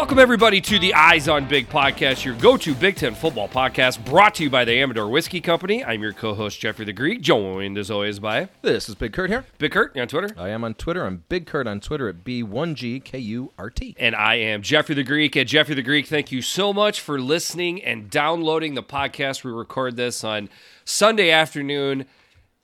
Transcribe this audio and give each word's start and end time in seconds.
Welcome, 0.00 0.18
everybody, 0.18 0.62
to 0.62 0.78
the 0.78 0.94
Eyes 0.94 1.28
on 1.28 1.46
Big 1.46 1.68
podcast, 1.68 2.24
your 2.24 2.34
go 2.36 2.56
to 2.56 2.74
Big 2.74 2.96
Ten 2.96 3.14
football 3.14 3.50
podcast, 3.50 4.02
brought 4.02 4.34
to 4.36 4.44
you 4.44 4.48
by 4.48 4.64
the 4.64 4.72
Amador 4.72 5.10
Whiskey 5.10 5.42
Company. 5.42 5.84
I'm 5.84 6.00
your 6.00 6.14
co 6.14 6.32
host, 6.32 6.58
Jeffrey 6.58 6.86
the 6.86 6.94
Greek, 6.94 7.20
joined 7.20 7.76
as 7.76 7.90
always 7.90 8.18
by 8.18 8.48
This 8.62 8.88
is 8.88 8.94
Big 8.94 9.12
Kurt 9.12 9.28
here. 9.28 9.44
Big 9.58 9.72
Kurt 9.72 9.94
you 9.94 10.00
on 10.00 10.08
Twitter. 10.08 10.30
I 10.38 10.48
am 10.48 10.64
on 10.64 10.72
Twitter. 10.72 11.04
I'm 11.04 11.24
Big 11.28 11.46
Kurt 11.46 11.66
on 11.66 11.80
Twitter 11.80 12.08
at 12.08 12.24
B1GKURT. 12.24 13.96
And 13.98 14.16
I 14.16 14.36
am 14.36 14.62
Jeffrey 14.62 14.94
the 14.94 15.04
Greek. 15.04 15.36
At 15.36 15.48
Jeffrey 15.48 15.74
the 15.74 15.82
Greek, 15.82 16.06
thank 16.06 16.32
you 16.32 16.40
so 16.40 16.72
much 16.72 16.98
for 16.98 17.20
listening 17.20 17.84
and 17.84 18.08
downloading 18.08 18.76
the 18.76 18.82
podcast. 18.82 19.44
We 19.44 19.52
record 19.52 19.96
this 19.96 20.24
on 20.24 20.48
Sunday 20.82 21.30
afternoon, 21.30 22.06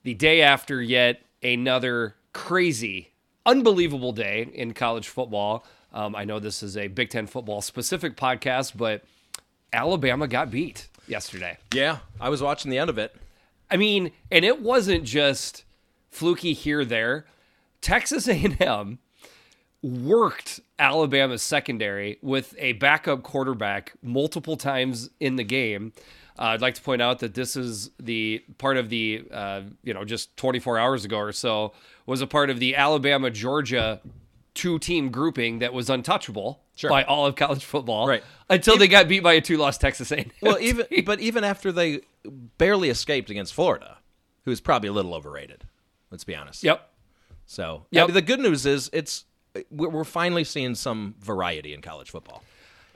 the 0.04 0.14
day 0.14 0.40
after 0.40 0.80
yet 0.80 1.20
another 1.42 2.16
crazy, 2.32 3.12
unbelievable 3.44 4.12
day 4.12 4.48
in 4.54 4.72
college 4.72 5.06
football. 5.06 5.66
Um, 5.96 6.14
I 6.14 6.24
know 6.24 6.38
this 6.38 6.62
is 6.62 6.76
a 6.76 6.88
Big 6.88 7.08
Ten 7.08 7.26
football 7.26 7.62
specific 7.62 8.18
podcast, 8.18 8.76
but 8.76 9.02
Alabama 9.72 10.28
got 10.28 10.50
beat 10.50 10.88
yesterday. 11.08 11.56
Yeah, 11.72 12.00
I 12.20 12.28
was 12.28 12.42
watching 12.42 12.70
the 12.70 12.76
end 12.76 12.90
of 12.90 12.98
it. 12.98 13.16
I 13.70 13.78
mean, 13.78 14.12
and 14.30 14.44
it 14.44 14.60
wasn't 14.60 15.04
just 15.04 15.64
fluky 16.10 16.52
here 16.52 16.84
there. 16.84 17.24
Texas 17.80 18.28
A&M 18.28 18.98
worked 19.80 20.60
Alabama's 20.78 21.42
secondary 21.42 22.18
with 22.20 22.54
a 22.58 22.72
backup 22.72 23.22
quarterback 23.22 23.94
multiple 24.02 24.58
times 24.58 25.08
in 25.18 25.36
the 25.36 25.44
game. 25.44 25.94
Uh, 26.38 26.42
I'd 26.42 26.60
like 26.60 26.74
to 26.74 26.82
point 26.82 27.00
out 27.00 27.20
that 27.20 27.32
this 27.32 27.56
is 27.56 27.90
the 27.98 28.44
part 28.58 28.76
of 28.76 28.90
the, 28.90 29.24
uh, 29.30 29.62
you 29.82 29.94
know, 29.94 30.04
just 30.04 30.36
24 30.36 30.78
hours 30.78 31.06
ago 31.06 31.18
or 31.18 31.32
so 31.32 31.72
was 32.04 32.20
a 32.20 32.26
part 32.26 32.50
of 32.50 32.60
the 32.60 32.76
Alabama 32.76 33.30
Georgia 33.30 34.02
two 34.56 34.78
team 34.80 35.10
grouping 35.10 35.60
that 35.60 35.72
was 35.72 35.88
untouchable 35.88 36.62
Sure. 36.74 36.90
by 36.90 37.04
all 37.04 37.24
of 37.26 37.36
college 37.36 37.64
football, 37.64 38.08
Right. 38.08 38.24
Until 38.50 38.76
they 38.76 38.88
got 38.88 39.06
beat 39.08 39.20
by 39.22 39.34
a 39.34 39.40
two 39.40 39.56
loss 39.56 39.78
Texas 39.78 40.10
A&M. 40.10 40.30
Well, 40.42 40.58
even 40.60 40.86
but 41.04 41.20
even 41.20 41.44
after 41.44 41.70
they 41.70 42.00
barely 42.58 42.88
escaped 42.90 43.30
against 43.30 43.54
Florida, 43.54 43.98
who's 44.44 44.60
probably 44.60 44.88
a 44.88 44.92
little 44.92 45.14
overrated. 45.14 45.64
Let's 46.10 46.24
be 46.24 46.34
honest. 46.34 46.62
yep. 46.64 46.90
So 47.46 47.86
Yep. 47.92 48.02
I 48.02 48.06
mean, 48.08 48.14
the 48.14 48.22
good 48.22 48.40
news 48.40 48.66
is 48.66 48.90
it's 48.92 49.24
we're 49.70 49.88
we're 49.88 50.04
finally 50.04 50.44
seeing 50.44 50.74
some 50.74 51.14
variety 51.20 51.72
in 51.72 51.80
college 51.80 52.10
football. 52.10 52.42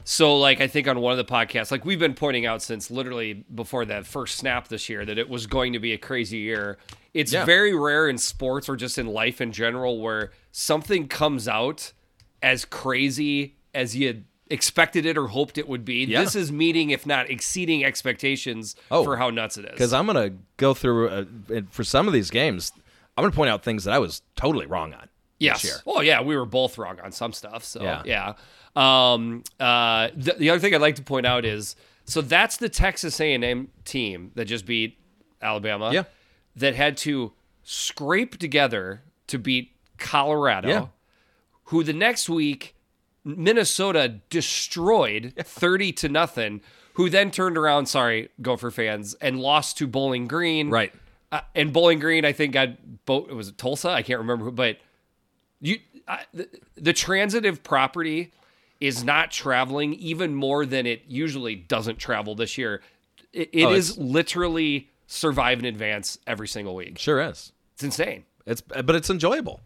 So, 0.03 0.39
like, 0.39 0.63
I 0.63 0.67
think 0.67 0.89
on 0.89 0.99
one 1.01 1.13
of 1.13 1.19
the 1.19 1.31
podcasts, 1.31 1.71
like 1.71 1.85
we've 1.85 1.99
been 1.99 2.15
pointing 2.15 2.47
out 2.47 2.63
since 2.63 2.91
literally 2.91 3.45
before 3.55 3.85
that 3.85 4.07
first 4.07 4.37
snap 4.39 4.69
this 4.69 4.89
year 4.89 5.05
that 5.05 5.19
it 5.19 5.29
was 5.29 5.47
going 5.47 5.75
to 5.75 5.79
be 5.79 5.93
a 5.93 5.99
crazy 5.99 6.39
year. 6.39 6.79
It's 7.15 7.33
Yeah. 7.33 7.45
very 7.45 7.75
rare 7.75 8.09
in 8.09 8.19
sports 8.19 8.69
or 8.69 8.77
just 8.77 8.99
in 8.99 9.07
life 9.07 9.41
in 9.41 9.53
general 9.53 10.01
where 10.01 10.31
something 10.53 11.09
comes 11.09 11.49
out 11.49 11.93
as 12.43 12.65
crazy 12.65 13.57
as 13.75 13.97
you 13.97 14.25
expected 14.49 15.07
it 15.07 15.17
or 15.17 15.29
hoped 15.29 15.59
it 15.59 15.69
would 15.69 15.85
be. 15.85 16.05
Yeah. 16.05 16.23
This 16.23 16.35
is 16.35 16.51
meeting, 16.51 16.91
if 16.91 17.07
not 17.07 17.31
exceeding, 17.31 17.85
expectations 17.85 18.75
Oh. 18.91 19.05
for 19.05 19.17
how 19.17 19.31
nuts 19.31 19.57
it 19.57 19.65
is. 19.65 19.73
Because 19.73 19.93
I'm 19.93 20.07
gonna 20.07 20.33
go 20.57 20.75
through 20.75 21.09
uh, 21.09 21.25
for 21.71 21.85
some 21.85 22.07
of 22.09 22.13
these 22.13 22.31
games. 22.31 22.73
I'm 23.17 23.23
gonna 23.23 23.35
point 23.35 23.51
out 23.51 23.63
things 23.63 23.85
that 23.85 23.93
I 23.95 23.99
was 23.99 24.23
totally 24.37 24.67
wrong 24.67 24.93
on. 24.95 25.09
Yes. 25.39 25.63
This 25.63 25.71
year. 25.71 25.81
Well, 25.87 26.03
yeah, 26.03 26.21
we 26.21 26.37
were 26.37 26.47
both 26.47 26.79
wrong 26.79 26.99
on 27.01 27.13
some 27.13 27.33
stuff. 27.33 27.65
So 27.65 27.83
yeah. 27.83 28.03
Yeah. 28.05 28.33
Um, 28.77 29.43
uh, 29.59 30.09
the, 30.17 30.35
the 30.39 30.51
other 30.51 30.61
thing 30.61 30.75
I'd 30.75 30.81
like 30.81 30.97
to 30.97 31.03
point 31.03 31.27
out 31.27 31.45
is 31.45 31.77
so 32.05 32.21
that's 32.21 32.57
the 32.57 32.69
Texas 32.69 33.21
A&M 33.21 33.69
team 33.85 34.33
that 34.35 34.47
just 34.47 34.67
beat 34.67 34.99
Alabama. 35.43 35.91
Yeah. 35.93 36.05
That 36.57 36.75
had 36.75 36.97
to 36.99 37.33
scrape 37.63 38.39
together 38.39 39.03
to 39.29 39.39
beat 39.39 39.73
Colorado, 39.99 40.69
Yeah. 40.69 40.87
who 41.65 41.83
the 41.85 41.93
next 41.93 42.29
week 42.29 42.75
Minnesota 43.25 44.21
destroyed 44.31 45.35
30 45.39 45.93
to 45.93 46.09
nothing. 46.09 46.61
Who 46.95 47.09
then 47.09 47.31
turned 47.31 47.57
around, 47.57 47.87
sorry, 47.87 48.31
Gopher 48.43 48.71
fans, 48.71 49.15
and 49.21 49.39
lost 49.41 49.79
to 49.79 49.87
Bowling 49.87 50.27
Green. 50.27 50.69
Right. 50.71 50.93
Uh, 51.33 51.41
and 51.55 51.73
Bowling 51.73 51.99
Green, 52.01 52.25
I 52.25 52.33
think 52.33 52.57
I 52.57 52.67
got 52.67 53.05
bo- 53.07 53.27
it 53.27 53.35
was 53.35 53.53
Tulsa. 53.53 53.89
I 53.91 54.03
can't 54.03 54.19
remember 54.19 54.47
who, 54.47 54.53
but 54.53 54.79
you 55.61 55.79
I, 56.09 56.25
the, 56.35 56.49
the 56.75 56.93
transitive 56.93 57.63
property 57.63 58.33
is 58.81 59.05
not 59.05 59.31
traveling 59.31 59.95
even 59.95 60.35
more 60.35 60.67
than 60.67 60.87
it 60.87 61.03
usually 61.07 61.55
doesn't 61.55 61.99
travel 61.99 62.35
this 62.35 62.59
year. 62.59 62.83
It, 63.33 63.51
it 63.53 63.65
Oh, 63.65 63.73
is 63.73 63.97
literally 63.97 64.90
survive 65.11 65.59
in 65.59 65.65
advance 65.65 66.19
every 66.27 66.47
single 66.49 66.75
week. 66.75 66.99
Sure 66.99 67.21
is. 67.21 67.53
It's 67.75 67.83
insane. 67.83 68.25
It's 68.47 68.61
but 68.61 68.95
it's 68.95 69.11
enjoyable. 69.11 69.61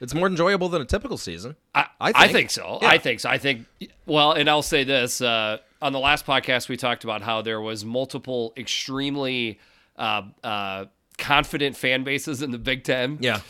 It's 0.00 0.14
more 0.14 0.26
enjoyable 0.26 0.68
than 0.68 0.80
a 0.80 0.84
typical 0.84 1.18
season. 1.18 1.56
I, 1.74 1.80
I 1.80 1.88
I 2.00 2.12
think. 2.12 2.32
think 2.32 2.50
so. 2.50 2.78
Yeah. 2.80 2.88
I 2.88 2.98
think 2.98 3.20
so. 3.20 3.28
I 3.28 3.38
think 3.38 3.66
well, 4.06 4.32
and 4.32 4.48
I'll 4.48 4.62
say 4.62 4.84
this: 4.84 5.20
uh, 5.20 5.58
on 5.82 5.92
the 5.92 5.98
last 5.98 6.24
podcast, 6.24 6.68
we 6.68 6.76
talked 6.76 7.04
about 7.04 7.22
how 7.22 7.42
there 7.42 7.60
was 7.60 7.84
multiple 7.84 8.52
extremely 8.56 9.58
uh, 9.96 10.22
uh, 10.42 10.84
confident 11.18 11.76
fan 11.76 12.04
bases 12.04 12.42
in 12.42 12.50
the 12.50 12.58
Big 12.58 12.84
Ten. 12.84 13.18
Yeah. 13.20 13.40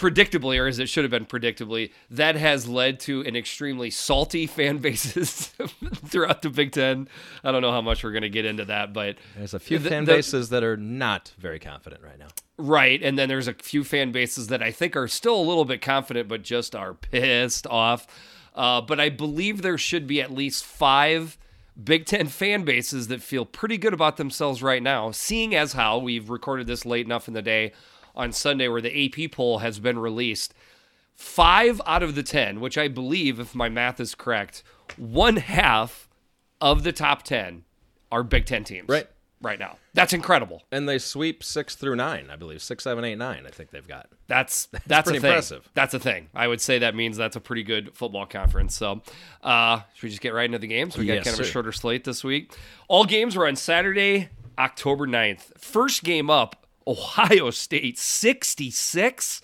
Predictably, 0.00 0.58
or 0.58 0.66
as 0.66 0.78
it 0.78 0.88
should 0.88 1.04
have 1.04 1.10
been 1.10 1.26
predictably, 1.26 1.92
that 2.10 2.34
has 2.34 2.66
led 2.66 2.98
to 3.00 3.20
an 3.22 3.36
extremely 3.36 3.90
salty 3.90 4.46
fan 4.56 4.78
bases 4.78 5.46
throughout 6.06 6.42
the 6.42 6.50
Big 6.50 6.72
Ten. 6.72 7.08
I 7.44 7.52
don't 7.52 7.62
know 7.62 7.70
how 7.72 7.82
much 7.82 8.02
we're 8.02 8.12
going 8.12 8.22
to 8.22 8.28
get 8.30 8.44
into 8.44 8.64
that, 8.64 8.92
but 8.92 9.16
There's 9.36 9.54
a 9.54 9.58
few 9.60 9.78
the- 9.78 9.90
fan 9.90 10.04
the- 10.06 10.14
bases 10.14 10.48
that 10.48 10.64
are 10.64 10.76
not 10.76 11.32
very 11.38 11.58
confident 11.58 12.02
right 12.02 12.18
now. 12.18 12.28
Right, 12.56 13.02
and 13.02 13.18
then 13.18 13.28
there's 13.30 13.48
a 13.48 13.54
few 13.54 13.84
fan 13.84 14.12
bases 14.12 14.48
that 14.48 14.62
I 14.62 14.70
think 14.70 14.94
are 14.94 15.08
still 15.08 15.36
a 15.36 15.40
little 15.40 15.64
bit 15.64 15.80
confident, 15.80 16.28
but 16.28 16.42
just 16.42 16.74
are 16.76 16.92
pissed 16.94 17.66
off. 17.66 18.06
Uh, 18.54 18.80
but 18.82 18.98
I 19.00 19.08
believe 19.08 19.62
there 19.62 19.78
should 19.78 20.06
be 20.06 20.20
at 20.20 20.30
least 20.30 20.64
five 20.64 21.38
Big 21.82 22.04
Ten 22.04 22.26
fan 22.26 22.64
bases 22.64 23.08
that 23.08 23.22
feel 23.22 23.46
pretty 23.46 23.78
good 23.78 23.94
about 23.94 24.18
themselves 24.18 24.62
right 24.62 24.82
now, 24.82 25.10
seeing 25.12 25.54
as 25.54 25.72
how 25.72 25.96
we've 25.98 26.28
recorded 26.28 26.66
this 26.66 26.84
late 26.84 27.06
enough 27.06 27.28
in 27.28 27.32
the 27.34 27.40
day 27.40 27.72
on 28.14 28.32
Sunday 28.32 28.68
where 28.68 28.80
the 28.80 29.06
AP 29.06 29.32
poll 29.32 29.58
has 29.58 29.78
been 29.78 29.98
released. 29.98 30.54
Five 31.14 31.80
out 31.86 32.02
of 32.02 32.14
the 32.14 32.22
10, 32.22 32.60
which 32.60 32.78
I 32.78 32.88
believe, 32.88 33.38
if 33.38 33.54
my 33.54 33.68
math 33.68 34.00
is 34.00 34.14
correct, 34.14 34.62
one 34.96 35.36
half 35.36 36.08
of 36.60 36.82
the 36.82 36.92
top 36.92 37.22
10 37.22 37.64
are 38.10 38.22
Big 38.22 38.46
Ten 38.46 38.64
teams. 38.64 38.88
Right. 38.88 39.06
Right 39.42 39.58
now. 39.58 39.78
That's 39.94 40.12
incredible. 40.12 40.64
And 40.70 40.86
they 40.86 40.98
sweep 40.98 41.42
six 41.42 41.74
through 41.74 41.96
nine, 41.96 42.28
I 42.30 42.36
believe. 42.36 42.60
Six, 42.60 42.84
seven, 42.84 43.04
eight, 43.04 43.16
nine, 43.16 43.44
I 43.46 43.50
think 43.50 43.70
they've 43.70 43.86
got. 43.86 44.08
That's 44.26 44.66
that's, 44.86 45.04
pretty 45.04 45.18
a 45.18 45.20
thing. 45.22 45.30
impressive. 45.30 45.70
That's 45.72 45.94
a 45.94 45.98
thing. 45.98 46.28
I 46.34 46.46
would 46.46 46.60
say 46.60 46.80
that 46.80 46.94
means 46.94 47.16
that's 47.16 47.36
a 47.36 47.40
pretty 47.40 47.62
good 47.62 47.94
football 47.94 48.26
conference. 48.26 48.74
So, 48.76 49.00
uh, 49.42 49.80
should 49.94 50.02
we 50.02 50.08
just 50.10 50.20
get 50.20 50.34
right 50.34 50.44
into 50.44 50.58
the 50.58 50.66
games? 50.66 50.96
We 50.96 51.06
got 51.06 51.14
Yes, 51.14 51.24
kind 51.24 51.40
of 51.40 51.46
a 51.46 51.48
shorter 51.48 51.72
slate 51.72 52.04
this 52.04 52.22
week. 52.22 52.52
All 52.88 53.04
games 53.06 53.34
were 53.34 53.46
on 53.46 53.56
Saturday, 53.56 54.28
October 54.58 55.06
9th. 55.06 55.58
First 55.58 56.04
game 56.04 56.28
up, 56.28 56.59
Ohio 56.86 57.50
State 57.50 57.98
66, 57.98 59.42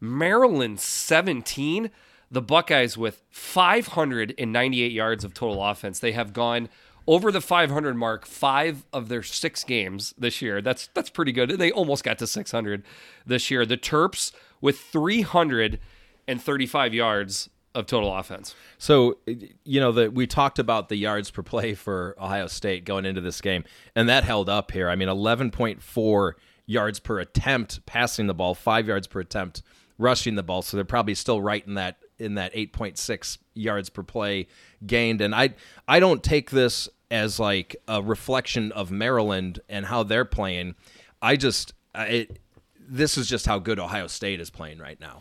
Maryland 0.00 0.80
17. 0.80 1.90
The 2.32 2.42
Buckeyes 2.42 2.96
with 2.96 3.24
598 3.30 4.92
yards 4.92 5.24
of 5.24 5.34
total 5.34 5.64
offense. 5.64 5.98
They 5.98 6.12
have 6.12 6.32
gone 6.32 6.68
over 7.06 7.32
the 7.32 7.40
500 7.40 7.96
mark 7.96 8.24
five 8.24 8.84
of 8.92 9.08
their 9.08 9.24
six 9.24 9.64
games 9.64 10.14
this 10.16 10.40
year. 10.40 10.62
That's 10.62 10.88
that's 10.94 11.10
pretty 11.10 11.32
good. 11.32 11.50
They 11.58 11.72
almost 11.72 12.04
got 12.04 12.18
to 12.18 12.28
600 12.28 12.84
this 13.26 13.50
year. 13.50 13.66
The 13.66 13.76
Terps 13.76 14.30
with 14.60 14.78
335 14.78 16.94
yards 16.94 17.50
of 17.74 17.86
total 17.86 18.14
offense. 18.14 18.54
So, 18.78 19.18
you 19.64 19.80
know, 19.80 19.92
the, 19.92 20.10
we 20.10 20.26
talked 20.26 20.58
about 20.58 20.88
the 20.88 20.96
yards 20.96 21.30
per 21.30 21.42
play 21.42 21.74
for 21.74 22.16
Ohio 22.20 22.46
State 22.46 22.84
going 22.84 23.04
into 23.04 23.20
this 23.20 23.40
game, 23.40 23.64
and 23.94 24.08
that 24.08 24.24
held 24.24 24.48
up 24.48 24.72
here. 24.72 24.88
I 24.88 24.96
mean, 24.96 25.08
11.4 25.08 26.32
yards 26.70 27.00
per 27.00 27.18
attempt 27.18 27.84
passing 27.84 28.28
the 28.28 28.34
ball, 28.34 28.54
five 28.54 28.86
yards 28.86 29.08
per 29.08 29.18
attempt 29.18 29.62
rushing 29.98 30.36
the 30.36 30.42
ball. 30.42 30.62
So 30.62 30.76
they're 30.76 30.84
probably 30.84 31.16
still 31.16 31.40
right 31.40 31.66
in 31.66 31.74
that 31.74 31.96
in 32.18 32.34
that 32.34 32.54
8.6 32.54 33.38
yards 33.54 33.88
per 33.90 34.02
play 34.04 34.46
gained. 34.86 35.20
And 35.20 35.34
I 35.34 35.54
I 35.88 35.98
don't 35.98 36.22
take 36.22 36.50
this 36.50 36.88
as 37.10 37.40
like 37.40 37.74
a 37.88 38.00
reflection 38.00 38.70
of 38.72 38.92
Maryland 38.92 39.58
and 39.68 39.86
how 39.86 40.04
they're 40.04 40.24
playing. 40.24 40.76
I 41.20 41.34
just 41.34 41.74
it 41.94 42.38
this 42.78 43.18
is 43.18 43.28
just 43.28 43.46
how 43.46 43.58
good 43.58 43.80
Ohio 43.80 44.06
State 44.06 44.40
is 44.40 44.50
playing 44.50 44.78
right 44.78 45.00
now. 45.00 45.20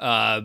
Uh, 0.00 0.42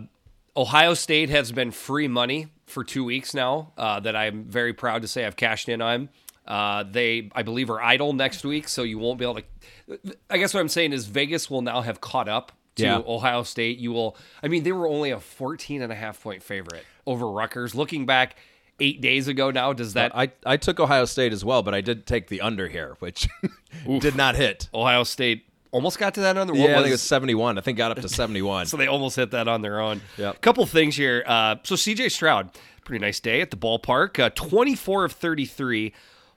Ohio 0.56 0.94
State 0.94 1.30
has 1.30 1.50
been 1.50 1.72
free 1.72 2.06
money 2.06 2.46
for 2.66 2.84
two 2.84 3.04
weeks 3.04 3.34
now 3.34 3.72
uh, 3.76 3.98
that 4.00 4.14
I'm 4.14 4.44
very 4.44 4.72
proud 4.72 5.02
to 5.02 5.08
say 5.08 5.24
I've 5.24 5.36
cashed 5.36 5.68
in 5.68 5.82
on. 5.82 6.10
Uh, 6.46 6.84
they, 6.90 7.30
I 7.34 7.42
believe, 7.42 7.70
are 7.70 7.80
idle 7.82 8.12
next 8.12 8.44
week, 8.44 8.68
so 8.68 8.82
you 8.82 8.98
won't 8.98 9.18
be 9.18 9.24
able 9.24 9.36
to. 9.36 10.16
I 10.28 10.38
guess 10.38 10.52
what 10.52 10.60
I'm 10.60 10.68
saying 10.68 10.92
is 10.92 11.06
Vegas 11.06 11.48
will 11.50 11.62
now 11.62 11.80
have 11.80 12.00
caught 12.00 12.28
up 12.28 12.52
to 12.76 12.82
Yeah. 12.84 13.02
Ohio 13.06 13.42
State. 13.44 13.78
You 13.78 13.92
will, 13.92 14.16
I 14.42 14.48
mean, 14.48 14.62
they 14.62 14.72
were 14.72 14.86
only 14.88 15.10
a 15.10 15.20
14 15.20 15.80
and 15.82 15.90
a 15.92 15.94
half 15.94 16.22
point 16.22 16.42
favorite 16.42 16.84
over 17.06 17.28
Rutgers. 17.30 17.74
Looking 17.74 18.04
back 18.04 18.36
eight 18.80 19.00
days 19.00 19.28
ago 19.28 19.50
now, 19.50 19.72
does 19.72 19.94
that 19.94 20.14
I, 20.16 20.32
I 20.44 20.56
took 20.56 20.80
Ohio 20.80 21.04
State 21.06 21.32
as 21.32 21.44
well, 21.44 21.62
but 21.62 21.74
I 21.74 21.80
did 21.80 22.06
take 22.06 22.28
the 22.28 22.40
under 22.40 22.68
here, 22.68 22.96
which 22.98 23.28
did 24.00 24.16
not 24.16 24.34
hit. 24.34 24.68
Ohio 24.74 25.04
State 25.04 25.46
almost 25.70 25.98
got 25.98 26.14
to 26.14 26.20
that 26.22 26.36
under? 26.36 26.54
Yeah, 26.54 26.72
I 26.72 26.74
think 26.76 26.88
it 26.88 26.90
was 26.92 27.02
71. 27.02 27.56
I 27.56 27.60
think 27.62 27.78
got 27.78 27.90
up 27.90 28.00
to 28.00 28.08
71. 28.08 28.66
So 28.66 28.76
they 28.76 28.86
almost 28.86 29.16
hit 29.16 29.30
that 29.30 29.48
on 29.48 29.62
their 29.62 29.80
own. 29.80 30.02
Yep. 30.18 30.40
Couple 30.42 30.66
things 30.66 30.96
here. 30.96 31.22
Uh, 31.26 31.56
so 31.62 31.74
CJ 31.74 32.10
Stroud, 32.10 32.50
Pretty 32.84 33.02
nice 33.02 33.18
day 33.18 33.40
at 33.40 33.50
the 33.50 33.56
ballpark. 33.56 34.18
Uh, 34.22 34.28
24 34.34 35.06
of 35.06 35.12
33, 35.12 35.94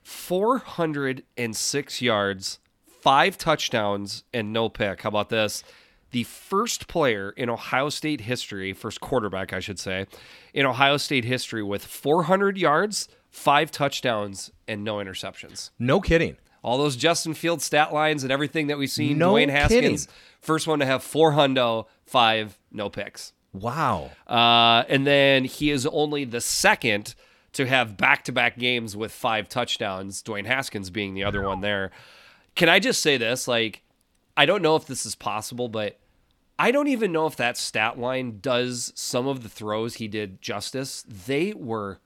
406 0.08 2.02
yards, 2.02 2.58
five 2.86 3.36
touchdowns, 3.36 4.24
and 4.32 4.52
no 4.54 4.70
pick. 4.70 5.02
How 5.02 5.10
about 5.10 5.28
this? 5.28 5.62
The 6.12 6.24
first 6.24 6.88
player 6.88 7.30
in 7.36 7.50
Ohio 7.50 7.90
State 7.90 8.22
history, 8.22 8.72
first 8.72 9.02
quarterback, 9.02 9.52
I 9.52 9.60
should 9.60 9.78
say, 9.78 10.06
in 10.54 10.64
Ohio 10.64 10.96
State 10.96 11.26
history 11.26 11.62
with 11.62 11.84
400 11.84 12.56
yards, 12.56 13.08
five 13.30 13.70
touchdowns, 13.70 14.50
and 14.66 14.82
no 14.82 14.96
interceptions. 14.96 15.70
No 15.78 16.00
kidding. 16.00 16.38
All 16.62 16.78
those 16.78 16.96
Justin 16.96 17.34
Fields 17.34 17.66
stat 17.66 17.92
lines 17.92 18.22
and 18.22 18.32
everything 18.32 18.68
that 18.68 18.78
we've 18.78 18.90
seen. 18.90 19.18
No 19.18 19.34
Dwayne 19.34 19.50
Haskins, 19.50 20.06
kidding. 20.06 20.14
first 20.40 20.66
one 20.66 20.78
to 20.78 20.86
have 20.86 21.02
four 21.02 21.32
hundo, 21.32 21.84
five 22.06 22.58
no 22.72 22.88
picks. 22.88 23.34
Wow. 23.52 24.10
Uh, 24.26 24.84
and 24.88 25.06
then 25.06 25.44
he 25.44 25.70
is 25.70 25.86
only 25.86 26.24
the 26.24 26.40
second 26.40 27.14
to 27.58 27.66
have 27.66 27.96
back 27.96 28.22
to 28.22 28.30
back 28.30 28.56
games 28.56 28.96
with 28.96 29.10
five 29.10 29.48
touchdowns, 29.48 30.22
Dwayne 30.22 30.46
Haskins 30.46 30.90
being 30.90 31.14
the 31.14 31.24
other 31.24 31.42
one 31.42 31.60
there. 31.60 31.90
Can 32.54 32.68
I 32.68 32.78
just 32.78 33.02
say 33.02 33.16
this? 33.16 33.48
Like, 33.48 33.82
I 34.36 34.46
don't 34.46 34.62
know 34.62 34.76
if 34.76 34.86
this 34.86 35.04
is 35.04 35.16
possible, 35.16 35.68
but 35.68 35.98
I 36.56 36.70
don't 36.70 36.86
even 36.86 37.10
know 37.10 37.26
if 37.26 37.34
that 37.34 37.58
stat 37.58 37.98
line 37.98 38.38
does 38.40 38.92
some 38.94 39.26
of 39.26 39.42
the 39.42 39.48
throws 39.48 39.96
he 39.96 40.06
did 40.06 40.40
justice. 40.40 41.04
They 41.08 41.52
were 41.52 41.98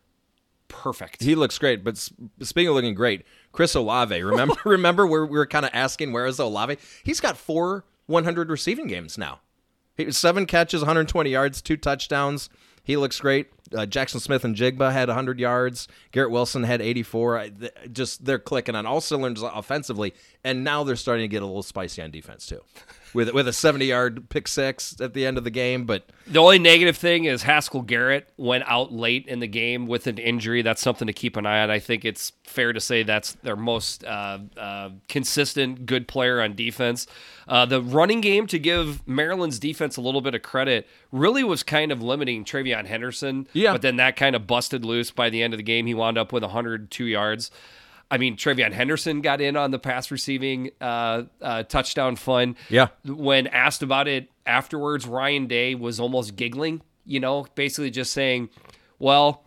perfect. 0.68 1.22
He 1.22 1.34
looks 1.34 1.58
great, 1.58 1.84
but 1.84 1.98
speaking 1.98 2.68
of 2.68 2.74
looking 2.74 2.94
great, 2.94 3.26
Chris 3.52 3.74
Olave. 3.74 4.22
Remember, 4.22 4.54
remember 4.64 5.06
where 5.06 5.26
we 5.26 5.36
were 5.36 5.44
kind 5.44 5.66
of 5.66 5.70
asking 5.74 6.12
where 6.12 6.24
is 6.24 6.38
Olave? 6.38 6.78
He's 7.04 7.20
got 7.20 7.36
four 7.36 7.84
100 8.06 8.48
receiving 8.48 8.86
games 8.86 9.18
now. 9.18 9.40
He, 9.98 10.10
seven 10.12 10.46
catches, 10.46 10.80
120 10.80 11.28
yards, 11.28 11.60
two 11.60 11.76
touchdowns. 11.76 12.48
He 12.82 12.96
looks 12.96 13.20
great. 13.20 13.50
Uh, 13.74 13.86
Jaxon 13.86 14.20
Smith-Njigba 14.20 14.92
had 14.92 15.08
100 15.08 15.38
yards. 15.40 15.88
Garrett 16.10 16.30
Wilson 16.30 16.62
had 16.64 16.80
84. 16.82 17.38
I, 17.38 17.48
th- 17.48 17.72
just 17.92 18.24
they're 18.24 18.38
clicking 18.38 18.74
on 18.74 18.86
all 18.86 19.00
cylinders 19.00 19.42
offensively, 19.42 20.14
and 20.44 20.64
now 20.64 20.84
they're 20.84 20.96
starting 20.96 21.24
to 21.24 21.28
get 21.28 21.42
a 21.42 21.46
little 21.46 21.62
spicy 21.62 22.02
on 22.02 22.10
defense 22.10 22.46
too, 22.46 22.60
with 23.14 23.30
with 23.32 23.48
a 23.48 23.52
70 23.52 23.84
yard 23.86 24.28
pick 24.28 24.48
six 24.48 25.00
at 25.00 25.14
the 25.14 25.24
end 25.26 25.38
of 25.38 25.44
the 25.44 25.50
game. 25.50 25.84
But 25.84 26.06
The 26.26 26.38
only 26.38 26.58
negative 26.58 26.96
thing 26.96 27.24
is 27.24 27.42
Haskell 27.42 27.82
Garrett 27.82 28.28
went 28.36 28.64
out 28.66 28.92
late 28.92 29.26
in 29.26 29.40
the 29.40 29.46
game 29.48 29.86
with 29.86 30.06
an 30.06 30.18
injury. 30.18 30.62
That's 30.62 30.82
something 30.82 31.06
to 31.06 31.12
keep 31.12 31.36
an 31.36 31.46
eye 31.46 31.62
on. 31.62 31.70
I 31.70 31.78
think 31.78 32.04
it's 32.04 32.32
fair 32.44 32.72
to 32.72 32.80
say 32.80 33.02
that's 33.02 33.32
their 33.42 33.56
most 33.56 34.04
uh, 34.04 34.38
uh, 34.56 34.90
consistent 35.08 35.86
good 35.86 36.06
player 36.08 36.40
on 36.42 36.54
defense. 36.54 37.06
Uh, 37.48 37.66
the 37.66 37.82
running 37.82 38.20
game, 38.20 38.46
to 38.46 38.58
give 38.58 39.06
Maryland's 39.06 39.58
defense 39.58 39.96
a 39.96 40.00
little 40.00 40.20
bit 40.20 40.34
of 40.34 40.42
credit, 40.42 40.86
really 41.10 41.42
was 41.42 41.62
kind 41.62 41.90
of 41.90 42.00
limiting 42.02 42.44
TreVeyon 42.44 42.86
Henderson. 42.86 43.48
Yeah. 43.62 43.72
But 43.72 43.82
then 43.82 43.96
that 43.96 44.16
kind 44.16 44.34
of 44.34 44.46
busted 44.46 44.84
loose 44.84 45.10
by 45.10 45.30
the 45.30 45.42
end 45.42 45.54
of 45.54 45.58
the 45.58 45.64
game. 45.64 45.86
He 45.86 45.94
wound 45.94 46.18
up 46.18 46.32
with 46.32 46.42
102 46.42 47.04
yards. 47.04 47.50
I 48.10 48.18
mean, 48.18 48.36
TreVeyon 48.36 48.72
Henderson 48.72 49.22
got 49.22 49.40
in 49.40 49.56
on 49.56 49.70
the 49.70 49.78
pass 49.78 50.10
receiving 50.10 50.70
uh, 50.80 51.22
uh, 51.40 51.62
touchdown 51.62 52.16
fun. 52.16 52.56
Yeah. 52.68 52.88
When 53.06 53.46
asked 53.46 53.82
about 53.82 54.06
it 54.08 54.30
afterwards, 54.44 55.06
Ryan 55.06 55.46
Day 55.46 55.74
was 55.74 55.98
almost 55.98 56.36
giggling, 56.36 56.82
you 57.06 57.20
know, 57.20 57.46
basically 57.54 57.90
just 57.90 58.12
saying, 58.12 58.50
well, 58.98 59.44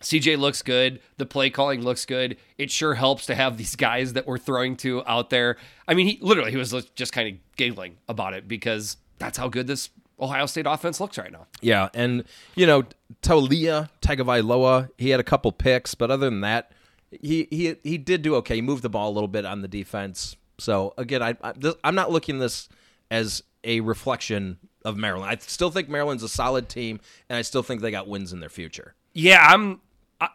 CJ 0.00 0.38
looks 0.38 0.62
good. 0.62 1.00
The 1.16 1.26
play 1.26 1.50
calling 1.50 1.82
looks 1.82 2.04
good. 2.04 2.36
It 2.58 2.70
sure 2.70 2.94
helps 2.94 3.26
to 3.26 3.34
have 3.34 3.56
these 3.56 3.74
guys 3.74 4.12
that 4.12 4.26
we're 4.26 4.38
throwing 4.38 4.76
to 4.78 5.02
out 5.06 5.30
there. 5.30 5.56
I 5.88 5.94
mean, 5.94 6.06
he 6.06 6.18
literally 6.20 6.50
he 6.50 6.56
was 6.56 6.72
just 6.94 7.12
kind 7.12 7.28
of 7.28 7.56
giggling 7.56 7.96
about 8.08 8.34
it 8.34 8.46
because 8.46 8.96
that's 9.18 9.38
how 9.38 9.48
good 9.48 9.66
this 9.66 9.88
Ohio 10.20 10.46
State 10.46 10.66
offense 10.66 11.00
looks 11.00 11.18
right 11.18 11.32
now. 11.32 11.46
Yeah, 11.60 11.88
and 11.94 12.24
you 12.54 12.66
know, 12.66 12.84
Taulia 13.22 13.88
Tagovailoa, 14.00 14.90
he 14.98 15.10
had 15.10 15.20
a 15.20 15.24
couple 15.24 15.50
picks, 15.52 15.94
but 15.94 16.10
other 16.10 16.26
than 16.30 16.40
that, 16.42 16.72
he 17.10 17.48
he 17.50 17.76
he 17.82 17.98
did 17.98 18.22
do 18.22 18.34
okay. 18.36 18.56
He 18.56 18.62
moved 18.62 18.82
the 18.82 18.90
ball 18.90 19.10
a 19.10 19.14
little 19.14 19.28
bit 19.28 19.44
on 19.44 19.62
the 19.62 19.68
defense. 19.68 20.36
So 20.58 20.94
again, 20.96 21.22
I, 21.22 21.36
I 21.42 21.52
I'm 21.82 21.94
not 21.94 22.10
looking 22.10 22.38
this 22.38 22.68
as 23.10 23.42
a 23.64 23.80
reflection 23.80 24.58
of 24.84 24.96
Maryland. 24.96 25.30
I 25.30 25.36
still 25.40 25.70
think 25.70 25.88
Maryland's 25.88 26.22
a 26.22 26.28
solid 26.28 26.68
team, 26.68 27.00
and 27.28 27.36
I 27.36 27.42
still 27.42 27.62
think 27.62 27.80
they 27.80 27.90
got 27.90 28.06
wins 28.06 28.32
in 28.32 28.40
their 28.40 28.48
future. 28.48 28.94
Yeah, 29.12 29.44
I'm. 29.48 29.80
I, 30.20 30.28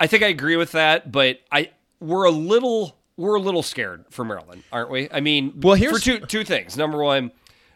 I 0.00 0.06
think 0.08 0.22
I 0.22 0.28
agree 0.28 0.56
with 0.56 0.72
that, 0.72 1.10
but 1.12 1.40
I 1.50 1.70
we're 2.00 2.24
a 2.24 2.30
little 2.30 2.96
we're 3.16 3.34
a 3.36 3.40
little 3.40 3.62
scared 3.62 4.04
for 4.10 4.24
Maryland, 4.24 4.62
aren't 4.72 4.90
we? 4.90 5.08
I 5.10 5.20
mean, 5.20 5.52
Well, 5.60 5.74
here's- 5.74 5.96
for 5.96 6.02
two 6.02 6.20
two 6.26 6.44
things. 6.44 6.76
Number 6.76 7.02
one, 7.02 7.30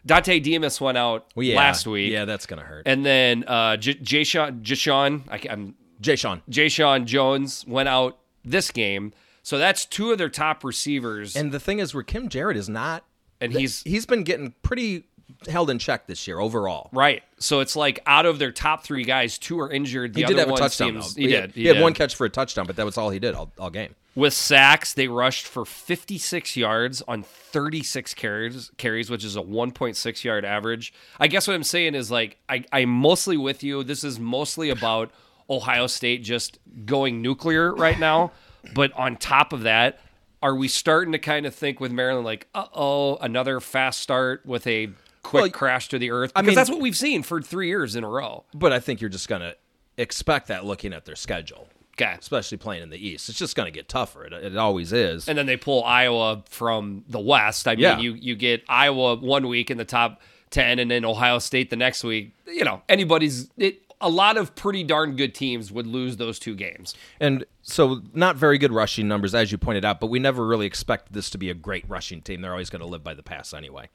Dontay 0.07 0.41
Demus 0.41 0.79
went 0.81 0.97
out 0.97 1.27
Well, 1.35 1.45
yeah, 1.45 1.57
last 1.57 1.85
week, 1.85 2.11
yeah, 2.11 2.25
that's 2.25 2.45
gonna 2.45 2.63
hurt. 2.63 2.83
and 2.85 3.05
then 3.05 3.43
uh, 3.45 3.77
J- 3.77 3.95
Jeshaun 3.95 4.61
Jeshaun 4.61 5.21
I, 5.27 5.37
ca- 5.37 5.49
I'm 5.51 5.75
Jay 5.99 6.15
Sean, 6.15 6.41
Jeshaun 6.49 7.05
Jones 7.05 7.65
went 7.67 7.89
out 7.89 8.17
this 8.45 8.71
game, 8.71 9.13
so 9.43 9.57
that's 9.57 9.85
two 9.85 10.11
of 10.11 10.17
their 10.17 10.29
top 10.29 10.63
receivers, 10.63 11.35
and, 11.35 11.51
the 11.51 11.59
thing 11.59 11.79
is, 11.79 11.93
where 11.93 12.03
Kim 12.03 12.29
Jarrett 12.29 12.55
is 12.57 12.69
not, 12.69 13.03
and 13.41 13.51
he's 13.51 13.83
he's 13.83 14.05
been 14.05 14.23
getting 14.23 14.53
pretty 14.61 15.05
held 15.49 15.69
in 15.69 15.77
check 15.77 16.07
this 16.07 16.27
year 16.27 16.39
overall. 16.39 16.89
right. 16.93 17.21
So 17.39 17.59
it's 17.59 17.75
like 17.75 17.99
out 18.05 18.25
of 18.25 18.39
their 18.39 18.51
top 18.51 18.83
three 18.83 19.03
guys, 19.03 19.37
two 19.37 19.59
are 19.59 19.69
injured. 19.69 20.13
The 20.13 20.21
He 20.21 20.25
did 20.25 20.37
have 20.37 20.49
a 20.49 20.55
touchdown 20.55 21.01
seems, 21.01 21.15
though. 21.15 21.21
He, 21.21 21.27
did. 21.27 21.51
He, 21.51 21.65
had 21.65 21.73
did. 21.73 21.83
one 21.83 21.93
catch 21.93 22.15
for 22.15 22.25
a 22.25 22.29
touchdown, 22.29 22.65
but 22.65 22.77
that 22.77 22.85
was 22.85 22.97
all 22.97 23.09
he 23.09 23.19
did 23.19 23.35
all, 23.35 23.51
all 23.59 23.69
game. 23.69 23.93
With 24.17 24.33
sacks, 24.33 24.95
they 24.95 25.07
rushed 25.07 25.45
for 25.45 25.63
56 25.63 26.57
yards 26.57 27.03
on 27.07 27.21
36 27.21 28.15
carries, 28.15 28.71
carries, 28.75 29.11
which 29.11 29.23
is 29.23 29.35
a 29.35 29.41
1.6 29.41 30.23
yard 30.23 30.43
average. 30.43 30.91
I 31.19 31.27
guess 31.27 31.47
what 31.47 31.53
I'm 31.53 31.61
saying 31.61 31.93
is 31.93 32.09
like 32.09 32.39
I, 32.49 32.65
I'm 32.71 32.89
mostly 32.89 33.37
with 33.37 33.61
you. 33.61 33.83
This 33.83 34.03
is 34.03 34.19
mostly 34.19 34.71
about 34.71 35.11
Ohio 35.47 35.85
State 35.85 36.23
just 36.23 36.57
going 36.83 37.21
nuclear 37.21 37.75
right 37.75 37.99
now. 37.99 38.31
But 38.73 38.91
on 38.93 39.17
top 39.17 39.53
of 39.53 39.61
that, 39.61 39.99
are 40.41 40.55
we 40.55 40.67
starting 40.67 41.11
to 41.11 41.19
kind 41.19 41.45
of 41.45 41.53
think 41.53 41.79
with 41.79 41.91
Maryland 41.91 42.25
like, 42.25 42.47
uh 42.55 42.65
oh, 42.73 43.17
another 43.17 43.59
fast 43.59 44.01
start 44.01 44.43
with 44.47 44.65
a 44.65 44.87
quick 45.21 45.41
Well, 45.41 45.49
crash 45.51 45.89
to 45.89 45.99
the 45.99 46.09
earth? 46.09 46.33
Because 46.33 46.47
mean- 46.47 46.55
that's 46.55 46.71
what 46.71 46.81
we've 46.81 46.97
seen 46.97 47.21
for 47.21 47.39
three 47.39 47.67
years 47.67 47.95
in 47.95 48.03
a 48.03 48.09
row. 48.09 48.45
But 48.55 48.73
I 48.73 48.79
think 48.79 48.99
you're 48.99 49.11
just 49.11 49.29
gonna 49.29 49.53
expect 49.95 50.47
that 50.47 50.65
looking 50.65 50.91
at 50.91 51.05
their 51.05 51.15
schedule. 51.15 51.67
Okay. 51.99 52.15
especially 52.19 52.57
playing 52.57 52.83
in 52.83 52.89
the 52.89 52.97
East. 53.07 53.27
It's 53.29 53.39
just 53.39 53.55
going 53.55 53.65
to 53.65 53.71
get 53.71 53.89
tougher. 53.89 54.23
It, 54.25 54.33
it 54.33 54.55
always 54.57 54.93
is. 54.93 55.27
and 55.27 55.37
then 55.37 55.45
they 55.47 55.57
pull 55.57 55.83
Iowa 55.83 56.43
from 56.49 57.03
the 57.09 57.19
West. 57.19 57.67
I 57.67 57.71
mean, 57.71 57.79
Yeah. 57.83 57.97
you 57.99 58.13
you 58.13 58.35
get 58.35 58.63
Iowa 58.69 59.15
one 59.15 59.47
week 59.47 59.71
in 59.71 59.77
the 59.77 59.85
top 59.85 60.21
ten, 60.51 60.77
and 60.79 60.91
then 60.91 61.03
Ohio 61.05 61.39
State 61.39 61.69
the 61.71 61.75
next 61.75 62.03
week. 62.03 62.33
You 62.45 62.63
know, 62.65 62.81
anybody's 62.87 63.49
it. 63.57 63.81
A 63.99 64.09
lot 64.09 64.37
of 64.37 64.53
pretty 64.53 64.83
darn 64.83 65.15
good 65.15 65.33
teams 65.33 65.71
would 65.71 65.87
lose 65.87 66.17
those 66.17 66.37
two 66.37 66.53
games. 66.53 66.93
And 67.19 67.45
so, 67.63 68.03
not 68.13 68.35
very 68.35 68.59
good 68.59 68.71
rushing 68.71 69.07
numbers, 69.07 69.33
as 69.33 69.51
you 69.51 69.57
pointed 69.57 69.83
out, 69.83 69.99
but 69.99 70.11
we 70.11 70.19
never 70.19 70.45
really 70.45 70.67
expected 70.67 71.15
this 71.15 71.31
to 71.31 71.39
be 71.39 71.49
a 71.49 71.55
great 71.55 71.83
rushing 71.89 72.21
team. 72.21 72.41
They're 72.41 72.51
always 72.51 72.69
going 72.69 72.81
to 72.81 72.87
live 72.87 73.03
by 73.03 73.15
the 73.15 73.23
pass 73.23 73.55
anyway. 73.55 73.89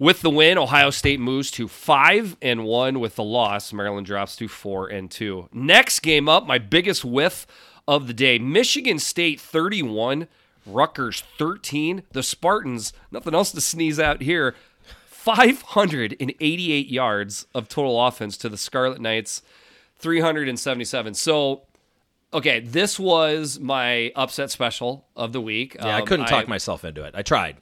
With 0.00 0.22
the 0.22 0.30
win, 0.30 0.56
Ohio 0.58 0.88
State 0.90 1.20
moves 1.20 1.50
to 1.52 1.68
five 1.68 2.36
and 2.42 2.64
one. 2.64 2.98
With 3.00 3.14
the 3.16 3.22
loss, 3.22 3.72
Maryland 3.72 4.06
drops 4.06 4.34
to 4.36 4.48
four 4.48 4.88
and 4.88 5.10
two. 5.10 5.48
Next 5.52 6.00
game 6.00 6.26
up, 6.28 6.46
my 6.46 6.56
biggest 6.58 7.04
whiff 7.04 7.46
of 7.86 8.06
the 8.06 8.14
day: 8.14 8.38
Michigan 8.38 8.98
State 8.98 9.38
thirty-one, 9.38 10.26
Rutgers 10.66 11.22
thirteen. 11.38 12.02
The 12.12 12.22
Spartans, 12.22 12.94
nothing 13.10 13.34
else 13.34 13.52
to 13.52 13.60
sneeze 13.60 14.00
out 14.00 14.22
here. 14.22 14.54
588 15.06 16.88
yards 16.88 17.46
of 17.54 17.68
total 17.68 18.04
offense 18.06 18.38
to 18.38 18.48
the 18.48 18.56
Scarlet 18.56 19.02
Knights, 19.02 19.42
377. 19.98 21.12
So, 21.12 21.62
okay, 22.32 22.60
this 22.60 22.98
was 22.98 23.60
my 23.60 24.12
upset 24.16 24.50
special 24.50 25.06
of 25.14 25.32
the 25.34 25.40
week. 25.42 25.76
Yeah, 25.78 25.96
I 25.96 26.00
Um, 26.00 26.06
couldn't 26.06 26.26
talk 26.26 26.48
myself 26.48 26.86
into 26.86 27.04
it. 27.04 27.14
I 27.14 27.20
tried. 27.20 27.58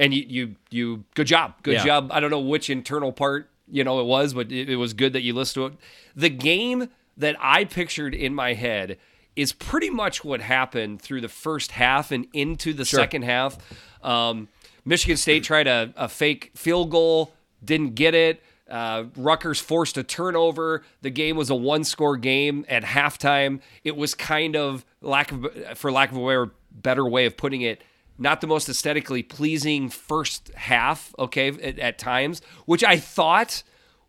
And 0.00 0.12
you 0.12 0.24
you 0.28 0.54
you 0.70 1.04
good 1.14 1.28
job 1.28 1.54
good 1.62 1.74
Yeah. 1.74 1.84
job 1.84 2.10
i 2.12 2.18
don't 2.18 2.30
know 2.30 2.40
which 2.40 2.68
internal 2.68 3.12
part 3.12 3.48
you 3.70 3.84
know 3.84 4.00
it 4.00 4.06
was 4.06 4.34
but 4.34 4.50
it, 4.50 4.68
it 4.68 4.76
was 4.76 4.92
good 4.94 5.12
that 5.12 5.22
you 5.22 5.32
listened 5.34 5.54
to 5.54 5.66
it 5.74 5.80
the 6.16 6.28
game 6.30 6.88
that 7.16 7.36
i 7.38 7.64
pictured 7.64 8.14
in 8.14 8.34
my 8.34 8.54
head 8.54 8.98
is 9.36 9.52
pretty 9.52 9.90
much 9.90 10.24
what 10.24 10.40
happened 10.40 11.00
through 11.00 11.20
the 11.20 11.28
first 11.28 11.70
half 11.72 12.10
and 12.10 12.26
into 12.32 12.72
the 12.72 12.84
second 12.84 13.22
half 13.22 13.58
um, 14.02 14.48
michigan 14.84 15.16
state 15.16 15.44
tried 15.44 15.68
a, 15.68 15.92
a 15.96 16.08
fake 16.08 16.50
field 16.56 16.90
goal 16.90 17.32
didn't 17.64 17.94
get 17.94 18.14
it 18.14 18.42
uh, 18.68 19.02
Rutgers 19.16 19.58
forced 19.58 19.98
a 19.98 20.04
turnover. 20.04 20.84
The 21.02 21.10
game 21.10 21.36
was 21.36 21.50
a 21.50 21.56
one-score 21.56 22.16
game 22.16 22.64
at 22.68 22.84
halftime. 22.84 23.62
It 23.82 23.96
was 23.96 24.14
kind 24.14 24.54
of 24.54 24.84
lack 25.02 25.32
of, 25.32 25.44
for 25.74 25.90
lack 25.90 26.12
of 26.12 26.16
a 26.16 26.20
way, 26.20 26.36
better 26.70 27.04
way 27.04 27.26
of 27.26 27.36
putting 27.36 27.62
it, 27.62 27.82
not 28.20 28.40
the 28.40 28.46
most 28.46 28.68
aesthetically 28.68 29.22
pleasing 29.22 29.88
first 29.88 30.52
half, 30.54 31.14
okay, 31.18 31.48
at, 31.48 31.78
at 31.78 31.98
times, 31.98 32.42
which 32.66 32.84
I 32.84 32.98
thought 32.98 33.62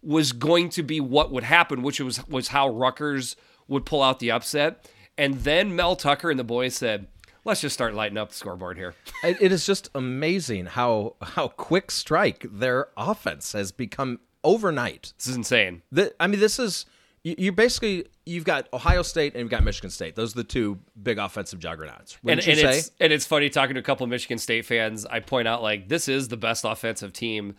was 0.03 0.33
going 0.33 0.69
to 0.69 0.83
be 0.83 0.99
what 0.99 1.31
would 1.31 1.43
happen, 1.43 1.81
which 1.81 1.99
was 1.99 2.27
was 2.27 2.49
how 2.49 2.69
Rutgers 2.69 3.35
would 3.67 3.85
pull 3.85 4.03
out 4.03 4.19
the 4.19 4.31
upset. 4.31 4.89
And 5.17 5.35
then 5.39 5.75
Mel 5.75 5.95
Tucker 5.95 6.29
and 6.29 6.39
the 6.39 6.43
boys 6.43 6.75
said, 6.75 7.07
"Let's 7.45 7.61
just 7.61 7.73
start 7.73 7.93
lighting 7.93 8.17
up 8.17 8.29
the 8.29 8.35
scoreboard 8.35 8.77
here." 8.77 8.93
It, 9.23 9.51
is 9.51 9.65
just 9.65 9.89
amazing 9.95 10.65
how 10.67 11.15
how 11.21 11.47
quick 11.47 11.89
strike 11.91 12.45
their 12.51 12.87
offense 12.97 13.53
has 13.53 13.71
become 13.71 14.19
overnight. 14.43 15.13
This 15.17 15.27
is 15.27 15.35
insane. 15.35 15.83
The, 15.91 16.13
I 16.19 16.27
mean, 16.27 16.39
this 16.39 16.59
is 16.59 16.85
you, 17.23 17.35
you 17.37 17.51
basically 17.51 18.07
you've 18.25 18.45
got 18.45 18.67
Ohio 18.73 19.01
State 19.01 19.33
and 19.33 19.41
you've 19.41 19.51
got 19.51 19.63
Michigan 19.63 19.89
State. 19.89 20.15
Those 20.15 20.33
are 20.33 20.37
the 20.37 20.43
two 20.43 20.79
big 21.01 21.17
offensive 21.17 21.59
juggernauts. 21.59 22.17
And, 22.23 22.39
and 22.39 22.43
say? 22.43 22.77
it's 22.77 22.91
and 22.99 23.13
it's 23.13 23.25
funny 23.25 23.49
talking 23.49 23.75
to 23.75 23.79
a 23.79 23.83
couple 23.83 24.03
of 24.03 24.09
Michigan 24.09 24.37
State 24.37 24.65
fans. 24.65 25.05
I 25.05 25.19
point 25.19 25.47
out 25.47 25.61
like 25.61 25.87
this 25.87 26.07
is 26.07 26.27
the 26.27 26.37
best 26.37 26.65
offensive 26.65 27.13
team 27.13 27.55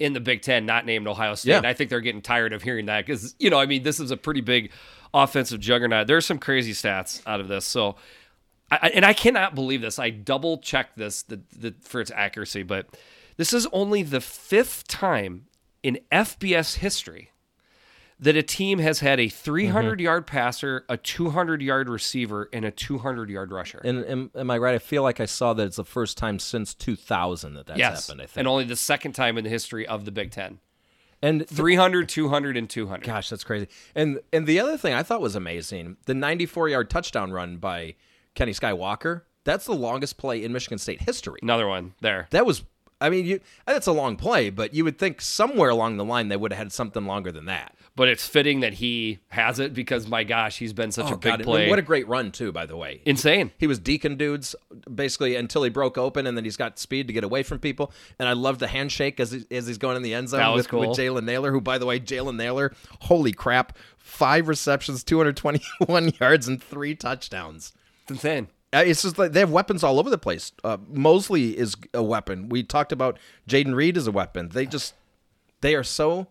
in 0.00 0.12
the 0.12 0.20
Big 0.20 0.42
Ten, 0.42 0.66
not 0.66 0.86
named 0.86 1.06
Ohio 1.06 1.34
State. 1.34 1.52
Yeah. 1.52 1.58
And 1.58 1.66
I 1.66 1.72
think 1.72 1.90
they're 1.90 2.00
getting 2.00 2.22
tired 2.22 2.52
of 2.52 2.62
hearing 2.62 2.86
that 2.86 3.06
because 3.06 3.36
you 3.38 3.50
know, 3.50 3.58
I 3.58 3.66
mean, 3.66 3.82
this 3.82 4.00
is 4.00 4.10
a 4.10 4.16
pretty 4.16 4.40
big 4.40 4.72
offensive 5.12 5.60
juggernaut. 5.60 6.06
There's 6.06 6.26
some 6.26 6.38
crazy 6.38 6.72
stats 6.72 7.22
out 7.26 7.40
of 7.40 7.46
this. 7.46 7.64
So, 7.64 7.96
I- 8.70 8.90
and 8.94 9.04
I 9.04 9.12
cannot 9.12 9.54
believe 9.54 9.80
this. 9.80 10.00
I 10.00 10.10
double 10.10 10.58
checked 10.58 10.98
this 10.98 11.22
the, 11.22 11.40
the, 11.56 11.74
for 11.80 12.00
its 12.00 12.10
accuracy, 12.10 12.64
but 12.64 12.88
this 13.36 13.52
is 13.52 13.68
only 13.72 14.02
the 14.02 14.20
fifth 14.20 14.88
time 14.88 15.46
in 15.84 16.00
FBS 16.10 16.76
history 16.76 17.30
that 18.24 18.36
a 18.36 18.42
team 18.42 18.78
has 18.78 19.00
had 19.00 19.20
a 19.20 19.26
mm-hmm. 19.26 19.36
300 19.36 20.00
yard 20.00 20.26
passer, 20.26 20.84
a 20.88 20.96
200 20.96 21.60
yard 21.60 21.88
receiver, 21.88 22.48
and 22.52 22.64
a 22.64 22.70
200 22.70 23.28
yard 23.28 23.52
rusher. 23.52 23.80
And 23.84 24.04
am, 24.06 24.30
am 24.34 24.50
I 24.50 24.58
right? 24.58 24.74
I 24.74 24.78
feel 24.78 25.02
like 25.02 25.20
I 25.20 25.26
saw 25.26 25.52
that 25.52 25.66
it's 25.66 25.76
the 25.76 25.84
first 25.84 26.16
time 26.16 26.38
since 26.38 26.74
2000 26.74 27.54
that 27.54 27.66
that's 27.66 27.78
yes, 27.78 28.06
happened. 28.06 28.22
I 28.22 28.26
think. 28.26 28.38
and 28.38 28.48
only 28.48 28.64
the 28.64 28.76
second 28.76 29.12
time 29.12 29.36
in 29.36 29.44
the 29.44 29.50
history 29.50 29.86
of 29.86 30.04
the 30.04 30.10
Big 30.10 30.30
Ten. 30.30 30.58
And 31.22 31.46
300, 31.48 32.08
200, 32.08 32.56
and 32.56 32.68
200. 32.68 33.06
Gosh, 33.06 33.30
that's 33.30 33.44
crazy. 33.44 33.68
And 33.94 34.20
and 34.32 34.46
the 34.46 34.60
other 34.60 34.76
thing 34.76 34.94
I 34.94 35.02
thought 35.02 35.20
was 35.20 35.36
amazing, 35.36 35.98
the 36.06 36.14
94 36.14 36.70
yard 36.70 36.90
touchdown 36.90 37.30
run 37.30 37.58
by 37.58 37.94
Kenny 38.34 38.52
Skywalker. 38.52 39.22
That's 39.44 39.66
the 39.66 39.74
longest 39.74 40.16
play 40.16 40.42
in 40.42 40.52
Michigan 40.52 40.78
State 40.78 41.02
history. 41.02 41.38
Another 41.42 41.68
one 41.68 41.92
there. 42.00 42.28
That 42.30 42.46
was, 42.46 42.64
I 43.04 43.10
mean, 43.10 43.26
you 43.26 43.40
that's 43.66 43.86
a 43.86 43.92
long 43.92 44.16
play, 44.16 44.48
but 44.48 44.72
you 44.72 44.82
would 44.84 44.98
think 44.98 45.20
somewhere 45.20 45.68
along 45.68 45.98
the 45.98 46.04
line 46.04 46.28
they 46.28 46.36
would 46.36 46.52
have 46.52 46.58
had 46.58 46.72
something 46.72 47.04
longer 47.04 47.30
than 47.30 47.44
that. 47.44 47.74
But 47.96 48.08
it's 48.08 48.26
fitting 48.26 48.60
that 48.60 48.72
he 48.74 49.18
has 49.28 49.60
it 49.60 49.74
because, 49.74 50.08
my 50.08 50.24
gosh, 50.24 50.58
he's 50.58 50.72
been 50.72 50.90
such 50.90 51.12
oh, 51.12 51.14
a 51.14 51.16
big 51.16 51.26
Oh, 51.26 51.30
God, 51.30 51.40
and 51.40 51.44
play. 51.44 51.70
What 51.70 51.78
a 51.78 51.82
great 51.82 52.08
run 52.08 52.32
too, 52.32 52.50
by 52.50 52.64
the 52.64 52.76
way. 52.76 53.02
Insane. 53.04 53.52
He 53.58 53.66
was 53.66 53.78
deacon 53.78 54.16
dudes 54.16 54.56
basically 54.92 55.36
until 55.36 55.62
he 55.62 55.70
broke 55.70 55.98
open, 55.98 56.26
and 56.26 56.36
then 56.36 56.44
he's 56.44 56.56
got 56.56 56.78
speed 56.78 57.06
to 57.08 57.12
get 57.12 57.24
away 57.24 57.42
from 57.42 57.58
people. 57.58 57.92
And 58.18 58.26
I 58.26 58.32
love 58.32 58.58
the 58.58 58.68
handshake 58.68 59.20
as 59.20 59.32
he, 59.32 59.44
as 59.50 59.66
he's 59.66 59.78
going 59.78 59.96
in 59.96 60.02
the 60.02 60.14
end 60.14 60.30
zone 60.30 60.54
with, 60.54 60.68
cool. 60.68 60.80
with 60.80 60.98
Jalen 60.98 61.24
Nailor, 61.24 61.52
who, 61.52 61.60
by 61.60 61.76
the 61.76 61.86
way, 61.86 62.00
Jalen 62.00 62.36
Nailor, 62.36 62.72
holy 63.02 63.32
crap, 63.32 63.76
five 63.98 64.48
receptions, 64.48 65.04
221 65.04 66.12
yards, 66.20 66.48
and 66.48 66.62
three 66.62 66.94
touchdowns. 66.94 67.74
It's 68.02 68.12
insane. 68.12 68.48
Uh, 68.74 68.82
It's 68.84 69.02
just 69.02 69.18
like 69.18 69.32
they 69.32 69.40
have 69.40 69.50
weapons 69.50 69.82
all 69.84 69.98
over 69.98 70.10
the 70.10 70.18
place. 70.18 70.52
Uh, 70.62 70.78
Mosley 70.88 71.56
is 71.56 71.76
a 71.92 72.02
weapon. 72.02 72.48
We 72.48 72.62
talked 72.62 72.92
about 72.92 73.18
Jayden 73.48 73.74
Reed 73.74 73.96
as 73.96 74.06
a 74.06 74.12
weapon. 74.12 74.48
They 74.52 74.66
just 74.66 74.94
they 75.60 75.74
are 75.74 75.84
so 75.84 76.26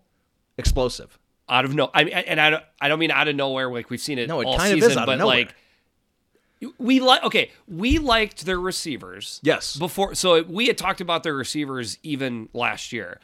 explosive. 0.57 1.17
Out 1.49 1.65
of 1.65 1.73
no, 1.75 1.89
I 1.93 2.03
mean, 2.05 2.13
and 2.13 2.39
I 2.39 2.49
don't, 2.49 2.63
I 2.81 2.87
don't 2.87 2.99
mean 2.99 3.11
out 3.11 3.27
of 3.27 3.35
nowhere. 3.35 3.71
Like 3.71 3.89
we've 3.89 3.99
seen 4.01 4.17
it 4.19 4.27
No, 4.27 4.39
it 4.41 4.45
all 4.45 4.57
kind 4.57 4.71
of 4.73 4.77
is 4.79 4.83
season, 4.85 4.99
out 4.99 5.03
of 5.03 5.07
but 5.07 5.17
nowhere. 5.19 5.35
like 5.37 5.55
we 6.77 6.99
like. 6.99 7.23
Okay, 7.23 7.51
we 7.67 7.97
liked 7.97 8.45
their 8.45 8.59
receivers. 8.59 9.39
Yes. 9.43 9.75
Before, 9.75 10.15
so 10.15 10.43
we 10.43 10.67
had 10.67 10.77
talked 10.77 11.01
about 11.01 11.23
their 11.23 11.35
receivers 11.35 11.97
even 12.03 12.47
last 12.53 12.93
year. 12.93 13.19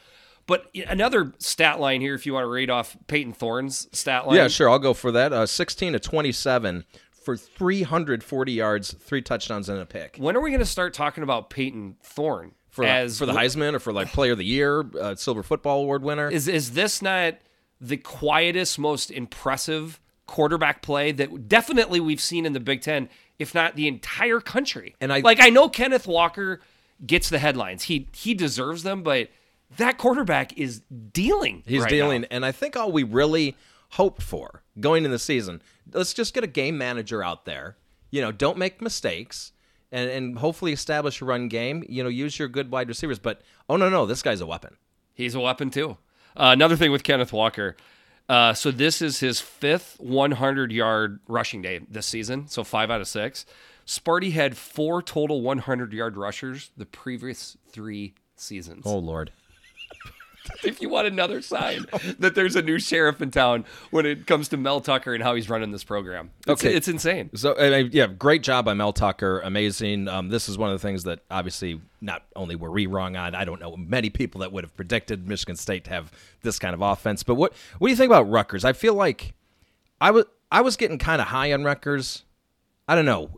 But 0.47 0.65
another 0.87 1.33
stat 1.37 1.79
line 1.79 2.01
here, 2.01 2.15
if 2.15 2.25
you 2.25 2.33
want 2.33 2.43
to 2.43 2.49
read 2.49 2.69
off 2.71 2.97
Payton 3.07 3.33
Thorne's 3.33 3.87
stat 3.91 4.27
line. 4.27 4.35
Yeah, 4.35 4.47
sure. 4.47 4.69
I'll 4.69 4.79
go 4.79 4.93
for 4.95 5.11
that. 5.11 5.31
Uh, 5.31 5.45
16 5.45 5.93
to 5.93 5.99
27 5.99 6.85
for 7.21 7.35
340 7.37 8.51
yards, 8.51 8.93
three 8.93 9.21
touchdowns, 9.21 9.69
and 9.69 9.79
a 9.79 9.85
pick. 9.85 10.17
When 10.17 10.35
are 10.35 10.41
we 10.41 10.49
going 10.49 10.59
to 10.59 10.65
start 10.65 10.93
talking 10.93 11.23
about 11.23 11.49
Payton 11.49 11.97
Thorne 12.01 12.53
For, 12.69 12.83
as 12.85 13.17
for 13.19 13.25
the 13.25 13.33
Heisman 13.33 13.73
or 13.73 13.79
for 13.79 13.91
like 13.93 14.11
Player 14.11 14.31
of 14.33 14.37
the 14.37 14.45
Year, 14.45 14.85
uh, 14.99 15.15
Silver 15.15 15.43
Football 15.43 15.81
Award 15.81 16.03
winner. 16.03 16.29
Is 16.29 16.47
is 16.47 16.71
this 16.71 17.01
not 17.01 17.35
the 17.81 17.97
quietest, 17.97 18.79
most 18.79 19.11
impressive 19.11 19.99
quarterback 20.25 20.81
play 20.81 21.11
that 21.11 21.47
definitely 21.47 21.99
we've 21.99 22.21
seen 22.21 22.45
in 22.45 22.53
the 22.53 22.59
Big 22.59 22.81
Ten, 22.81 23.09
if 23.39 23.53
not 23.55 23.75
the 23.75 23.87
entire 23.87 24.39
country? 24.39 24.95
And 25.01 25.11
I- 25.11 25.19
like 25.19 25.39
I 25.41 25.49
know 25.49 25.69
Kenneth 25.69 26.07
Walker 26.07 26.61
gets 27.05 27.29
the 27.29 27.39
headlines. 27.39 27.83
He 27.83 28.07
he 28.13 28.33
deserves 28.33 28.83
them, 28.83 29.03
but 29.03 29.29
that 29.77 29.97
quarterback 29.97 30.57
is 30.57 30.81
dealing. 31.13 31.63
He's 31.65 31.81
right 31.81 31.89
dealing, 31.89 32.21
now. 32.21 32.27
and 32.31 32.45
I 32.45 32.51
think 32.51 32.75
all 32.75 32.91
we 32.91 33.03
really 33.03 33.55
hoped 33.91 34.21
for 34.21 34.63
going 34.79 35.05
into 35.05 35.09
the 35.09 35.19
season, 35.19 35.61
let's 35.93 36.13
just 36.13 36.33
get 36.33 36.43
a 36.43 36.47
game 36.47 36.77
manager 36.77 37.23
out 37.23 37.45
there. 37.45 37.77
You 38.11 38.21
know, 38.21 38.31
don't 38.31 38.57
make 38.57 38.81
mistakes, 38.81 39.51
and 39.91 40.09
and 40.09 40.39
hopefully 40.39 40.73
establish 40.73 41.21
a 41.21 41.25
run 41.25 41.47
game. 41.47 41.83
You 41.87 42.03
know, 42.03 42.09
use 42.09 42.39
your 42.39 42.47
good 42.47 42.71
wide 42.71 42.87
receivers. 42.87 43.19
But 43.19 43.41
oh 43.69 43.77
no, 43.77 43.89
no, 43.89 44.05
this 44.05 44.21
guy's 44.21 44.41
a 44.41 44.45
weapon. 44.45 44.77
He's 45.13 45.35
a 45.35 45.39
weapon 45.39 45.69
too. 45.69 45.97
Uh, 46.35 46.51
another 46.53 46.75
thing 46.75 46.91
with 46.91 47.03
Kenneth 47.03 47.33
Walker. 47.33 47.75
Uh, 48.29 48.53
so 48.53 48.69
this 48.69 49.01
is 49.01 49.19
his 49.19 49.39
fifth 49.39 49.99
100 49.99 50.71
yard 50.71 51.19
rushing 51.27 51.61
day 51.63 51.81
this 51.89 52.05
season. 52.05 52.47
So 52.47 52.63
five 52.63 52.91
out 52.91 53.01
of 53.01 53.07
six. 53.07 53.45
Sparty 53.87 54.33
had 54.33 54.55
four 54.55 55.01
total 55.01 55.41
100 55.41 55.93
yard 55.93 56.15
rushers 56.15 56.69
the 56.77 56.85
previous 56.85 57.57
three 57.71 58.13
seasons. 58.35 58.83
Oh 58.85 58.99
lord. 58.99 59.31
if 60.63 60.81
you 60.81 60.89
want 60.89 61.07
another 61.07 61.41
sign 61.41 61.85
that 62.19 62.35
there's 62.35 62.55
a 62.55 62.61
new 62.61 62.79
sheriff 62.79 63.21
in 63.21 63.31
town 63.31 63.65
when 63.91 64.05
it 64.05 64.27
comes 64.27 64.47
to 64.49 64.57
Mel 64.57 64.81
Tucker 64.81 65.13
and 65.13 65.23
how 65.23 65.35
he's 65.35 65.49
running 65.49 65.71
this 65.71 65.83
program. 65.83 66.31
It's, 66.47 66.63
Okay. 66.63 66.73
it's 66.75 66.87
insane. 66.87 67.29
So 67.35 67.57
I 67.57 67.69
mean, 67.83 67.89
yeah, 67.93 68.07
great 68.07 68.43
job 68.43 68.65
by 68.65 68.73
Mel 68.73 68.93
Tucker. 68.93 69.39
Amazing. 69.41 70.07
Um, 70.07 70.29
this 70.29 70.49
is 70.49 70.57
one 70.57 70.69
of 70.71 70.79
the 70.81 70.87
things 70.87 71.03
that 71.03 71.19
obviously 71.31 71.81
not 72.01 72.23
only 72.35 72.55
were 72.55 72.71
we 72.71 72.85
wrong 72.85 73.15
on. 73.15 73.35
I 73.35 73.45
don't 73.45 73.59
know 73.59 73.75
many 73.77 74.09
people 74.09 74.41
that 74.41 74.51
would 74.51 74.63
have 74.63 74.75
predicted 74.75 75.27
Michigan 75.27 75.55
State 75.55 75.83
to 75.85 75.89
have 75.91 76.11
this 76.41 76.59
kind 76.59 76.73
of 76.73 76.81
offense. 76.81 77.23
But 77.23 77.35
what 77.35 77.53
what 77.77 77.87
do 77.87 77.91
you 77.91 77.97
think 77.97 78.09
about 78.09 78.29
Rutgers? 78.29 78.63
I 78.65 78.73
feel 78.73 78.93
like 78.93 79.33
I 80.01 80.11
was 80.11 80.25
I 80.51 80.61
was 80.61 80.77
getting 80.77 80.97
kind 80.97 81.21
of 81.21 81.27
high 81.27 81.51
on 81.53 81.63
Rutgers. 81.63 82.23
I 82.87 82.95
don't 82.95 83.05
know. 83.05 83.29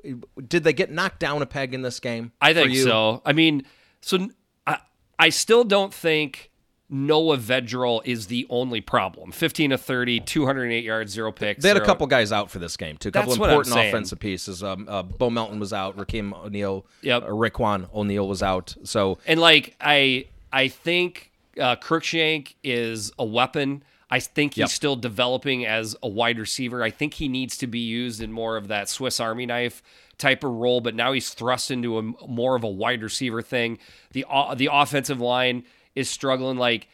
Did 0.47 0.63
they 0.63 0.71
get 0.71 0.91
knocked 0.91 1.19
down 1.19 1.41
a 1.41 1.45
peg 1.45 1.73
in 1.73 1.81
this 1.81 1.99
game? 1.99 2.31
I 2.39 2.53
think 2.53 2.73
so. 2.77 3.21
I 3.25 3.33
mean, 3.33 3.65
so 3.99 4.29
I, 4.65 4.77
I 5.19 5.27
still 5.27 5.65
don't 5.65 5.93
think 5.93 6.50
Noah 6.93 7.37
Vedral 7.37 8.01
is 8.03 8.27
the 8.27 8.45
only 8.49 8.81
problem. 8.81 9.31
15 9.31 9.69
to 9.69 9.77
30, 9.77 10.19
208 10.19 10.83
yards, 10.83 11.13
zero 11.13 11.31
picks. 11.31 11.63
They 11.63 11.69
had 11.69 11.77
a 11.77 11.85
couple 11.85 12.05
guys 12.05 12.33
out 12.33 12.51
for 12.51 12.59
this 12.59 12.75
game 12.75 12.97
too. 12.97 13.09
A 13.09 13.11
couple 13.13 13.33
That's 13.33 13.39
important 13.69 13.75
offensive 13.87 14.19
pieces. 14.19 14.61
Um, 14.61 14.85
uh, 14.89 15.01
Bo 15.01 15.29
Melton 15.29 15.57
was 15.59 15.71
out. 15.71 15.97
Raheem 15.97 16.33
O'Neal. 16.33 16.85
Yep. 17.01 17.23
Uh, 17.23 17.27
Raiqwon 17.27 17.93
O'Neal 17.93 18.27
was 18.27 18.43
out. 18.43 18.75
So 18.83 19.19
And 19.25 19.39
like 19.39 19.75
I 19.79 20.25
I 20.51 20.67
think 20.67 21.31
uh, 21.57 21.77
Cruickshank 21.77 22.55
is 22.61 23.13
a 23.17 23.23
weapon. 23.25 23.83
I 24.09 24.19
think 24.19 24.55
he's 24.55 24.63
Yep. 24.63 24.69
still 24.69 24.95
developing 24.97 25.65
as 25.65 25.95
a 26.03 26.09
wide 26.09 26.37
receiver. 26.39 26.83
I 26.83 26.89
think 26.89 27.13
he 27.13 27.29
needs 27.29 27.55
to 27.59 27.67
be 27.67 27.79
used 27.79 28.21
in 28.21 28.33
more 28.33 28.57
of 28.57 28.67
that 28.67 28.89
Swiss 28.89 29.21
Army 29.21 29.45
knife 29.45 29.81
type 30.17 30.43
of 30.43 30.51
role. 30.51 30.81
But 30.81 30.95
now 30.95 31.13
he's 31.13 31.33
thrust 31.33 31.71
into 31.71 31.97
a 31.97 32.01
more 32.01 32.57
of 32.57 32.65
a 32.65 32.69
wide 32.69 33.01
receiver 33.01 33.41
thing. 33.41 33.77
The 34.11 34.25
the 34.57 34.67
offensive 34.69 35.21
line 35.21 35.63
is 35.95 36.09
struggling. 36.09 36.57
Like 36.57 36.87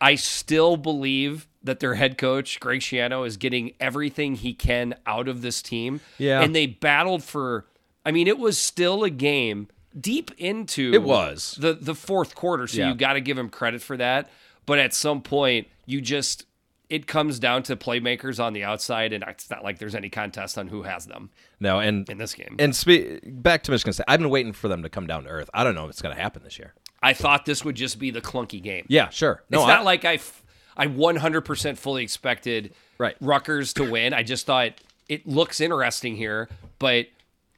I 0.00 0.14
still 0.14 0.76
believe 0.76 1.46
that 1.62 1.80
their 1.80 1.94
head 1.94 2.16
coach 2.18 2.60
Greg 2.60 2.80
Schiano 2.80 3.26
is 3.26 3.36
getting 3.36 3.72
everything 3.80 4.36
he 4.36 4.54
can 4.54 4.94
out 5.06 5.28
of 5.28 5.42
this 5.42 5.60
team. 5.62 6.00
Yeah. 6.18 6.40
and 6.40 6.54
they 6.54 6.66
battled 6.66 7.24
for. 7.24 7.66
I 8.06 8.10
mean, 8.12 8.26
it 8.28 8.38
was 8.38 8.56
still 8.56 9.04
a 9.04 9.10
game 9.10 9.68
deep 9.98 10.30
into 10.38 10.92
It 10.94 11.02
was. 11.02 11.56
the 11.60 11.74
the 11.74 11.94
fourth 11.94 12.34
quarter, 12.34 12.66
so 12.66 12.78
Yeah. 12.78 12.88
you 12.90 12.94
got 12.94 13.14
to 13.14 13.20
give 13.20 13.36
him 13.36 13.48
credit 13.48 13.82
for 13.82 13.96
that. 13.96 14.30
But 14.66 14.78
at 14.78 14.94
some 14.94 15.20
point, 15.22 15.66
you 15.86 16.00
just 16.00 16.44
it 16.88 17.06
comes 17.06 17.38
down 17.38 17.62
to 17.64 17.76
playmakers 17.76 18.42
on 18.42 18.54
the 18.54 18.64
outside, 18.64 19.12
and 19.12 19.22
it's 19.28 19.50
not 19.50 19.62
like 19.62 19.78
there's 19.78 19.94
any 19.94 20.08
contest 20.08 20.56
on 20.56 20.68
who 20.68 20.84
has 20.84 21.04
them 21.04 21.28
no, 21.60 21.80
and 21.80 22.08
in 22.08 22.16
this 22.16 22.32
game. 22.32 22.56
And 22.58 22.74
spe- 22.74 23.20
back 23.26 23.62
to 23.64 23.70
Michigan 23.72 23.92
State. 23.92 24.04
I've 24.08 24.20
been 24.20 24.30
waiting 24.30 24.54
for 24.54 24.68
them 24.68 24.82
to 24.82 24.88
come 24.88 25.06
down 25.06 25.24
to 25.24 25.28
earth. 25.28 25.50
I 25.52 25.64
don't 25.64 25.74
know 25.74 25.84
if 25.84 25.90
it's 25.90 26.00
going 26.00 26.16
to 26.16 26.22
happen 26.22 26.44
this 26.44 26.58
year. 26.58 26.72
I 27.02 27.12
thought 27.14 27.44
this 27.44 27.64
would 27.64 27.76
just 27.76 27.98
be 27.98 28.10
the 28.10 28.20
clunky 28.20 28.62
game. 28.62 28.84
Yeah, 28.88 29.08
sure. 29.10 29.42
No, 29.50 29.60
it's 29.60 29.68
I- 29.68 29.74
not 29.76 29.84
like 29.84 30.04
I 30.04 30.14
f- 30.14 30.42
I 30.76 30.86
100% 30.86 31.76
fully 31.78 32.02
expected 32.02 32.72
Right. 32.98 33.16
Rutgers 33.20 33.72
to 33.74 33.88
win. 33.88 34.12
I 34.14 34.22
just 34.24 34.44
thought 34.46 34.72
it 35.08 35.26
looks 35.26 35.60
interesting 35.60 36.16
here, 36.16 36.48
but 36.80 37.06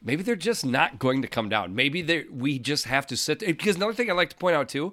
maybe 0.03 0.23
they're 0.23 0.37
just 0.37 0.65
not 0.67 0.99
going 0.99 1.23
to 1.23 1.29
come 1.29 1.49
down. 1.49 1.75
Maybe 1.75 2.03
they 2.03 2.25
we 2.31 2.59
just 2.59 2.85
have 2.85 3.07
to 3.09 3.17
sit 3.17 3.39
there. 3.41 3.49
Because 3.49 3.77
another 3.77 3.95
thing 3.95 4.11
I'd 4.11 4.17
like 4.17 4.31
to 4.31 4.37
point 4.37 4.55
out 4.57 4.69
too, 4.69 4.93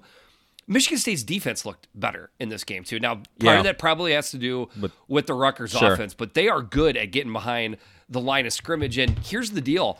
Michigan 0.66 0.98
State's 0.98 1.22
defense 1.22 1.64
looked 1.66 1.86
better 1.94 2.30
in 2.38 2.48
this 2.50 2.64
game 2.64 2.84
too. 2.84 2.98
Now, 3.00 3.16
part 3.16 3.24
Yeah. 3.40 3.58
of 3.58 3.64
that 3.64 3.78
probably 3.78 4.12
has 4.12 4.30
to 4.32 4.38
do 4.38 4.68
with 5.06 5.26
the 5.26 5.34
Rutgers 5.34 5.70
Sure. 5.72 5.92
offense, 5.94 6.14
but 6.14 6.34
they 6.34 6.48
are 6.48 6.62
good 6.62 6.96
at 6.96 7.10
getting 7.10 7.32
behind 7.32 7.76
the 8.08 8.20
line 8.20 8.46
of 8.46 8.52
scrimmage. 8.54 8.96
And 8.98 9.18
here's 9.18 9.50
the 9.50 9.60
deal: 9.62 9.98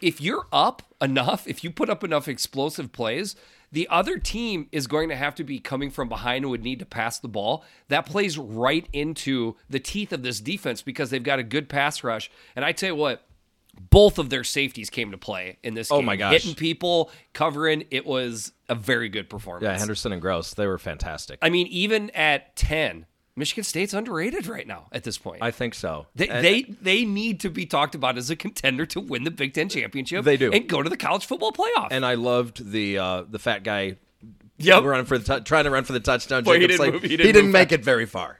if 0.00 0.20
you're 0.20 0.46
up 0.52 0.82
enough, 1.00 1.46
if 1.46 1.62
you 1.64 1.70
put 1.70 1.88
up 1.90 2.02
enough 2.04 2.26
explosive 2.28 2.92
plays, 2.92 3.36
the 3.72 3.86
other 3.88 4.18
team 4.18 4.68
is 4.72 4.86
going 4.86 5.08
to 5.10 5.16
have 5.16 5.34
to 5.36 5.44
be 5.44 5.58
coming 5.58 5.90
from 5.90 6.08
behind 6.08 6.44
and 6.44 6.50
would 6.50 6.64
need 6.64 6.78
to 6.80 6.86
pass 6.86 7.18
the 7.18 7.28
ball. 7.28 7.64
That 7.88 8.06
plays 8.06 8.36
right 8.38 8.88
into 8.92 9.56
the 9.68 9.78
teeth 9.80 10.12
of 10.12 10.22
this 10.22 10.40
defense 10.40 10.82
because 10.82 11.10
they've 11.10 11.22
got 11.22 11.38
a 11.38 11.44
good 11.44 11.68
pass 11.68 12.02
rush. 12.02 12.30
And 12.56 12.64
I 12.64 12.72
tell 12.72 12.88
you 12.90 12.96
what, 12.96 13.22
both 13.90 14.18
of 14.18 14.28
their 14.30 14.42
safeties 14.44 14.90
came 14.90 15.12
to 15.12 15.18
play 15.18 15.58
in 15.62 15.74
this 15.74 15.90
Oh 15.92 15.98
game. 15.98 16.06
my 16.06 16.16
gosh. 16.16 16.32
Hitting 16.32 16.54
people, 16.56 17.10
covering, 17.32 17.84
it 17.92 18.04
was 18.04 18.52
a 18.68 18.74
very 18.74 19.08
good 19.08 19.30
performance. 19.30 19.62
yeah, 19.64 19.78
Henderson 19.78 20.12
and 20.12 20.20
Grose, 20.20 20.52
they 20.54 20.66
were 20.66 20.76
fantastic. 20.78 21.38
I 21.40 21.50
mean, 21.50 21.68
even 21.68 22.10
at 22.10 22.56
10, 22.56 23.06
Michigan 23.40 23.64
State's 23.64 23.92
underrated 23.92 24.46
right 24.46 24.66
now 24.66 24.86
at 24.92 25.02
this 25.02 25.18
point. 25.18 25.42
I 25.42 25.50
think 25.50 25.74
so. 25.74 26.06
They, 26.14 26.28
And- 26.28 26.44
they 26.44 26.62
they 26.62 27.04
need 27.04 27.40
to 27.40 27.50
be 27.50 27.66
talked 27.66 27.96
about 27.96 28.16
as 28.16 28.30
a 28.30 28.36
contender 28.36 28.86
to 28.86 29.00
win 29.00 29.24
the 29.24 29.30
Big 29.32 29.52
Ten 29.54 29.68
championship. 29.68 30.24
They 30.24 30.36
do. 30.36 30.52
and 30.52 30.68
go 30.68 30.82
to 30.82 30.88
the 30.88 30.96
college 30.96 31.26
football 31.26 31.50
playoff. 31.52 31.88
and 31.90 32.06
I 32.06 32.14
loved 32.14 32.70
the 32.70 32.98
uh, 32.98 33.22
the 33.28 33.38
fat 33.40 33.64
guy 33.64 33.96
yep, 34.58 34.84
running 34.84 35.06
for 35.06 35.18
the 35.18 35.38
tou- 35.38 35.44
trying 35.44 35.64
to 35.64 35.70
run 35.70 35.82
for 35.84 35.92
the 35.92 36.00
touchdown. 36.00 36.44
Boy, 36.44 36.54
he 36.60 36.60
didn't 36.60 36.76
Slade. 36.76 36.92
move- 36.92 37.02
he 37.02 37.08
he 37.08 37.16
didn't 37.16 37.32
didn't, 37.32 37.44
move 37.46 37.52
make 37.54 37.72
it 37.72 37.84
very 37.84 38.06
far. 38.06 38.36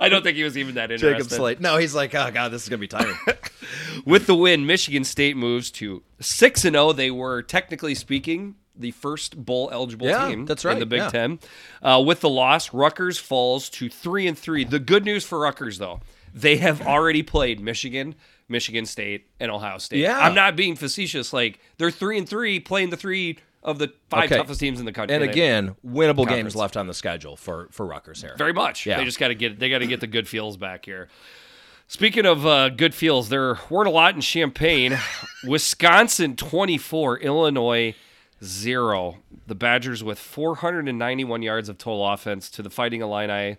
I 0.00 0.08
don't 0.08 0.22
think 0.22 0.36
he 0.36 0.44
was 0.44 0.56
even 0.58 0.74
that 0.76 0.90
interested. 0.92 1.16
Jacob 1.24 1.30
Slade. 1.30 1.60
No, 1.60 1.76
he's 1.78 1.94
like, 1.94 2.14
oh 2.14 2.30
god, 2.32 2.50
this 2.50 2.62
is 2.64 2.68
gonna 2.68 2.78
be 2.78 2.86
tiring. 2.88 3.16
With 4.04 4.26
the 4.26 4.34
win, 4.34 4.66
Michigan 4.66 5.04
State 5.04 5.36
moves 5.36 5.70
to 5.72 6.02
six 6.20 6.64
and 6.64 6.74
zero. 6.74 6.92
They 6.92 7.10
were 7.10 7.42
technically 7.42 7.94
speaking 7.94 8.54
the 8.82 8.90
first 8.90 9.42
bowl 9.44 9.70
eligible 9.72 10.06
Yeah, 10.06 10.28
team 10.28 10.44
that's 10.44 10.64
right. 10.64 10.74
in 10.74 10.80
the 10.80 10.86
Big 10.86 11.00
yeah. 11.00 11.08
Ten. 11.08 11.38
Uh, 11.82 12.02
with 12.06 12.20
the 12.20 12.28
loss, 12.28 12.74
Rutgers 12.74 13.18
falls 13.18 13.70
to 13.70 13.88
three 13.88 14.26
and 14.26 14.38
three. 14.38 14.64
The 14.64 14.78
good 14.78 15.04
news 15.04 15.24
for 15.24 15.38
Rutgers, 15.40 15.78
though, 15.78 16.00
they 16.34 16.58
have 16.58 16.82
already 16.86 17.22
played 17.22 17.60
Michigan, 17.60 18.14
Michigan 18.48 18.84
State, 18.84 19.28
and 19.40 19.50
Ohio 19.50 19.78
State. 19.78 20.00
Yeah. 20.00 20.18
I'm 20.18 20.34
not 20.34 20.54
being 20.56 20.76
facetious. 20.76 21.32
Like 21.32 21.58
they're 21.78 21.90
three 21.90 22.18
and 22.18 22.28
three, 22.28 22.60
playing 22.60 22.90
the 22.90 22.96
three 22.98 23.38
of 23.62 23.78
the 23.78 23.92
five 24.10 24.24
Okay. 24.24 24.36
toughest 24.36 24.58
teams 24.58 24.80
in 24.80 24.86
the 24.86 24.92
country. 24.92 25.14
and 25.14 25.22
again, 25.24 25.76
winnable 25.86 26.16
Conference. 26.26 26.30
games 26.30 26.56
left 26.56 26.76
on 26.76 26.86
the 26.88 26.94
schedule 26.94 27.36
for 27.36 27.68
for 27.70 27.86
Rutgers 27.86 28.20
here. 28.20 28.34
Very 28.36 28.52
much. 28.52 28.84
Yeah. 28.86 28.98
They 28.98 29.04
just 29.04 29.18
got 29.20 29.28
to 29.28 29.34
get 29.36 29.58
they 29.60 29.70
got 29.70 29.78
to 29.78 29.86
get 29.86 30.00
the 30.00 30.06
good 30.08 30.26
feels 30.26 30.56
back 30.56 30.84
here. 30.84 31.08
Speaking 31.86 32.24
of 32.24 32.46
uh, 32.46 32.70
good 32.70 32.94
feels, 32.94 33.28
there 33.28 33.58
weren't 33.68 33.86
a 33.86 33.90
lot 33.90 34.14
in 34.14 34.20
Champaign. 34.22 34.98
Wisconsin 35.46 36.36
24, 36.36 37.18
Illinois 37.18 37.94
0. 38.42 39.18
The 39.46 39.54
Badgers 39.54 40.02
with 40.02 40.18
491 40.18 41.42
yards 41.42 41.68
of 41.68 41.78
total 41.78 42.06
offense 42.08 42.50
to 42.50 42.62
the 42.62 42.70
Fighting 42.70 43.00
Illini 43.00 43.58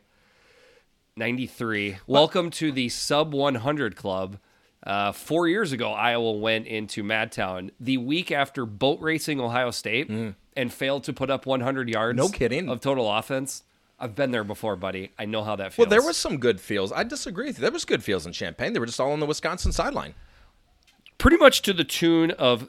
93. 1.15 1.97
Welcome 2.07 2.49
to 2.51 2.71
the 2.71 2.89
sub 2.89 3.33
100 3.33 3.95
club. 3.95 4.39
Uh, 4.85 5.13
four 5.13 5.47
years 5.47 5.71
ago, 5.71 5.93
Iowa 5.93 6.33
went 6.33 6.67
into 6.67 7.03
Madtown 7.03 7.71
the 7.79 7.97
week 7.97 8.31
after 8.31 8.65
boat 8.65 8.99
racing 8.99 9.39
Ohio 9.39 9.71
State 9.71 10.09
and 10.57 10.73
failed 10.73 11.05
to 11.05 11.13
put 11.13 11.29
up 11.29 11.45
100 11.45 11.87
yards. 11.87 12.15
Mm. 12.15 12.23
No 12.23 12.29
kidding. 12.29 12.67
Of 12.69 12.81
total 12.81 13.09
offense. 13.09 13.63
I've 13.99 14.15
been 14.15 14.31
there 14.31 14.43
before, 14.43 14.75
buddy. 14.75 15.11
I 15.17 15.23
know 15.25 15.43
how 15.45 15.55
that 15.55 15.71
feels. 15.71 15.87
Well, 15.87 15.89
there 15.91 16.05
was 16.05 16.17
some 16.17 16.37
good 16.37 16.59
feels. 16.59 16.91
I 16.91 17.03
disagree 17.03 17.45
with 17.45 17.57
you. 17.57 17.61
There 17.61 17.71
was 17.71 17.85
good 17.85 18.03
feels 18.03 18.25
in 18.25 18.33
Champaign. 18.33 18.73
They 18.73 18.79
were 18.79 18.85
just 18.85 18.99
all 18.99 19.13
on 19.13 19.21
the 19.21 19.25
Wisconsin 19.25 19.71
sideline. 19.71 20.13
pretty 21.17 21.37
much 21.37 21.61
to 21.61 21.71
the 21.71 21.85
tune 21.85 22.31
of 22.31 22.67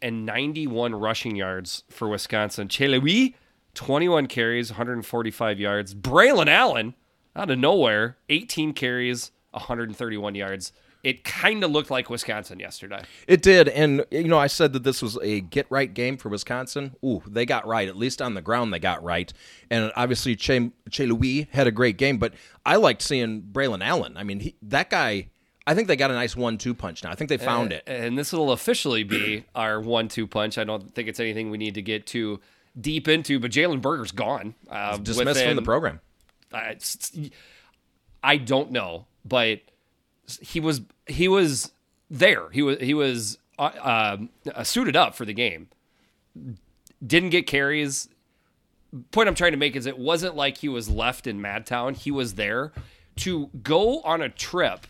391 0.00 0.94
rushing 0.94 1.36
yards 1.36 1.84
for 1.88 2.08
Wisconsin. 2.08 2.68
Chelewi, 2.68 3.34
21 3.74 4.26
carries, 4.26 4.70
145 4.70 5.60
yards. 5.60 5.94
Braylon 5.94 6.48
Allen, 6.48 6.94
out 7.34 7.50
of 7.50 7.58
nowhere, 7.58 8.16
18 8.28 8.72
carries, 8.72 9.32
131 9.50 10.34
yards. 10.34 10.72
It 11.04 11.22
kind 11.22 11.62
of 11.62 11.70
looked 11.70 11.90
like 11.90 12.10
Wisconsin 12.10 12.58
yesterday. 12.58 13.02
It 13.28 13.40
did, 13.40 13.68
and 13.68 14.04
you 14.10 14.24
know, 14.24 14.38
I 14.38 14.48
said 14.48 14.72
that 14.72 14.82
this 14.82 15.00
was 15.00 15.16
a 15.22 15.40
get 15.40 15.66
right 15.70 15.92
game 15.92 16.16
for 16.16 16.28
Wisconsin. 16.28 16.96
Ooh, 17.04 17.22
they 17.26 17.46
got 17.46 17.66
right. 17.66 17.88
At 17.88 17.96
least 17.96 18.20
on 18.20 18.34
the 18.34 18.42
ground, 18.42 18.72
they 18.72 18.80
got 18.80 19.02
right. 19.04 19.32
And 19.70 19.92
obviously, 19.94 20.34
Che, 20.34 20.72
che 20.90 21.06
Louis 21.06 21.48
had 21.52 21.68
a 21.68 21.70
great 21.70 21.98
game, 21.98 22.18
but 22.18 22.34
I 22.66 22.76
liked 22.76 23.02
seeing 23.02 23.42
Braylon 23.42 23.84
Allen. 23.84 24.16
I 24.16 24.24
mean, 24.24 24.40
he, 24.40 24.56
that 24.62 24.90
guy. 24.90 25.30
I 25.68 25.74
think 25.74 25.86
they 25.86 25.96
got 25.96 26.10
a 26.10 26.14
nice 26.14 26.34
one-two 26.34 26.72
punch 26.72 27.04
now. 27.04 27.10
I 27.10 27.14
think 27.14 27.28
they 27.28 27.36
found 27.36 27.74
it. 27.74 27.82
And 27.86 28.16
this 28.16 28.32
will 28.32 28.52
officially 28.52 29.04
be 29.04 29.44
our 29.54 29.78
one-two 29.82 30.26
punch. 30.26 30.56
I 30.56 30.64
don't 30.64 30.94
think 30.94 31.10
it's 31.10 31.20
anything 31.20 31.50
we 31.50 31.58
need 31.58 31.74
to 31.74 31.82
get 31.82 32.06
too 32.06 32.40
deep 32.80 33.06
into, 33.06 33.38
but 33.38 33.50
Jalen 33.50 33.82
Berger's 33.82 34.10
gone. 34.10 34.54
Uh, 34.70 34.96
Dismissed 34.96 35.44
from 35.44 35.56
the 35.56 35.62
program. 35.62 36.00
I, 36.54 36.78
I 38.24 38.38
don't 38.38 38.70
know, 38.70 39.04
but 39.26 39.60
he 40.40 40.58
was 40.58 40.80
he 41.06 41.28
was 41.28 41.70
there. 42.08 42.48
He 42.48 42.62
was 42.62 42.78
he 42.80 42.94
was 42.94 43.36
uh, 43.58 44.16
uh, 44.54 44.64
suited 44.64 44.96
up 44.96 45.14
for 45.14 45.26
the 45.26 45.34
game. 45.34 45.68
Didn't 47.06 47.28
get 47.28 47.46
carries. 47.46 48.08
Point 49.10 49.28
I'm 49.28 49.34
trying 49.34 49.52
to 49.52 49.58
make 49.58 49.76
is 49.76 49.84
it 49.84 49.98
wasn't 49.98 50.34
like 50.34 50.56
he 50.56 50.68
was 50.70 50.88
left 50.88 51.26
in 51.26 51.42
Madtown. 51.42 51.94
He 51.94 52.10
was 52.10 52.36
there 52.36 52.72
to 53.16 53.50
go 53.62 54.00
on 54.00 54.22
a 54.22 54.30
trip 54.30 54.86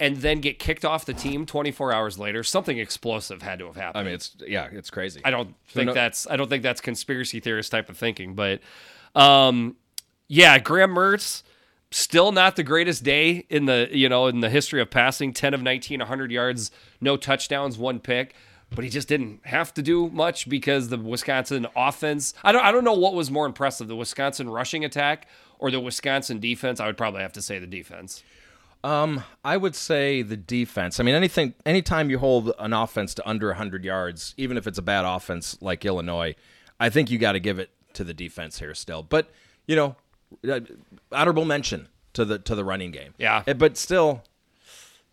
and 0.00 0.16
then 0.18 0.40
get 0.40 0.58
kicked 0.58 0.84
off 0.84 1.04
the 1.04 1.14
team 1.14 1.46
24 1.46 1.92
hours 1.92 2.18
later. 2.18 2.42
Something 2.42 2.78
explosive 2.78 3.42
had 3.42 3.58
to 3.60 3.66
have 3.66 3.76
happened. 3.76 4.00
I 4.00 4.04
mean, 4.04 4.14
it's 4.14 4.36
yeah, 4.46 4.68
it's 4.72 4.90
crazy. 4.90 5.20
I 5.24 5.30
don't 5.30 5.54
think 5.68 5.88
no- 5.88 5.94
that's 5.94 6.26
I 6.28 6.36
don't 6.36 6.48
think 6.48 6.62
that's 6.62 6.80
conspiracy 6.80 7.40
theorist 7.40 7.70
type 7.70 7.88
of 7.88 7.96
thinking, 7.96 8.34
but 8.34 8.60
um, 9.14 9.76
yeah, 10.28 10.58
Graham 10.58 10.94
Mertz 10.94 11.42
still 11.90 12.32
not 12.32 12.56
the 12.56 12.64
greatest 12.64 13.04
day 13.04 13.46
in 13.48 13.66
the 13.66 13.88
you 13.92 14.08
know 14.08 14.26
in 14.26 14.40
the 14.40 14.50
history 14.50 14.80
of 14.80 14.90
passing. 14.90 15.32
Ten 15.32 15.54
of 15.54 15.62
19, 15.62 16.00
100 16.00 16.30
yards, 16.30 16.70
no 17.00 17.16
touchdowns, 17.16 17.78
one 17.78 18.00
pick. 18.00 18.34
But 18.74 18.82
he 18.82 18.90
just 18.90 19.06
didn't 19.06 19.40
have 19.44 19.72
to 19.74 19.82
do 19.82 20.08
much 20.08 20.48
because 20.48 20.88
the 20.88 20.98
Wisconsin 20.98 21.66
offense. 21.76 22.34
I 22.42 22.50
don't. 22.50 22.64
I 22.64 22.72
don't 22.72 22.82
know 22.82 22.94
what 22.94 23.14
was 23.14 23.30
more 23.30 23.46
impressive: 23.46 23.86
the 23.86 23.94
Wisconsin 23.94 24.50
rushing 24.50 24.84
attack 24.84 25.28
or 25.60 25.70
the 25.70 25.78
Wisconsin 25.78 26.40
defense. 26.40 26.80
I 26.80 26.86
would 26.86 26.96
probably 26.96 27.22
have 27.22 27.32
to 27.34 27.42
say 27.42 27.60
the 27.60 27.68
defense. 27.68 28.24
I 28.84 29.56
would 29.56 29.74
say 29.74 30.22
the 30.22 30.36
defense. 30.36 31.00
I 31.00 31.04
mean, 31.04 31.14
anything, 31.14 31.54
anytime 31.64 32.10
you 32.10 32.18
hold 32.18 32.52
an 32.58 32.72
offense 32.72 33.14
to 33.14 33.28
under 33.28 33.48
100 33.48 33.84
yards, 33.84 34.34
even 34.36 34.56
if 34.56 34.66
it's 34.66 34.78
a 34.78 34.82
bad 34.82 35.04
offense 35.04 35.56
like 35.60 35.84
Illinois, 35.84 36.34
I 36.78 36.90
think 36.90 37.10
you 37.10 37.18
got 37.18 37.32
to 37.32 37.40
give 37.40 37.58
it 37.58 37.70
to 37.94 38.04
the 38.04 38.12
defense 38.12 38.58
here 38.58 38.74
still. 38.74 39.02
But 39.02 39.30
you 39.66 39.76
know, 39.76 39.96
uh, 40.48 40.60
honorable 41.10 41.44
mention 41.44 41.88
to 42.12 42.24
the 42.24 42.38
to 42.40 42.54
the 42.54 42.64
running 42.64 42.90
game. 42.90 43.14
Yeah. 43.18 43.42
Uh, 43.46 43.54
but 43.54 43.76
still, 43.76 44.22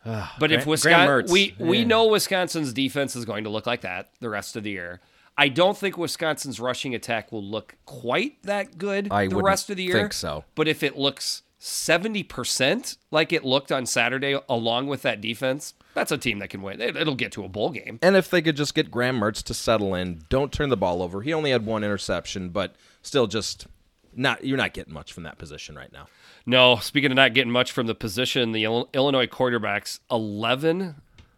But 0.04 0.52
if 0.52 0.66
Wisconsin, 0.66 1.06
Graham 1.06 1.24
Mertz, 1.24 1.32
we 1.32 1.56
we 1.60 1.86
know 1.86 2.08
Wisconsin's 2.08 2.74
defense 2.74 3.16
is 3.16 3.26
going 3.26 3.44
to 3.44 3.50
look 3.50 3.66
like 3.66 3.82
that 3.82 4.10
the 4.20 4.30
rest 4.30 4.56
of 4.56 4.64
the 4.64 4.72
year. 4.72 5.00
I 5.38 5.48
don't 5.48 5.78
think 5.78 5.98
Wisconsin's 5.98 6.60
rushing 6.60 6.94
attack 6.94 7.32
will 7.32 7.44
look 7.44 7.76
quite 7.86 8.44
that 8.44 8.78
good 8.78 9.08
I 9.12 9.28
the 9.28 9.38
rest 9.38 9.70
of 9.70 9.78
the 9.78 9.84
year. 9.84 9.98
I 9.98 10.00
think 10.02 10.14
so. 10.14 10.44
But 10.56 10.68
if 10.68 10.84
it 10.84 10.98
looks 10.98 11.44
seventy 11.63 12.24
percent 12.24 12.97
like 13.12 13.32
it 13.32 13.45
looked 13.45 13.71
on 13.71 13.86
Saturday, 13.86 14.38
along 14.50 14.88
with 14.88 15.04
that 15.04 15.21
defense, 15.21 15.76
that's 15.93 16.12
a 16.12 16.17
team 16.17 16.39
that 16.39 16.50
can 16.50 16.63
win. 16.63 16.82
It, 16.82 16.95
it'll 16.97 17.15
get 17.15 17.32
to 17.34 17.45
a 17.45 17.47
bowl 17.47 17.69
game. 17.69 18.00
and 18.02 18.15
if 18.15 18.30
they 18.30 18.41
could 18.41 18.58
just 18.58 18.74
get 18.74 18.89
Graham 18.89 19.19
Mertz 19.19 19.43
to 19.43 19.54
settle 19.54 19.93
in, 19.93 20.24
don't 20.30 20.52
turn 20.52 20.69
the 20.69 20.78
ball 20.78 21.04
over. 21.04 21.21
He 21.21 21.34
only 21.34 21.52
had 21.52 21.65
one 21.65 21.84
interception, 21.84 22.50
but 22.50 22.76
still, 23.04 23.28
just 23.28 23.67
not 24.15 24.43
you're 24.43 24.58
not 24.58 24.74
getting 24.74 24.93
much 24.93 25.13
from 25.13 25.24
that 25.24 25.38
position 25.38 25.76
right 25.76 25.93
now. 25.93 26.08
No, 26.45 26.78
speaking 26.78 27.12
of 27.12 27.15
not 27.15 27.36
getting 27.36 27.52
much 27.52 27.71
from 27.71 27.86
the 27.86 27.95
position, 27.95 28.52
the 28.52 28.63
Illinois 28.65 29.28
quarterbacks 29.28 30.00
eleven 30.10 30.95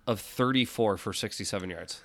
of 0.08 0.22
thirty-four 0.22 0.98
for 0.98 1.12
sixty-seven 1.12 1.70
yards. 1.70 2.02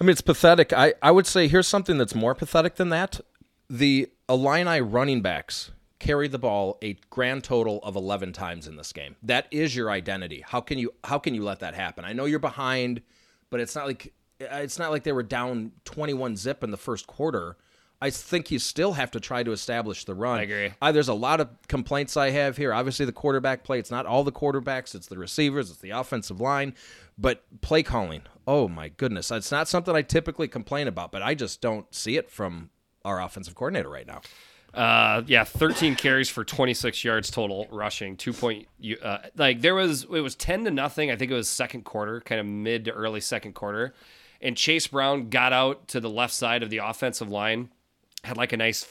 I 0.00 0.04
mean, 0.04 0.12
it's 0.12 0.22
pathetic. 0.22 0.72
I, 0.72 0.94
I 1.02 1.10
would 1.10 1.26
say 1.26 1.48
here's 1.48 1.66
something 1.66 1.98
that's 1.98 2.14
more 2.14 2.34
pathetic 2.34 2.76
than 2.76 2.88
that. 2.90 3.20
The 3.68 4.08
Illini 4.28 4.80
running 4.80 5.20
backs 5.20 5.72
carry 6.00 6.26
the 6.26 6.38
ball 6.38 6.78
a 6.82 6.94
grand 7.10 7.44
total 7.44 7.78
of 7.82 7.94
11 7.94 8.32
times 8.32 8.66
in 8.66 8.76
this 8.76 8.92
game. 8.92 9.14
That 9.22 9.46
is 9.52 9.76
your 9.76 9.90
identity. 9.90 10.42
How 10.44 10.60
can 10.60 10.78
you 10.78 10.92
how 11.04 11.18
can 11.18 11.34
you 11.34 11.44
let 11.44 11.60
that 11.60 11.74
happen? 11.74 12.04
I 12.04 12.12
know 12.12 12.24
you're 12.24 12.40
behind, 12.40 13.02
but 13.50 13.60
it's 13.60 13.76
not 13.76 13.86
like 13.86 14.12
it's 14.40 14.78
not 14.78 14.90
like 14.90 15.04
they 15.04 15.12
were 15.12 15.22
down 15.22 15.72
21 15.84 16.36
zip 16.36 16.64
in 16.64 16.70
the 16.70 16.76
first 16.76 17.06
quarter. 17.06 17.56
I 18.02 18.08
think 18.08 18.50
you 18.50 18.58
still 18.58 18.94
have 18.94 19.10
to 19.10 19.20
try 19.20 19.42
to 19.42 19.52
establish 19.52 20.06
the 20.06 20.14
run. 20.14 20.38
I 20.38 20.42
agree. 20.44 20.72
I, 20.80 20.90
there's 20.90 21.08
a 21.08 21.14
lot 21.14 21.38
of 21.38 21.50
complaints 21.68 22.16
I 22.16 22.30
have 22.30 22.56
here. 22.56 22.72
Obviously, 22.72 23.04
the 23.04 23.12
quarterback 23.12 23.62
play. 23.62 23.78
It's 23.78 23.90
not 23.90 24.06
all 24.06 24.24
the 24.24 24.32
quarterbacks. 24.32 24.94
It's 24.94 25.06
the 25.06 25.18
receivers. 25.18 25.68
It's 25.68 25.80
the 25.80 25.90
offensive 25.90 26.40
line. 26.40 26.74
But 27.18 27.44
play 27.60 27.82
calling. 27.82 28.22
Oh 28.46 28.68
my 28.68 28.88
goodness, 28.88 29.30
it's 29.30 29.52
not 29.52 29.68
something 29.68 29.94
I 29.94 30.00
typically 30.00 30.48
complain 30.48 30.88
about. 30.88 31.12
But 31.12 31.20
I 31.20 31.34
just 31.34 31.60
don't 31.60 31.94
see 31.94 32.16
it 32.16 32.30
from 32.30 32.70
our 33.04 33.20
offensive 33.20 33.54
coordinator 33.54 33.90
right 33.90 34.06
now. 34.06 34.22
Uh, 34.72 35.22
yeah, 35.26 35.44
13 35.44 35.96
carries 35.96 36.28
for 36.28 36.44
26 36.44 37.02
yards 37.02 37.30
total 37.30 37.66
rushing. 37.70 38.16
Two 38.16 38.32
point, 38.32 38.68
uh, 39.02 39.18
like 39.36 39.60
there 39.60 39.74
was, 39.74 40.04
it 40.04 40.20
was 40.20 40.34
10 40.36 40.64
to 40.64 40.70
nothing. 40.70 41.10
I 41.10 41.16
think 41.16 41.30
it 41.30 41.34
was 41.34 41.48
second 41.48 41.84
quarter, 41.84 42.20
kind 42.20 42.40
of 42.40 42.46
mid 42.46 42.84
to 42.84 42.92
early 42.92 43.20
second 43.20 43.54
quarter. 43.54 43.94
And 44.40 44.56
Chase 44.56 44.86
Brown 44.86 45.28
got 45.28 45.52
out 45.52 45.88
to 45.88 46.00
the 46.00 46.08
left 46.08 46.32
side 46.32 46.62
of 46.62 46.70
the 46.70 46.78
offensive 46.78 47.28
line, 47.28 47.70
had 48.24 48.36
like 48.36 48.52
a 48.52 48.56
nice 48.56 48.86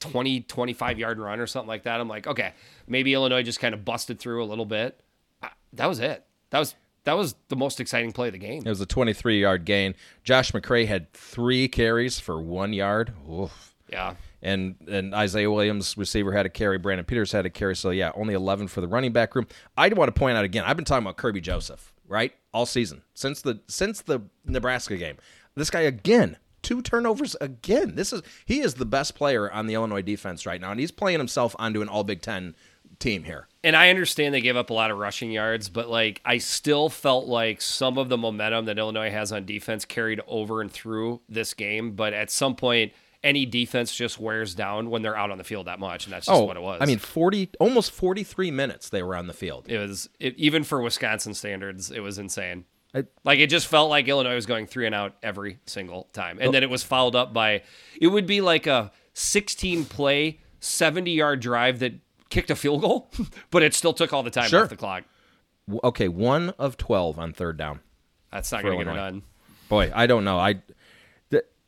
20, 0.00 0.42
25 0.42 0.98
yard 0.98 1.18
run 1.18 1.40
or 1.40 1.46
something 1.46 1.68
like 1.68 1.84
that. 1.84 2.00
I'm 2.00 2.08
like, 2.08 2.26
okay, 2.26 2.52
maybe 2.86 3.14
Illinois 3.14 3.42
just 3.42 3.60
kind 3.60 3.74
of 3.74 3.84
busted 3.84 4.18
through 4.18 4.42
a 4.42 4.46
little 4.46 4.66
bit. 4.66 5.00
That 5.72 5.86
was 5.86 5.98
it. 5.98 6.24
That 6.50 6.58
was, 6.58 6.74
that 7.04 7.14
was 7.14 7.34
the 7.48 7.56
most 7.56 7.80
exciting 7.80 8.12
play 8.12 8.28
of 8.28 8.32
the 8.32 8.38
game. 8.38 8.62
It 8.64 8.68
was 8.68 8.80
a 8.80 8.86
23 8.86 9.40
yard 9.40 9.64
gain. 9.64 9.94
Josh 10.24 10.52
McCray 10.52 10.86
had 10.86 11.12
three 11.12 11.66
carries 11.68 12.20
for 12.20 12.40
one 12.40 12.72
yard. 12.72 13.12
Oof. 13.28 13.74
Yeah. 13.88 14.14
And 14.42 14.74
and 14.88 15.14
Isaiah 15.14 15.50
Williams, 15.50 15.96
receiver, 15.96 16.32
had 16.32 16.46
a 16.46 16.48
carry. 16.48 16.78
Brandon 16.78 17.04
Peters 17.04 17.32
had 17.32 17.46
a 17.46 17.50
carry. 17.50 17.76
So 17.76 17.90
yeah, 17.90 18.10
only 18.14 18.34
11 18.34 18.68
for 18.68 18.80
the 18.80 18.88
running 18.88 19.12
back 19.12 19.34
room. 19.34 19.46
I 19.76 19.88
want 19.88 20.12
to 20.12 20.18
point 20.18 20.36
out 20.36 20.44
again. 20.44 20.64
I've 20.64 20.76
been 20.76 20.84
talking 20.84 21.06
about 21.06 21.16
Kerby 21.16 21.42
Joseph 21.42 21.92
right 22.08 22.34
all 22.52 22.66
season 22.66 23.02
since 23.14 23.40
the 23.40 23.60
since 23.68 24.02
the 24.02 24.22
Nebraska 24.44 24.96
game. 24.96 25.16
This 25.54 25.70
guy 25.70 25.80
again 25.80 26.38
two 26.62 26.80
turnovers 26.80 27.36
again. 27.40 27.94
This 27.94 28.12
is 28.12 28.22
he 28.46 28.60
is 28.60 28.74
the 28.74 28.86
best 28.86 29.14
player 29.14 29.50
on 29.50 29.66
the 29.66 29.74
Illinois 29.74 30.02
defense 30.02 30.46
right 30.46 30.60
now, 30.60 30.70
and 30.70 30.80
he's 30.80 30.90
playing 30.90 31.18
himself 31.18 31.54
onto 31.58 31.82
an 31.82 31.88
All 31.88 32.04
Big 32.04 32.22
Ten 32.22 32.54
team 32.98 33.24
here. 33.24 33.48
And 33.64 33.76
I 33.76 33.90
understand 33.90 34.34
they 34.34 34.40
gave 34.40 34.56
up 34.56 34.70
a 34.70 34.74
lot 34.74 34.90
of 34.90 34.98
rushing 34.98 35.30
yards, 35.30 35.68
but 35.68 35.88
like 35.88 36.20
I 36.24 36.38
still 36.38 36.88
felt 36.88 37.26
like 37.26 37.60
some 37.60 37.98
of 37.98 38.08
the 38.08 38.18
momentum 38.18 38.64
that 38.66 38.78
Illinois 38.78 39.10
has 39.10 39.32
on 39.32 39.44
defense 39.44 39.84
carried 39.84 40.20
over 40.26 40.60
and 40.60 40.70
through 40.70 41.20
this 41.28 41.54
game. 41.54 41.92
But 41.92 42.12
at 42.12 42.30
some 42.30 42.56
point, 42.56 42.92
any 43.24 43.46
defense 43.46 43.94
just 43.94 44.18
wears 44.18 44.54
down 44.54 44.90
when 44.90 45.02
they're 45.02 45.16
out 45.16 45.30
on 45.30 45.38
the 45.38 45.44
field 45.44 45.66
that 45.66 45.78
much, 45.78 46.06
and 46.06 46.12
that's 46.12 46.26
just 46.26 46.40
oh, 46.40 46.44
what 46.44 46.56
it 46.56 46.62
was. 46.62 46.78
Oh, 46.80 46.82
I 46.82 46.86
mean, 46.86 46.98
forty 46.98 47.50
almost 47.60 47.92
forty 47.92 48.24
three 48.24 48.50
minutes 48.50 48.88
they 48.88 49.02
were 49.02 49.16
on 49.16 49.26
the 49.26 49.32
field. 49.32 49.66
it 49.68 49.78
was 49.78 50.08
it, 50.18 50.36
even 50.36 50.64
for 50.64 50.80
Wisconsin 50.80 51.34
standards, 51.34 51.90
it 51.90 52.00
was 52.00 52.18
insane. 52.18 52.64
I- 52.94 53.04
like 53.24 53.38
it 53.38 53.48
just 53.48 53.66
felt 53.66 53.90
like 53.90 54.08
Illinois 54.08 54.34
was 54.34 54.46
going 54.46 54.66
three 54.66 54.86
and 54.86 54.94
out 54.94 55.16
every 55.22 55.58
single 55.66 56.08
time, 56.12 56.38
and 56.38 56.48
oh. 56.48 56.52
then 56.52 56.62
it 56.62 56.70
was 56.70 56.82
followed 56.82 57.14
up 57.14 57.32
by 57.32 57.62
it 58.00 58.08
would 58.08 58.26
be 58.26 58.40
like 58.40 58.66
a 58.66 58.92
16 59.14 59.84
play, 59.84 60.40
70 60.60 61.10
yard 61.12 61.40
drive 61.40 61.78
that 61.80 61.94
kicked 62.30 62.50
a 62.50 62.56
field 62.56 62.80
goal, 62.80 63.10
but 63.50 63.62
it 63.62 63.74
still 63.74 63.92
took 63.92 64.12
all 64.12 64.22
the 64.22 64.30
time 64.30 64.48
Sure. 64.48 64.64
off 64.64 64.70
the 64.70 64.76
clock. 64.76 65.04
Okay, 65.84 66.08
one 66.08 66.50
of 66.58 66.76
twelve 66.76 67.18
on 67.18 67.32
third 67.32 67.56
down. 67.56 67.80
That's 68.32 68.50
not 68.50 68.62
going 68.62 68.78
to 68.78 68.84
get 68.84 68.92
it 68.92 68.96
done. 68.96 69.22
Boy, 69.68 69.92
I 69.94 70.06
don't 70.06 70.24
know. 70.24 70.38
I, 70.38 70.60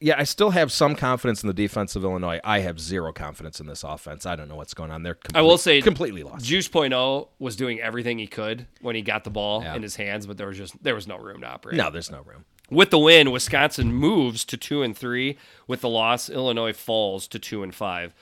yeah, 0.05 0.17
I 0.19 0.25
still 0.25 0.51
have 0.51 0.71
some 0.71 0.95
confidence 0.95 1.43
in 1.43 1.47
the 1.47 1.55
defense 1.55 1.97
of 1.97 2.05
Illinois. 2.05 2.39
I 2.45 2.59
have 2.61 2.79
zero 2.79 3.11
confidence 3.11 3.59
in 3.59 3.67
this 3.67 3.83
offense. 3.83 4.27
I 4.27 4.37
don't 4.37 4.49
know 4.49 4.57
what's 4.57 4.75
going 4.75 4.91
on. 4.91 5.03
They're 5.03 5.15
complete, 5.15 5.39
I 5.39 5.43
will 5.43 5.57
say 5.57 5.81
completely 5.81 6.23
lost. 6.23 6.45
Juice 6.45 6.69
Point 6.69 6.93
oh 6.93 7.31
was 7.39 7.57
doing 7.57 7.81
everything 7.81 8.19
he 8.19 8.27
could 8.27 8.67
when 8.83 8.95
he 8.95 9.01
got 9.01 9.25
the 9.25 9.31
ball 9.31 9.63
Yeah. 9.63 9.75
in 9.75 9.83
his 9.83 9.97
hands, 9.97 10.27
but 10.27 10.37
there 10.37 10.47
was 10.47 10.59
just 10.59 10.83
there 10.83 10.95
was 10.95 11.09
no 11.09 11.17
room 11.17 11.41
to 11.41 11.47
operate. 11.47 11.77
No, 11.79 11.89
there's 11.91 12.11
no 12.11 12.21
room. 12.21 12.45
With 12.71 12.91
the 12.91 12.99
win, 12.99 13.31
Wisconsin 13.31 13.93
moves 13.95 14.45
to 14.47 14.57
two 14.59 14.83
and 14.83 14.97
three. 14.97 15.39
With 15.67 15.81
the 15.81 15.89
loss, 15.89 16.29
Illinois 16.29 16.73
falls 16.75 17.27
to 17.29 17.39
two 17.39 17.63
and 17.63 17.75
five. 17.75 18.15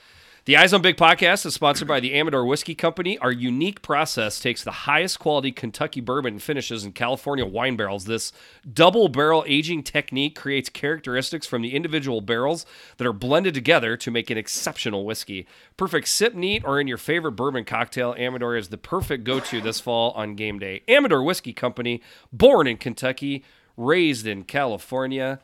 The 0.45 0.57
Eyes 0.57 0.73
on 0.73 0.81
Big 0.81 0.97
podcast 0.97 1.45
is 1.45 1.53
sponsored 1.53 1.87
by 1.87 2.01
the 2.01 2.13
Amador 2.13 2.45
Whiskey 2.45 2.75
Company. 2.75 3.17
Our 3.19 3.31
unique 3.31 3.81
process 3.81 4.41
takes 4.41 4.61
the 4.61 4.71
highest 4.71 5.17
quality 5.17 5.53
Kentucky 5.53 6.01
bourbon 6.01 6.33
and 6.33 6.43
finishes 6.43 6.83
in 6.83 6.91
California 6.91 7.45
wine 7.45 7.77
barrels. 7.77 8.03
This 8.03 8.33
double 8.69 9.07
barrel 9.07 9.45
aging 9.47 9.83
technique 9.83 10.35
creates 10.35 10.67
characteristics 10.67 11.47
from 11.47 11.61
the 11.61 11.73
individual 11.73 12.19
barrels 12.19 12.65
that 12.97 13.07
are 13.07 13.13
blended 13.13 13.53
together 13.53 13.95
to 13.95 14.11
make 14.11 14.29
an 14.29 14.37
exceptional 14.37 15.05
whiskey. 15.05 15.47
Perfect 15.77 16.09
sip 16.09 16.35
neat 16.35 16.65
or 16.65 16.77
in 16.77 16.89
your 16.89 16.97
favorite 16.97 17.37
bourbon 17.37 17.63
cocktail, 17.63 18.13
Amador 18.19 18.57
is 18.57 18.67
the 18.67 18.77
perfect 18.77 19.23
go 19.23 19.39
to 19.39 19.61
this 19.61 19.79
fall 19.79 20.11
on 20.11 20.35
game 20.35 20.59
day. 20.59 20.83
Amador 20.89 21.23
Whiskey 21.23 21.53
Company, 21.53 22.01
born 22.33 22.67
in 22.67 22.75
Kentucky, 22.75 23.45
raised 23.77 24.27
in 24.27 24.43
California. 24.43 25.39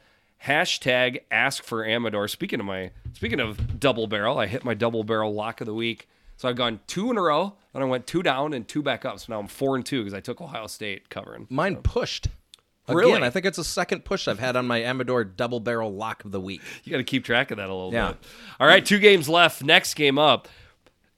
Hashtag 0.45 1.19
ask 1.31 1.63
for 1.63 1.85
Amador. 1.85 2.27
Speaking 2.27 2.59
of 2.59 2.65
my 2.65 2.91
speaking 3.13 3.39
of 3.39 3.79
double 3.79 4.07
barrel, 4.07 4.37
I 4.37 4.47
hit 4.47 4.63
my 4.63 4.73
double 4.73 5.03
barrel 5.03 5.33
lock 5.33 5.59
of 5.61 5.67
the 5.67 5.73
week. 5.73 6.07
So 6.37 6.47
I've 6.47 6.55
gone 6.55 6.79
two 6.87 7.11
in 7.11 7.17
a 7.17 7.21
row, 7.21 7.55
and 7.73 7.83
I 7.83 7.85
went 7.85 8.07
two 8.07 8.23
down 8.23 8.53
and 8.53 8.65
two 8.65 8.81
back 8.81 9.03
up. 9.03 9.19
So 9.19 9.33
now 9.33 9.39
I'm 9.39 9.47
four 9.47 9.75
and 9.75 9.85
two 9.85 9.99
because 10.01 10.13
I 10.13 10.21
took 10.21 10.39
Ohio 10.39 10.67
State 10.67 11.09
covering. 11.09 11.47
Mine 11.49 11.77
pushed. 11.77 12.27
Again, 12.87 13.21
I 13.21 13.29
think 13.29 13.45
it's 13.45 13.57
the 13.57 13.63
second 13.63 14.03
push 14.03 14.27
I've 14.27 14.39
had 14.39 14.55
on 14.55 14.65
my 14.65 14.81
Amador 14.83 15.23
double 15.23 15.59
barrel 15.59 15.93
lock 15.93 16.25
of 16.25 16.31
the 16.31 16.39
week. 16.41 16.61
You 16.83 16.91
got 16.91 16.97
to 16.97 17.03
keep 17.03 17.23
track 17.23 17.51
of 17.51 17.57
that 17.57 17.69
a 17.69 17.73
little 17.73 17.93
Yeah. 17.93 18.13
bit. 18.13 18.17
All 18.59 18.65
right, 18.65 18.83
two 18.83 18.97
games 18.97 19.29
left. 19.29 19.61
Next 19.63 19.93
game 19.93 20.17
up. 20.17 20.47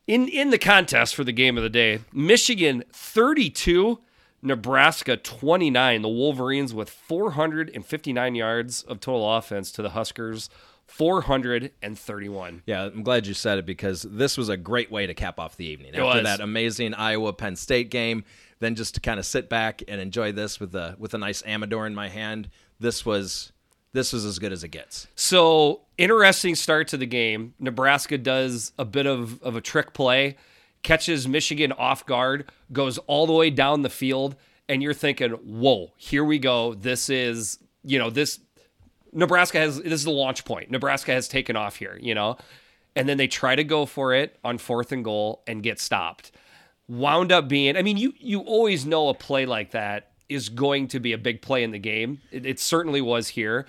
In 0.08 0.28
in 0.28 0.50
the 0.50 0.58
contest 0.58 1.16
for 1.16 1.24
the 1.24 1.32
game 1.32 1.56
of 1.58 1.64
the 1.64 1.70
day, 1.70 2.00
Michigan 2.12 2.84
32, 2.92 4.00
Nebraska 4.42 5.18
29. 5.18 6.02
The 6.02 6.10
Wolverines 6.10 6.74
with 6.74 6.90
459 6.90 8.36
yards 8.36 8.84
of 8.84 9.00
total 9.00 9.36
offense 9.36 9.72
to 9.74 9.82
the 9.82 9.92
Huskers 9.92 10.50
431. 10.86 12.64
Yeah, 12.66 12.84
I'm 12.84 13.04
glad 13.04 13.26
you 13.26 13.34
said 13.34 13.58
it 13.60 13.66
because 13.66 14.02
this 14.02 14.38
was 14.38 14.50
a 14.50 14.58
great 14.58 14.92
way 14.92 15.08
to 15.08 15.14
cap 15.14 15.40
off 15.40 15.56
the 15.56 15.66
evening. 15.66 15.96
After 15.96 16.04
was. 16.04 16.24
that 16.24 16.42
amazing 16.42 16.94
Iowa 16.94 17.32
Penn 17.34 17.56
State 17.56 17.90
game, 17.90 18.26
then 18.60 18.76
just 18.76 18.96
to 18.96 19.00
kind 19.00 19.20
of 19.20 19.26
sit 19.26 19.48
back 19.48 19.82
and 19.88 20.02
enjoy 20.02 20.32
this 20.34 20.60
with 20.60 20.76
a 20.76 20.96
with 21.00 21.14
a 21.14 21.18
nice 21.18 21.44
Amador 21.46 21.88
in 21.88 21.96
my 21.96 22.10
hand. 22.10 22.50
This 22.80 23.06
was 23.06 23.54
this 23.94 24.14
was 24.14 24.26
as 24.26 24.40
good 24.40 24.52
as 24.52 24.64
it 24.64 24.70
gets. 24.70 25.08
So 25.16 25.82
interesting 25.98 26.56
start 26.56 26.88
to 26.90 26.98
the 26.98 27.06
game. 27.06 27.54
Nebraska 27.60 28.18
does 28.18 28.72
a 28.78 28.86
bit 28.86 29.06
of, 29.06 29.42
of 29.44 29.56
a 29.56 29.62
trick 29.62 29.94
play, 29.94 30.38
catches 30.84 31.28
Michigan 31.28 31.72
off 31.72 32.06
guard, 32.06 32.50
goes 32.72 32.98
all 33.00 33.28
the 33.28 33.34
way 33.34 33.50
down 33.50 33.82
the 33.82 33.90
field, 33.90 34.36
and 34.68 34.82
you're 34.82 34.94
thinking, 34.94 35.32
whoa, 35.32 35.92
here 35.98 36.24
we 36.24 36.40
go. 36.40 36.74
This 36.74 37.10
is, 37.10 37.60
you 37.84 38.00
know, 38.00 38.10
this 38.10 38.40
Nebraska 39.14 39.60
has 39.60 39.82
this 39.82 39.94
is 39.94 40.04
the 40.04 40.12
launch 40.12 40.46
point. 40.46 40.72
Nebraska 40.72 41.12
has 41.12 41.28
taken 41.28 41.56
off 41.56 41.76
here, 41.76 41.98
you 42.02 42.16
know. 42.16 42.38
And 42.96 43.08
then 43.08 43.18
they 43.18 43.28
try 43.28 43.56
to 43.56 43.64
go 43.64 43.86
for 43.86 44.14
it 44.14 44.38
on 44.44 44.58
fourth 44.58 44.92
and 44.92 45.04
goal 45.04 45.44
and 45.48 45.64
get 45.64 45.80
stopped. 45.80 46.32
Wound 46.90 47.32
up 47.32 47.48
being, 47.48 47.78
I 47.78 47.82
mean, 47.82 47.98
you 47.98 48.14
you 48.18 48.42
always 48.42 48.86
know 48.86 49.10
a 49.10 49.14
play 49.14 49.46
like 49.46 49.72
that 49.72 50.12
is 50.30 50.50
going 50.50 50.88
to 50.90 51.00
be 51.00 51.14
a 51.14 51.18
big 51.18 51.42
play 51.42 51.64
in 51.64 51.72
the 51.72 51.80
game. 51.80 52.22
It, 52.32 52.46
it 52.46 52.60
certainly 52.60 53.02
was 53.02 53.30
here. 53.30 53.66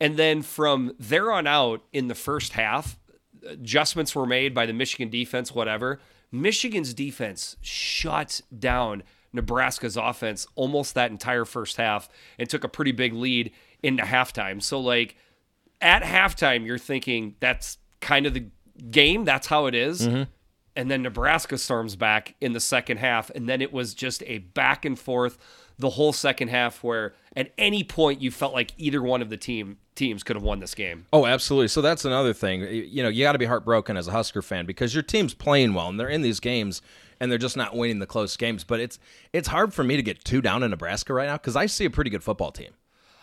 And 0.00 0.16
then 0.16 0.42
from 0.42 0.94
there 0.98 1.30
on 1.32 1.46
out 1.46 1.82
in 1.92 2.08
the 2.08 2.14
first 2.14 2.52
half, 2.52 2.98
adjustments 3.46 4.14
were 4.14 4.26
made 4.26 4.54
by 4.54 4.66
the 4.66 4.72
Michigan 4.72 5.08
defense, 5.08 5.54
whatever. 5.54 6.00
Michigan's 6.32 6.94
defense 6.94 7.56
shut 7.60 8.40
down 8.56 9.02
Nebraska's 9.32 9.96
offense 9.96 10.46
almost 10.54 10.94
that 10.94 11.10
entire 11.10 11.44
first 11.44 11.76
half 11.76 12.08
and 12.38 12.48
took 12.48 12.64
a 12.64 12.68
pretty 12.68 12.92
big 12.92 13.12
lead 13.12 13.52
into 13.82 14.02
halftime. 14.02 14.62
So, 14.62 14.80
like, 14.80 15.16
at 15.80 16.02
halftime, 16.02 16.66
you're 16.66 16.78
thinking 16.78 17.36
that's 17.40 17.78
kind 18.00 18.26
of 18.26 18.34
the 18.34 18.46
game, 18.90 19.24
that's 19.24 19.46
how 19.46 19.66
it 19.66 19.74
is. 19.74 20.06
Mm-hmm. 20.06 20.22
And 20.74 20.90
then 20.90 21.02
Nebraska 21.02 21.56
storms 21.56 21.96
back 21.96 22.34
in 22.40 22.52
the 22.52 22.60
second 22.60 22.98
half. 22.98 23.30
And 23.30 23.48
then 23.48 23.62
it 23.62 23.72
was 23.72 23.94
just 23.94 24.22
a 24.26 24.38
back 24.38 24.84
and 24.84 24.98
forth 24.98 25.38
the 25.78 25.90
whole 25.90 26.12
second 26.12 26.48
half 26.48 26.82
where 26.82 27.14
at 27.36 27.52
any 27.58 27.84
point 27.84 28.22
you 28.22 28.30
felt 28.30 28.54
like 28.54 28.72
either 28.78 29.02
one 29.02 29.20
of 29.20 29.28
the 29.28 29.36
team 29.36 29.78
teams 29.94 30.22
could 30.22 30.36
have 30.36 30.42
won 30.42 30.60
this 30.60 30.74
game. 30.74 31.06
Oh, 31.12 31.26
absolutely. 31.26 31.68
So 31.68 31.82
that's 31.82 32.04
another 32.04 32.32
thing. 32.32 32.62
You 32.62 33.02
know, 33.02 33.08
you 33.08 33.24
got 33.24 33.32
to 33.32 33.38
be 33.38 33.44
heartbroken 33.46 33.96
as 33.96 34.08
a 34.08 34.12
Husker 34.12 34.42
fan 34.42 34.66
because 34.66 34.94
your 34.94 35.02
team's 35.02 35.34
playing 35.34 35.74
well 35.74 35.88
and 35.88 35.98
they're 35.98 36.08
in 36.08 36.22
these 36.22 36.40
games 36.40 36.82
and 37.20 37.30
they're 37.30 37.38
just 37.38 37.56
not 37.56 37.76
winning 37.76 37.98
the 37.98 38.06
close 38.06 38.36
games. 38.36 38.64
But 38.64 38.80
it's 38.80 38.98
it's 39.32 39.48
hard 39.48 39.74
for 39.74 39.84
me 39.84 39.96
to 39.96 40.02
get 40.02 40.24
two 40.24 40.40
down 40.40 40.62
in 40.62 40.70
Nebraska 40.70 41.12
right 41.12 41.26
now 41.26 41.36
because 41.36 41.56
I 41.56 41.66
see 41.66 41.84
a 41.84 41.90
pretty 41.90 42.10
good 42.10 42.22
football 42.22 42.52
team. 42.52 42.72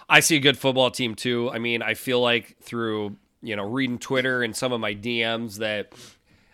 I 0.09 0.19
see 0.19 0.35
a 0.35 0.39
good 0.39 0.57
football 0.57 0.91
team 0.91 1.15
too. 1.15 1.49
I 1.51 1.59
mean, 1.59 1.81
I 1.81 1.93
feel 1.93 2.19
like 2.19 2.57
through, 2.61 3.15
you 3.41 3.55
know, 3.55 3.63
reading 3.63 3.99
Twitter 3.99 4.43
and 4.43 4.55
some 4.55 4.73
of 4.73 4.79
my 4.79 4.93
DMs 4.93 5.57
that 5.57 5.93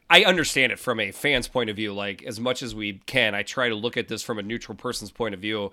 I 0.09 0.23
understand 0.23 0.71
it 0.71 0.79
from 0.79 0.99
a 0.99 1.11
fan's 1.11 1.47
point 1.47 1.69
of 1.69 1.75
view. 1.75 1.93
Like, 1.93 2.23
as 2.23 2.39
much 2.39 2.63
as 2.63 2.73
we 2.73 2.93
can, 3.05 3.35
I 3.35 3.43
try 3.43 3.69
to 3.69 3.75
look 3.75 3.95
at 3.97 4.07
this 4.07 4.23
from 4.23 4.39
a 4.39 4.41
neutral 4.43 4.75
person's 4.75 5.11
point 5.11 5.33
of 5.35 5.39
view. 5.39 5.71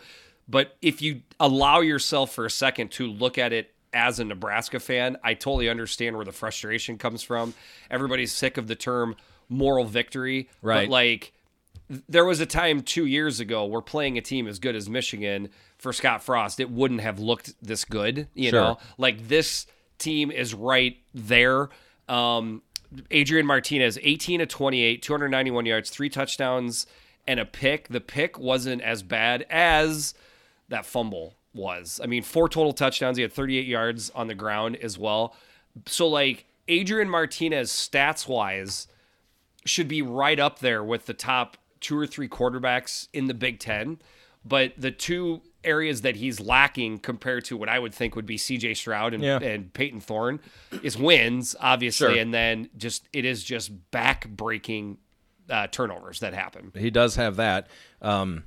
But 0.49 0.77
if 0.83 1.01
you 1.03 1.23
allow 1.41 1.81
yourself 1.81 2.33
for 2.33 2.45
a 2.47 2.51
second 2.51 2.91
to 2.93 3.07
look 3.07 3.39
at 3.39 3.53
it 3.53 3.73
as 3.93 4.21
a 4.21 4.25
Nebraska 4.25 4.79
fan, 4.79 5.17
I 5.25 5.35
totally 5.35 5.69
understand 5.69 6.17
where 6.17 6.25
the 6.25 6.33
frustration 6.33 6.99
comes 6.99 7.23
from. 7.23 7.55
Everybody's 7.91 8.33
sick 8.33 8.59
of 8.59 8.67
the 8.67 8.77
term 8.77 9.17
moral 9.49 9.85
victory. 9.85 10.49
Right. 10.61 10.87
But, 10.87 10.93
like, 10.93 11.33
there 12.09 12.25
was 12.25 12.41
a 12.41 12.47
time 12.47 12.83
two 12.83 13.07
years 13.07 13.41
ago 13.41 13.65
where 13.65 13.81
playing 13.81 14.19
a 14.19 14.21
team 14.21 14.47
as 14.49 14.59
good 14.59 14.77
as 14.77 14.89
Michigan 14.89 15.49
for 15.79 15.93
Scott 15.93 16.23
Frost, 16.23 16.61
it 16.61 16.71
wouldn't 16.71 17.01
have 17.01 17.19
looked 17.19 17.55
this 17.63 17.85
good. 17.85 18.29
You 18.35 18.51
Sure. 18.51 18.61
know, 18.61 18.79
like 18.99 19.29
this 19.29 19.67
team 19.99 20.31
is 20.31 20.53
right 20.53 20.97
there. 21.15 21.69
Um, 22.09 22.63
Adrian 23.11 23.47
Martinez, 23.47 23.99
18 24.03 24.41
to 24.41 24.47
28, 24.47 25.03
291 25.03 25.67
yards, 25.67 25.91
three 25.91 26.09
touchdowns, 26.09 26.87
and 27.27 27.41
a 27.41 27.45
pick. 27.45 27.89
The 27.89 28.01
pick 28.01 28.39
wasn't 28.39 28.83
as 28.83 29.03
bad 29.03 29.47
as 29.51 30.15
that 30.69 30.87
fumble 30.87 31.35
was. 31.55 32.01
I 32.03 32.07
mean, 32.07 32.23
four 32.23 32.49
total 32.49 32.73
touchdowns. 32.73 33.17
He 33.17 33.23
had 33.23 33.33
38 33.33 33.67
yards 33.67 34.11
on 34.11 34.27
the 34.27 34.35
ground 34.35 34.77
as 34.77 34.99
well. 34.99 35.35
So, 35.87 36.07
like, 36.07 36.47
Adrian 36.69 37.09
Martinez, 37.09 37.71
stats 37.71 38.29
wise, 38.29 38.89
should 39.65 39.89
be 39.89 40.03
right 40.03 40.39
up 40.39 40.61
there 40.61 40.83
with 40.85 41.07
the 41.07 41.15
top 41.15 41.57
two 41.81 41.99
or 41.99 42.07
three 42.07 42.29
quarterbacks 42.29 43.09
in 43.13 43.27
the 43.27 43.35
Big 43.35 43.59
Ten. 43.59 43.99
But 44.45 44.73
the 44.77 44.91
two 44.91 45.43
areas 45.67 46.03
that 46.03 46.17
he's 46.17 46.41
lacking 46.41 46.99
compared 46.99 47.45
to 47.47 47.57
what 47.57 47.69
I 47.69 47.79
would 47.79 47.93
think 47.95 48.17
would 48.17 48.25
be 48.27 48.37
CJ 48.39 48.75
Stroud 48.77 49.13
and, 49.15 49.23
Yeah. 49.23 49.39
and 49.41 49.73
Payton 49.75 50.01
Thorne 50.01 50.41
is 50.83 50.97
wins, 50.97 51.55
obviously, 51.61 52.13
Sure. 52.15 52.19
and 52.19 52.33
then 52.33 52.71
just 52.77 53.09
it 53.13 53.25
is 53.25 53.43
just 53.45 53.91
back 53.91 54.29
breaking 54.29 54.99
uh, 55.51 55.67
turnovers 55.69 56.21
that 56.21 56.35
happen. 56.35 56.73
He 56.77 56.91
does 56.91 57.17
have 57.17 57.37
that. 57.37 57.69
Um, 58.03 58.45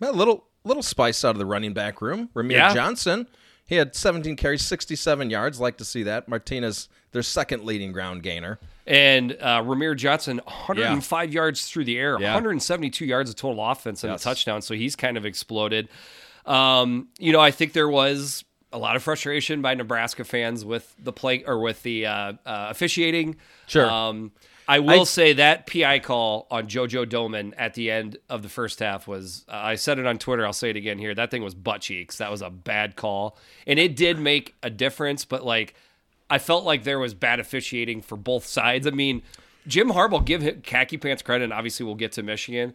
a 0.00 0.12
little 0.12 0.46
little 0.64 0.82
spice 0.82 1.24
out 1.24 1.30
of 1.30 1.38
the 1.38 1.46
running 1.46 1.72
back 1.72 2.02
room. 2.02 2.28
Rahmir 2.34 2.52
Yeah. 2.52 2.74
Johnson. 2.74 3.26
He 3.68 3.74
had 3.76 3.96
17 3.96 4.36
carries, 4.36 4.62
67 4.62 5.28
yards. 5.30 5.58
Like 5.58 5.76
to 5.78 5.84
see 5.84 6.02
that. 6.04 6.28
Martinez, 6.28 6.88
their 7.12 7.22
second 7.22 7.64
leading 7.64 7.90
ground 7.92 8.22
gainer. 8.22 8.60
And 8.86 9.32
uh, 9.40 9.62
Rahmir 9.62 9.96
Johnson, 9.96 10.40
105 10.44 11.32
yards 11.32 11.68
through 11.68 11.84
the 11.84 11.98
air, 11.98 12.16
Yeah. 12.20 12.32
172 12.34 13.04
yards 13.04 13.30
of 13.30 13.34
total 13.36 13.64
offense 13.68 14.04
and 14.04 14.12
Yes. 14.12 14.20
a 14.20 14.24
touchdown. 14.24 14.62
So 14.62 14.74
he's 14.74 14.94
kind 14.94 15.16
of 15.16 15.26
exploded. 15.26 15.88
Um, 16.46 17.08
you 17.18 17.32
know, 17.32 17.40
I 17.40 17.50
think 17.50 17.72
there 17.72 17.88
was 17.88 18.44
a 18.72 18.78
lot 18.78 18.96
of 18.96 19.02
frustration 19.02 19.62
by 19.62 19.74
Nebraska 19.74 20.24
fans 20.24 20.64
with 20.64 20.94
the 21.02 21.12
play 21.12 21.44
or 21.44 21.58
with 21.58 21.82
the 21.82 22.06
uh, 22.06 22.32
uh, 22.44 22.68
officiating. 22.70 23.36
Sure. 23.66 23.90
Um, 23.90 24.32
I 24.68 24.80
will 24.80 25.06
say 25.06 25.32
that 25.34 25.66
PI 25.68 26.00
call 26.00 26.48
on 26.50 26.66
JoJo 26.66 27.06
Domann 27.06 27.54
at 27.56 27.74
the 27.74 27.90
end 27.90 28.18
of 28.28 28.42
the 28.42 28.48
first 28.48 28.80
half 28.80 29.06
was. 29.06 29.44
Uh, 29.48 29.52
I 29.54 29.74
said 29.76 29.98
it 29.98 30.06
on 30.06 30.18
Twitter. 30.18 30.44
I'll 30.44 30.52
say 30.52 30.70
it 30.70 30.76
again 30.76 30.98
here. 30.98 31.14
That 31.14 31.30
thing 31.30 31.42
was 31.42 31.54
butt 31.54 31.82
cheeks. 31.82 32.18
That 32.18 32.30
was 32.32 32.42
a 32.42 32.50
bad 32.50 32.96
call, 32.96 33.38
and 33.66 33.78
it 33.78 33.94
did 33.94 34.18
make 34.18 34.56
a 34.64 34.70
difference. 34.70 35.24
But 35.24 35.44
like, 35.44 35.74
I 36.28 36.38
felt 36.38 36.64
like 36.64 36.82
there 36.82 36.98
was 36.98 37.14
bad 37.14 37.38
officiating 37.38 38.02
for 38.02 38.16
both 38.16 38.44
sides. 38.44 38.88
I 38.88 38.90
mean, 38.90 39.22
Jim 39.66 39.90
Harbaugh 39.90 40.24
give 40.24 40.42
him 40.42 40.62
khaki 40.62 40.96
pants 40.96 41.22
credit. 41.22 41.44
And 41.44 41.52
obviously, 41.52 41.86
we'll 41.86 41.94
get 41.94 42.12
to 42.12 42.22
Michigan. 42.22 42.74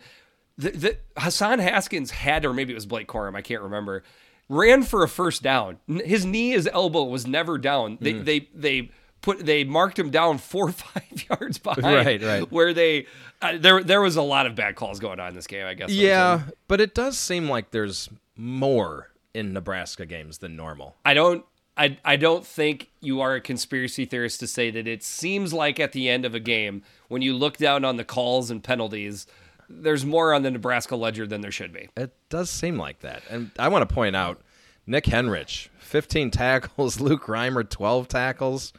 The, 0.62 0.72
the 0.72 0.98
Hassan 1.18 1.60
Haskins 1.60 2.12
had, 2.12 2.46
or 2.46 2.54
maybe 2.54 2.72
it 2.72 2.76
was 2.76 2.86
Blake 2.86 3.08
Corum. 3.08 3.36
I 3.36 3.42
can't 3.42 3.62
remember. 3.62 4.04
Ran 4.48 4.84
for 4.84 5.04
a 5.04 5.08
first 5.08 5.42
down. 5.42 5.80
His 5.88 6.26
knee, 6.26 6.52
his 6.52 6.68
elbow 6.72 7.04
was 7.04 7.26
never 7.26 7.58
down. 7.58 7.98
They 8.02 8.14
they 8.14 8.50
they 8.54 8.92
put 9.22 9.46
they 9.46 9.64
marked 9.64 9.98
him 9.98 10.10
down 10.10 10.38
four 10.38 10.70
or 10.70 10.72
five 10.72 11.26
yards 11.30 11.58
behind. 11.58 12.06
Right, 12.06 12.22
right. 12.22 12.52
Where 12.52 12.74
they 12.74 13.08
uh, 13.42 13.58
there 13.58 13.84
there 13.84 14.02
was 14.02 14.18
a 14.18 14.22
lot 14.22 14.46
of 14.46 14.56
bad 14.56 14.76
calls 14.76 15.00
going 15.00 15.20
on 15.20 15.30
in 15.30 15.36
this 15.36 15.48
game. 15.48 15.66
I 15.66 15.74
guess. 15.74 15.90
Yeah, 15.90 16.42
but 16.68 16.82
it 16.82 16.94
does 16.94 17.18
seem 17.18 17.50
like 17.50 17.72
there's 17.72 18.10
more 18.36 19.10
in 19.34 19.54
Nebraska 19.54 20.06
games 20.06 20.40
than 20.40 20.56
normal. 20.56 20.96
I 21.06 21.14
don't. 21.14 21.46
I, 21.78 21.98
I 22.04 22.18
don't 22.18 22.46
think 22.46 22.90
you 23.00 23.22
are 23.22 23.36
a 23.36 23.42
conspiracy 23.42 24.04
theorist 24.04 24.42
to 24.42 24.48
say 24.48 24.70
that 24.72 24.88
it 24.88 25.04
seems 25.04 25.54
like 25.54 25.80
at 25.80 25.94
the 25.94 26.10
end 26.10 26.26
of 26.26 26.36
a 26.36 26.40
game, 26.40 26.84
when 27.08 27.22
you 27.22 27.34
look 27.34 27.56
down 27.56 27.86
on 27.86 27.96
the 27.96 28.04
calls 28.04 28.52
and 28.52 28.62
penalties, 28.62 29.26
there's 29.72 30.06
more 30.06 30.34
on 30.34 30.44
the 30.44 30.52
Nebraska 30.52 30.96
ledger 30.96 31.26
than 31.28 31.42
there 31.42 31.52
should 31.52 31.72
be. 31.74 31.90
It 31.98 32.14
does 32.30 32.50
seem 32.50 32.78
like 32.78 33.00
that. 33.00 33.24
And 33.30 33.52
I 33.58 33.68
want 33.70 33.88
to 33.88 33.94
point 33.94 34.16
out 34.16 34.42
Nick 34.88 35.06
Henrich, 35.06 35.70
15 35.80 36.32
tackles, 36.32 37.00
Luke 37.02 37.24
Reimer, 37.26 37.68
12 37.70 38.08
tackles. 38.08 38.74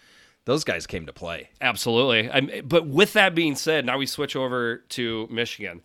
Those 0.45 0.65
guys 0.65 0.87
came 0.87 1.07
to 1.07 1.13
play. 1.13 1.51
Absolutely. 1.61 2.29
I'm, 2.31 2.51
but 2.65 2.87
with 2.87 3.13
that 3.13 3.35
being 3.35 3.55
said, 3.55 3.87
now 3.87 3.99
we 3.99 4.07
switch 4.07 4.35
over 4.35 4.79
to 4.91 5.29
Michigan. 5.31 5.83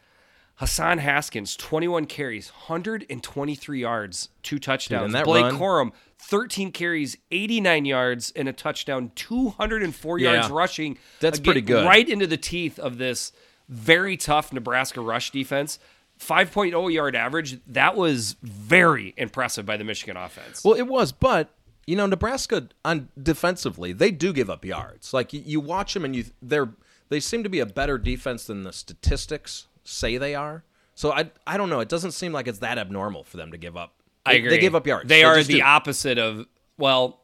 Hassan 0.56 0.98
Haskins, 0.98 1.56
21 1.56 2.06
carries, 2.08 2.50
123 2.50 3.80
yards, 3.80 4.30
two 4.42 4.58
touchdowns. 4.58 5.14
that 5.14 5.26
Blake 5.26 5.44
run- 5.44 5.60
Corum, 5.60 5.92
13 6.18 6.72
carries, 6.72 7.16
89 7.30 7.86
yards, 7.86 8.34
and 8.36 8.50
a 8.50 8.54
touchdown, 8.54 9.12
204 9.14 10.18
Yeah. 10.18 10.34
yards 10.34 10.50
rushing. 10.50 10.98
That's 11.20 11.40
pretty 11.40 11.62
good. 11.62 11.86
Right 11.86 12.10
into 12.10 12.26
the 12.26 12.38
teeth 12.38 12.80
of 12.80 12.98
this 12.98 13.32
very 13.70 14.18
tough 14.18 14.52
Nebraska 14.54 15.02
rush 15.02 15.32
defense. 15.32 15.80
5.0 16.20 16.92
yard 16.92 17.16
average. 17.16 17.60
That 17.68 17.96
was 17.96 18.36
very 18.42 19.14
impressive 19.18 19.66
by 19.66 19.78
the 19.78 19.84
Michigan 19.84 20.18
offense. 20.18 20.64
Well, 20.64 20.74
it 20.74 20.88
was, 20.88 21.12
but 21.12 21.50
you 21.86 21.96
know, 21.96 22.06
Nebraska 22.08 22.68
on 22.84 23.10
defensively, 23.22 23.94
they 23.94 24.12
do 24.12 24.34
give 24.34 24.50
up 24.50 24.66
yards. 24.66 25.14
Like 25.14 25.32
you, 25.32 25.42
you 25.46 25.60
watch 25.60 25.94
them 25.94 26.04
and 26.06 26.16
you 26.16 26.26
they're 26.42 26.70
they 27.10 27.20
seem 27.20 27.44
to 27.44 27.50
be 27.50 27.60
a 27.60 27.66
better 27.66 27.98
defense 27.98 28.46
than 28.46 28.64
the 28.64 28.74
statistics 28.74 29.68
say 29.84 30.18
they 30.18 30.34
are. 30.36 30.64
So 30.96 31.12
I 31.14 31.30
I 31.46 31.56
don't 31.58 31.70
know, 31.70 31.80
it 31.80 31.90
doesn't 31.90 32.12
seem 32.12 32.34
like 32.34 32.48
it's 32.48 32.60
that 32.60 32.78
abnormal 32.78 33.24
for 33.24 33.38
them 33.38 33.52
to 33.52 33.58
give 33.58 33.78
up. 33.78 33.94
I 34.26 34.34
They- 34.34 34.38
agree. 34.40 34.50
They 34.50 34.58
give 34.60 34.76
up 34.76 34.88
yards. 34.88 35.08
They, 35.08 35.24
are 35.24 35.42
the 35.44 35.58
do. 35.60 35.62
opposite 35.62 36.18
of 36.18 36.48
well, 36.80 37.22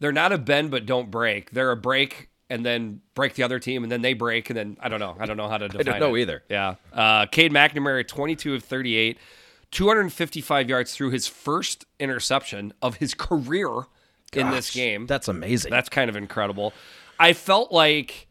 they're 0.00 0.12
not 0.12 0.32
a 0.32 0.38
bend 0.38 0.70
but 0.72 0.86
don't 0.86 1.10
break. 1.10 1.52
They're 1.52 1.70
a 1.70 1.76
break 1.76 2.28
and 2.50 2.64
then 2.64 3.00
break 3.14 3.34
the 3.34 3.42
other 3.42 3.58
team 3.58 3.82
and 3.82 3.90
then 3.90 4.02
they 4.02 4.14
break 4.14 4.50
and 4.50 4.56
then 4.56 4.76
I 4.80 4.88
don't 4.88 5.00
know. 5.00 5.16
I 5.18 5.26
don't 5.26 5.36
know 5.36 5.48
how 5.48 5.58
to 5.58 5.68
define 5.68 5.88
I 5.88 5.98
don't 5.98 6.00
know 6.10 6.14
it. 6.14 6.22
either. 6.22 6.42
Yeah. 6.48 6.74
Uh 6.92 7.26
Cade 7.26 7.52
McNamara 7.52 8.06
22 8.06 8.54
of 8.54 8.64
38, 8.64 9.18
255 9.70 10.68
yards 10.68 10.94
through 10.94 11.10
his 11.10 11.26
first 11.26 11.84
interception 11.98 12.72
of 12.82 12.96
his 12.96 13.14
career 13.14 13.70
in 14.32 14.50
this 14.50 14.70
game. 14.70 15.06
That's 15.06 15.28
amazing. 15.28 15.70
That's 15.70 15.88
kind 15.88 16.08
of 16.10 16.16
incredible. 16.16 16.72
I 17.18 17.32
felt 17.32 17.72
like 17.72 18.26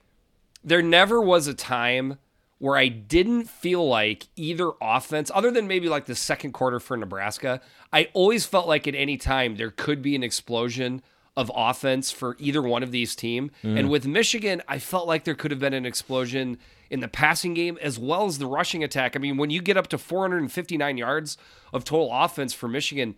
there 0.64 0.82
never 0.82 1.22
was 1.22 1.48
a 1.48 1.54
time 1.54 2.18
where 2.60 2.78
I 2.78 2.88
didn't 2.88 3.50
feel 3.50 3.86
like 3.88 4.28
either 4.38 4.72
offense, 4.82 5.30
other 5.34 5.52
than 5.52 5.68
maybe 5.68 5.90
like 5.90 6.06
the 6.06 6.16
second 6.16 6.54
quarter 6.54 6.80
for 6.80 6.96
Nebraska, 6.96 7.60
I 7.92 8.10
always 8.14 8.46
felt 8.46 8.68
like 8.68 8.88
at 8.88 8.96
any 8.96 9.18
time 9.18 9.58
there 9.58 9.72
could 9.72 10.02
be 10.02 10.16
an 10.16 10.24
explosion 10.24 11.02
of 11.36 11.52
offense 11.56 12.12
for 12.12 12.36
either 12.40 12.62
one 12.62 12.84
of 12.84 12.92
these 12.92 13.16
team. 13.16 13.52
And 13.64 13.88
mm. 13.88 13.90
with 13.90 14.06
Michigan, 14.06 14.62
I 14.68 14.78
felt 14.78 15.08
like 15.08 15.24
there 15.24 15.34
could 15.34 15.52
have 15.52 15.60
been 15.60 15.74
an 15.74 15.86
explosion 15.86 16.60
in 16.90 17.00
the 17.00 17.08
passing 17.08 17.56
game 17.56 17.78
as 17.82 17.98
well 17.98 18.26
as 18.26 18.38
the 18.38 18.46
rushing 18.46 18.84
attack. 18.84 19.16
I 19.16 19.20
mean, 19.20 19.38
when 19.38 19.50
you 19.50 19.62
get 19.62 19.76
up 19.76 19.88
to 19.88 19.98
459 19.98 20.98
yards 20.98 21.38
of 21.74 21.84
total 21.84 22.10
offense 22.12 22.54
for 22.54 22.68
Michigan, 22.68 23.16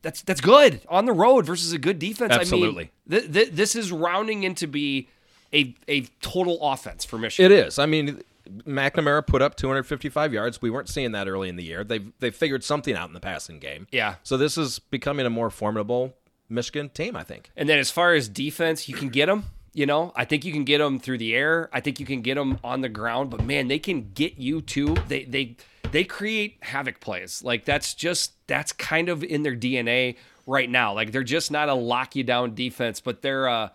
that's 0.00 0.22
that's 0.22 0.40
good 0.40 0.80
on 0.88 1.04
the 1.04 1.12
road 1.12 1.46
versus 1.46 1.72
a 1.72 1.78
good 1.78 1.98
defense. 1.98 2.32
Absolutely. 2.32 2.90
I 3.08 3.12
mean, 3.12 3.20
th- 3.20 3.32
th- 3.32 3.50
this 3.50 3.76
is 3.76 3.92
rounding 3.92 4.44
into 4.44 4.66
be 4.66 5.08
a 5.52 5.74
a 5.88 6.02
total 6.20 6.58
offense 6.60 7.04
for 7.04 7.18
Michigan. 7.18 7.52
It 7.52 7.66
is. 7.66 7.78
I 7.78 7.86
mean, 7.86 8.22
McNamara 8.50 9.24
put 9.26 9.42
up 9.42 9.56
255 9.56 10.32
yards. 10.32 10.60
We 10.60 10.70
weren't 10.70 10.88
seeing 10.88 11.12
that 11.12 11.28
early 11.28 11.48
in 11.48 11.56
the 11.56 11.62
year. 11.62 11.84
They've 11.84 12.10
they 12.18 12.30
figured 12.30 12.64
something 12.64 12.96
out 12.96 13.08
in 13.08 13.14
the 13.14 13.20
passing 13.20 13.58
game. 13.58 13.86
Yeah. 13.92 14.16
So 14.22 14.36
this 14.36 14.58
is 14.58 14.78
becoming 14.78 15.26
a 15.26 15.30
more 15.30 15.50
formidable 15.50 16.14
Michigan 16.52 16.88
team, 16.90 17.16
I 17.16 17.22
think. 17.24 17.50
And 17.56 17.68
then 17.68 17.78
as 17.78 17.90
far 17.90 18.14
as 18.14 18.28
defense, 18.28 18.88
you 18.88 18.94
can 18.94 19.08
get 19.08 19.26
them. 19.26 19.44
You 19.74 19.86
know, 19.86 20.12
I 20.14 20.26
think 20.26 20.44
you 20.44 20.52
can 20.52 20.64
get 20.64 20.78
them 20.78 20.98
through 21.00 21.16
the 21.18 21.34
air. 21.34 21.70
I 21.72 21.80
think 21.80 21.98
you 21.98 22.04
can 22.04 22.20
get 22.20 22.34
them 22.34 22.58
on 22.62 22.82
the 22.82 22.90
ground. 22.90 23.30
But 23.30 23.42
man, 23.44 23.68
they 23.68 23.78
can 23.78 24.10
get 24.12 24.36
you 24.36 24.60
too. 24.60 24.94
They 25.08 25.24
they 25.24 25.56
they 25.90 26.04
create 26.04 26.58
havoc 26.60 27.00
plays. 27.00 27.42
Like 27.42 27.64
that's 27.64 27.94
just 27.94 28.32
that's 28.46 28.72
kind 28.72 29.08
of 29.08 29.24
in 29.24 29.42
their 29.44 29.56
DNA 29.56 30.16
right 30.46 30.68
now. 30.68 30.92
Like 30.92 31.10
they're 31.12 31.22
just 31.22 31.50
not 31.50 31.70
a 31.70 31.74
lock 31.74 32.14
you 32.16 32.22
down 32.22 32.54
defense, 32.54 33.00
but 33.00 33.22
they're 33.22 33.48
uh 33.48 33.70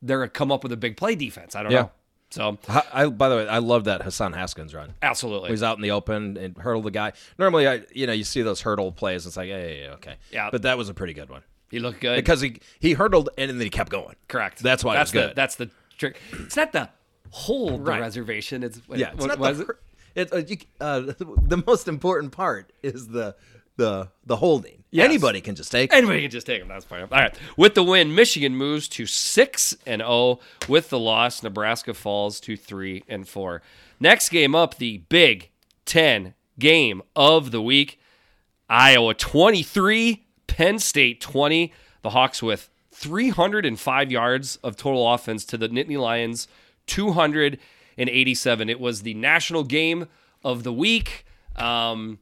they're 0.00 0.22
a 0.22 0.28
come 0.28 0.50
up 0.50 0.62
with 0.62 0.72
a 0.72 0.76
big 0.76 0.96
play 0.96 1.14
defense. 1.16 1.54
I 1.54 1.62
don't 1.62 1.72
Yeah. 1.72 1.80
know. 1.82 1.90
So 2.30 2.58
I, 2.66 2.82
I 2.94 3.06
by 3.08 3.28
the 3.28 3.36
way, 3.36 3.46
I 3.46 3.58
love 3.58 3.84
that 3.84 4.00
Hassan 4.00 4.32
Haskins 4.32 4.74
run. 4.74 4.94
absolutely. 5.02 5.50
He's 5.50 5.62
out 5.62 5.76
in 5.76 5.82
the 5.82 5.90
open 5.90 6.38
and 6.38 6.56
hurdled 6.56 6.84
the 6.84 6.90
guy. 6.90 7.12
Normally, 7.38 7.68
I 7.68 7.82
you 7.92 8.06
know 8.06 8.14
you 8.14 8.24
see 8.24 8.40
those 8.40 8.62
hurdle 8.62 8.90
plays. 8.90 9.26
It's 9.26 9.36
like, 9.36 9.50
yeah, 9.50 9.66
yeah, 9.66 9.74
yeah, 9.82 9.90
okay, 9.96 10.14
Yeah. 10.30 10.48
But 10.50 10.62
that 10.62 10.78
was 10.78 10.88
a 10.88 10.94
pretty 10.94 11.12
good 11.12 11.28
one 11.28 11.42
He 11.72 11.80
looked 11.80 12.00
good. 12.00 12.16
because 12.16 12.40
he 12.40 12.60
he 12.78 12.92
hurdled 12.92 13.30
and 13.36 13.50
then 13.50 13.60
he 13.60 13.70
kept 13.70 13.90
going. 13.90 14.14
Correct. 14.28 14.62
That's 14.62 14.84
why 14.84 14.92
it 14.94 14.98
that's 14.98 15.12
was 15.12 15.20
the 15.22 15.26
good. 15.28 15.36
that's 15.36 15.54
the 15.56 15.70
trick. 15.98 16.20
It's 16.32 16.54
not 16.56 16.70
the 16.70 16.88
whole 17.30 17.78
the 17.78 17.92
reservation. 17.98 18.62
It's 18.62 18.80
Yeah, 18.90 19.10
it's 19.12 19.18
what 19.20 19.26
not 19.26 19.38
was 19.38 19.58
the, 19.58 19.64
it? 19.64 19.76
It's 20.14 20.32
uh, 20.32 20.42
you, 20.46 20.56
uh, 20.80 21.00
the 21.18 21.62
most 21.66 21.88
important 21.88 22.32
part 22.32 22.72
is 22.82 23.08
the 23.08 23.34
the 23.76 24.10
the 24.26 24.36
holding. 24.36 24.84
Yes. 24.90 25.06
Anybody 25.06 25.40
can 25.40 25.54
just 25.54 25.72
take. 25.72 25.90
it. 25.90 25.96
Anybody 25.96 26.20
can 26.20 26.30
just 26.30 26.46
take 26.46 26.60
them. 26.60 26.68
That's 26.68 26.84
fine. 26.84 27.00
All 27.04 27.08
right. 27.10 27.34
With 27.56 27.74
the 27.74 27.82
win, 27.82 28.14
Michigan 28.14 28.54
moves 28.54 28.86
to 28.88 29.06
six 29.06 29.74
and 29.86 30.02
zero. 30.02 30.40
With 30.68 30.90
the 30.90 30.98
loss, 30.98 31.42
Nebraska 31.42 31.94
falls 31.94 32.38
to 32.40 32.56
three 32.58 33.02
and 33.08 33.26
four. 33.26 33.62
Next 33.98 34.28
game 34.28 34.54
up, 34.54 34.76
the 34.76 34.98
Big 35.08 35.48
Ten 35.86 36.34
game 36.58 37.00
of 37.16 37.50
the 37.50 37.62
week. 37.62 37.98
Iowa 38.68 39.14
twenty 39.14 39.62
three, 39.62 40.26
Penn 40.52 40.78
State 40.78 41.20
twenty. 41.20 41.72
The 42.02 42.10
Hawks 42.10 42.42
with 42.42 42.68
three 42.90 43.30
hundred 43.30 43.64
and 43.64 43.78
five 43.80 44.10
yards 44.12 44.56
of 44.56 44.76
total 44.76 45.12
offense 45.12 45.44
to 45.46 45.56
the 45.56 45.68
Nittany 45.68 45.98
Lions 45.98 46.46
two 46.86 47.12
hundred 47.12 47.58
and 47.96 48.08
eighty 48.10 48.34
seven. 48.34 48.68
It 48.68 48.78
was 48.80 49.02
the 49.02 49.14
national 49.14 49.64
game 49.64 50.06
of 50.44 50.62
the 50.62 50.72
week. 50.72 51.24
Um, 51.56 52.18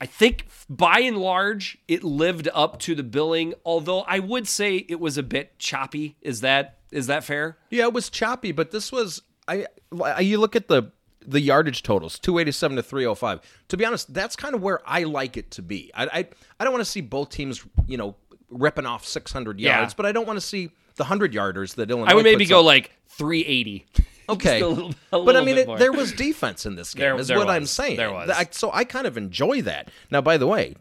I 0.00 0.06
think 0.06 0.46
by 0.68 1.00
and 1.00 1.16
large 1.18 1.78
it 1.88 2.02
lived 2.04 2.48
up 2.52 2.78
to 2.80 2.94
the 2.94 3.02
billing, 3.02 3.54
although 3.64 4.00
I 4.00 4.18
would 4.18 4.46
say 4.48 4.76
it 4.88 4.98
was 5.00 5.16
a 5.18 5.22
bit 5.22 5.58
choppy. 5.58 6.16
Is 6.20 6.40
that 6.42 6.78
is 6.90 7.06
that 7.06 7.24
fair? 7.24 7.56
Yeah, 7.70 7.84
it 7.84 7.92
was 7.92 8.10
choppy, 8.10 8.52
but 8.52 8.70
this 8.72 8.90
was 8.92 9.22
I. 9.48 9.66
I- 10.04 10.20
You 10.20 10.38
look 10.38 10.54
at 10.56 10.68
the 10.68 10.92
the 11.26 11.40
yardage 11.40 11.82
totals, 11.82 12.18
two 12.18 12.38
eighty 12.38 12.52
seven 12.52 12.76
to 12.76 12.82
three 12.82 13.04
hundred 13.04 13.16
five. 13.16 13.40
To 13.68 13.76
be 13.76 13.84
honest, 13.84 14.12
that's 14.12 14.36
kind 14.36 14.54
of 14.54 14.62
where 14.62 14.80
I 14.86 15.04
like 15.04 15.36
it 15.36 15.50
to 15.52 15.62
be. 15.62 15.90
I 15.94 16.04
I, 16.06 16.28
I 16.58 16.64
don't 16.64 16.72
want 16.72 16.84
to 16.84 16.90
see 16.90 17.00
both 17.00 17.30
teams, 17.30 17.64
you 17.86 17.96
know, 17.96 18.16
ripping 18.50 18.86
off 18.86 19.06
six 19.06 19.32
hundred 19.32 19.60
yards 19.60 19.92
Yeah. 19.92 19.94
but 19.96 20.06
I 20.06 20.12
don't 20.12 20.26
want 20.26 20.38
to 20.38 20.46
see 20.46 20.70
the 20.96 21.04
hundred 21.04 21.32
yarders 21.32 21.74
that 21.76 21.90
Illinois. 21.90 22.10
I 22.10 22.14
would 22.14 22.24
maybe 22.24 22.46
go 22.46 22.60
up. 22.60 22.64
like 22.66 22.90
380. 23.08 23.86
Okay, 24.30 24.60
a 24.60 24.68
little- 24.68 24.94
a 25.12 25.20
but 25.24 25.34
I 25.36 25.40
mean, 25.44 25.58
it, 25.58 25.66
there 25.78 25.90
was 25.90 26.12
defense 26.12 26.64
in 26.64 26.76
this 26.76 26.94
game. 26.94 27.00
There- 27.00 27.16
is 27.18 27.26
there 27.26 27.36
what 27.38 27.50
I'm 27.50 27.66
saying. 27.66 27.96
There 27.96 28.12
was. 28.12 28.30
I- 28.30 28.46
so 28.52 28.70
I 28.72 28.84
kind 28.84 29.08
of 29.08 29.16
enjoy 29.16 29.62
that. 29.62 29.90
Now, 30.08 30.20
by 30.20 30.36
the 30.36 30.46
way, 30.46 30.76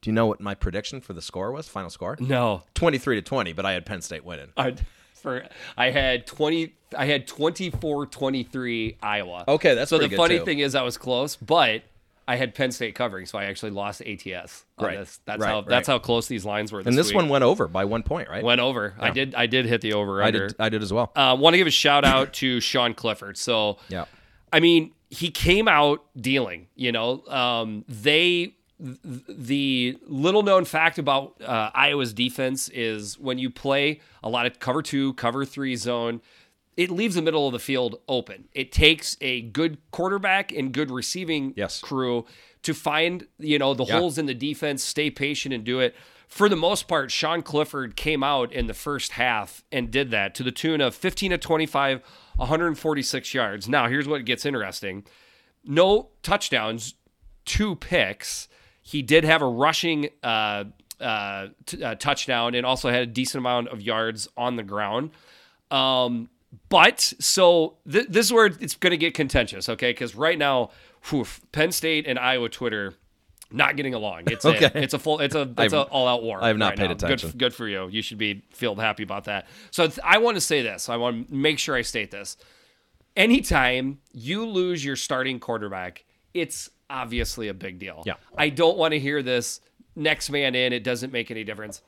do 0.00 0.08
you 0.08 0.14
know 0.14 0.24
what 0.24 0.40
my 0.40 0.54
prediction 0.54 1.02
for 1.02 1.12
the 1.12 1.20
score 1.20 1.52
was? 1.52 1.68
Final 1.68 1.90
score? 1.90 2.16
No, 2.18 2.62
Twenty 2.72 2.96
three 2.96 3.16
to 3.16 3.20
twenty, 3.22 3.52
but 3.52 3.66
I 3.66 3.72
had 3.72 3.84
Penn 3.84 4.00
State 4.00 4.24
winning. 4.24 4.52
I 4.56 4.76
for 5.24 5.44
I 5.76 5.90
had 5.90 6.24
20. 6.28 6.72
I 6.96 7.06
had 7.06 7.26
24-23 7.26 8.96
Iowa. 9.02 9.44
Okay, 9.48 9.74
that's 9.74 9.90
so 9.90 9.98
the 9.98 10.08
funny 10.10 10.38
too. 10.38 10.44
thing 10.44 10.58
is 10.60 10.74
I 10.74 10.82
was 10.82 10.96
close, 10.96 11.34
but 11.36 11.82
I 12.28 12.36
had 12.36 12.54
Penn 12.54 12.70
State 12.72 12.94
covering, 12.94 13.26
so 13.26 13.38
I 13.38 13.44
actually 13.44 13.72
lost 13.72 14.00
ATS. 14.02 14.64
on 14.78 14.86
Right. 14.86 14.98
this. 14.98 15.20
That's 15.26 15.40
Right, 15.40 15.48
how 15.48 15.56
right. 15.60 15.68
that's 15.68 15.88
how 15.88 15.98
close 15.98 16.26
these 16.28 16.44
lines 16.44 16.72
were. 16.72 16.80
This 16.82 16.86
And 16.92 16.96
this 16.98 17.08
week. 17.08 17.16
one 17.16 17.28
went 17.28 17.44
over 17.44 17.66
by 17.68 17.84
one 17.84 18.02
point, 18.02 18.28
right? 18.28 18.44
went 18.44 18.60
over. 18.60 18.94
I 18.98 19.10
did. 19.10 19.34
I 19.34 19.46
did 19.46 19.66
hit 19.66 19.80
the 19.80 19.94
over 19.94 20.22
I 20.22 20.30
did. 20.30 20.54
I 20.58 20.68
did 20.68 20.82
as 20.82 20.92
well. 20.92 21.10
Uh, 21.16 21.36
Want 21.38 21.54
to 21.54 21.58
give 21.58 21.66
a 21.66 21.70
shout 21.72 22.04
out 22.04 22.32
to 22.34 22.60
Sean 22.60 22.94
Clifford. 22.94 23.36
So 23.36 23.78
Yeah. 23.88 24.04
I 24.52 24.60
mean, 24.60 24.92
he 25.10 25.30
came 25.30 25.66
out 25.68 26.04
dealing. 26.18 26.68
You 26.76 26.92
know, 26.92 27.24
um, 27.26 27.84
they 27.88 28.54
the 28.80 29.98
little 30.06 30.42
known 30.42 30.64
fact 30.64 30.98
about 30.98 31.40
uh, 31.42 31.70
Iowa's 31.74 32.12
defense 32.12 32.68
is 32.70 33.18
when 33.18 33.38
you 33.38 33.50
play 33.50 34.00
a 34.22 34.28
lot 34.28 34.46
of 34.46 34.58
cover 34.58 34.82
two, 34.82 35.14
cover 35.14 35.44
three 35.44 35.76
zone, 35.76 36.20
it 36.76 36.90
leaves 36.90 37.14
the 37.14 37.22
middle 37.22 37.46
of 37.46 37.52
the 37.52 37.58
field 37.60 38.00
open. 38.08 38.48
It 38.52 38.72
takes 38.72 39.16
a 39.20 39.42
good 39.42 39.78
quarterback 39.92 40.50
and 40.52 40.72
good 40.72 40.90
receiving 40.90 41.54
Yes. 41.56 41.80
crew 41.80 42.26
to 42.62 42.74
find 42.74 43.26
you 43.38 43.58
know 43.58 43.74
the 43.74 43.84
Yeah. 43.84 43.98
holes 44.00 44.18
in 44.18 44.26
the 44.26 44.34
defense, 44.34 44.82
stay 44.82 45.10
patient, 45.10 45.54
and 45.54 45.64
do 45.64 45.78
it. 45.80 45.94
For 46.26 46.48
the 46.48 46.56
most 46.56 46.88
part, 46.88 47.12
Sean 47.12 47.42
Clifford 47.42 47.94
came 47.94 48.24
out 48.24 48.52
in 48.52 48.66
the 48.66 48.74
first 48.74 49.12
half 49.12 49.62
and 49.70 49.90
did 49.90 50.10
that 50.10 50.34
to 50.36 50.42
the 50.42 50.50
tune 50.50 50.80
of 50.80 50.94
15 50.94 51.30
to 51.30 51.38
25, 51.38 52.00
146 52.36 53.34
yards. 53.34 53.68
Now, 53.68 53.88
here's 53.88 54.08
what 54.08 54.24
gets 54.24 54.44
interesting 54.44 55.04
no 55.66 56.10
touchdowns, 56.22 56.94
two 57.44 57.76
picks. 57.76 58.48
He 58.86 59.00
did 59.02 59.24
have 59.24 59.40
a 59.42 59.46
rushing 59.48 60.10
uh, 60.22 60.64
uh, 61.00 61.46
t- 61.66 61.82
uh, 61.82 61.94
touchdown 61.96 62.54
and 62.54 62.64
also 62.66 62.90
had 62.90 63.02
a 63.02 63.06
decent 63.06 63.40
amount 63.40 63.68
of 63.68 63.80
yards 63.82 64.28
on 64.36 64.56
the 64.56 64.62
ground. 64.62 65.10
Um, 65.70 66.28
but 66.68 67.00
so 67.18 67.78
th- 67.90 68.06
this 68.10 68.26
is 68.26 68.32
where 68.32 68.46
it's 68.46 68.76
going 68.76 68.90
to 68.92 68.96
get 68.98 69.14
contentious, 69.14 69.68
okay? 69.70 69.90
Because 69.90 70.14
right 70.14 70.38
now, 70.38 70.70
whew, 71.08 71.26
Penn 71.50 71.72
State 71.72 72.06
and 72.06 72.18
Iowa 72.18 72.48
Twitter 72.50 72.94
not 73.50 73.76
getting 73.76 73.94
along. 73.94 74.24
It's 74.26 74.44
Okay. 74.44 74.66
a, 74.66 74.82
it's 74.82 74.92
a 74.94 74.98
full 74.98 75.20
it's 75.20 75.34
a 75.34 75.50
it's 75.58 75.72
a 75.72 75.82
all 75.84 76.06
out 76.06 76.22
war. 76.22 76.42
I 76.44 76.48
have 76.48 76.58
not 76.58 76.70
right 76.70 76.78
paid 76.78 76.86
now. 76.88 76.92
attention. 76.92 77.30
Good, 77.30 77.38
good 77.38 77.54
for 77.54 77.66
you. 77.66 77.88
You 77.88 78.02
should 78.02 78.18
be 78.18 78.42
feel 78.50 78.74
happy 78.76 79.02
about 79.02 79.24
that. 79.24 79.46
So 79.70 79.86
th- 79.86 79.98
I 80.04 80.18
want 80.18 80.36
to 80.36 80.40
say 80.40 80.60
this. 80.62 80.88
I 80.90 80.96
want 80.96 81.28
to 81.28 81.34
make 81.34 81.58
sure 81.58 81.74
I 81.74 81.82
state 81.82 82.10
this. 82.10 82.36
Anytime 83.16 83.98
you 84.12 84.44
lose 84.46 84.84
your 84.84 84.96
starting 84.96 85.38
quarterback, 85.38 86.04
it's 86.32 86.68
obviously 86.94 87.48
a 87.48 87.54
big 87.54 87.78
deal. 87.78 88.02
Yeah. 88.06 88.14
I 88.38 88.48
don't 88.50 88.78
want 88.78 88.92
to 88.92 89.00
hear 89.00 89.22
this 89.22 89.60
next 89.96 90.30
man 90.30 90.54
in. 90.54 90.72
It 90.72 90.84
doesn't 90.84 91.12
make 91.12 91.30
any 91.30 91.44
difference. 91.44 91.82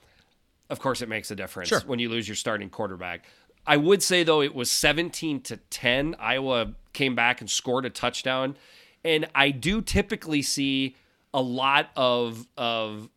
Of 0.68 0.80
course, 0.80 1.00
it 1.00 1.08
makes 1.08 1.30
a 1.30 1.36
difference 1.36 1.68
Sure. 1.68 1.80
when 1.86 1.98
you 2.00 2.08
lose 2.08 2.28
your 2.28 2.34
starting 2.34 2.68
quarterback. 2.70 3.24
I 3.66 3.76
would 3.76 4.02
say 4.02 4.22
though 4.24 4.42
it 4.42 4.54
was 4.54 4.70
17 4.70 5.40
to 5.42 5.56
10. 5.56 6.16
Iowa 6.18 6.74
came 6.92 7.14
back 7.14 7.40
and 7.40 7.48
scored 7.50 7.84
a 7.84 7.90
touchdown, 7.90 8.56
and 9.04 9.26
I 9.34 9.50
do 9.50 9.80
typically 9.80 10.42
see 10.42 10.96
a 11.32 11.40
lot 11.42 11.90
of 11.96 12.46
of 12.56 13.08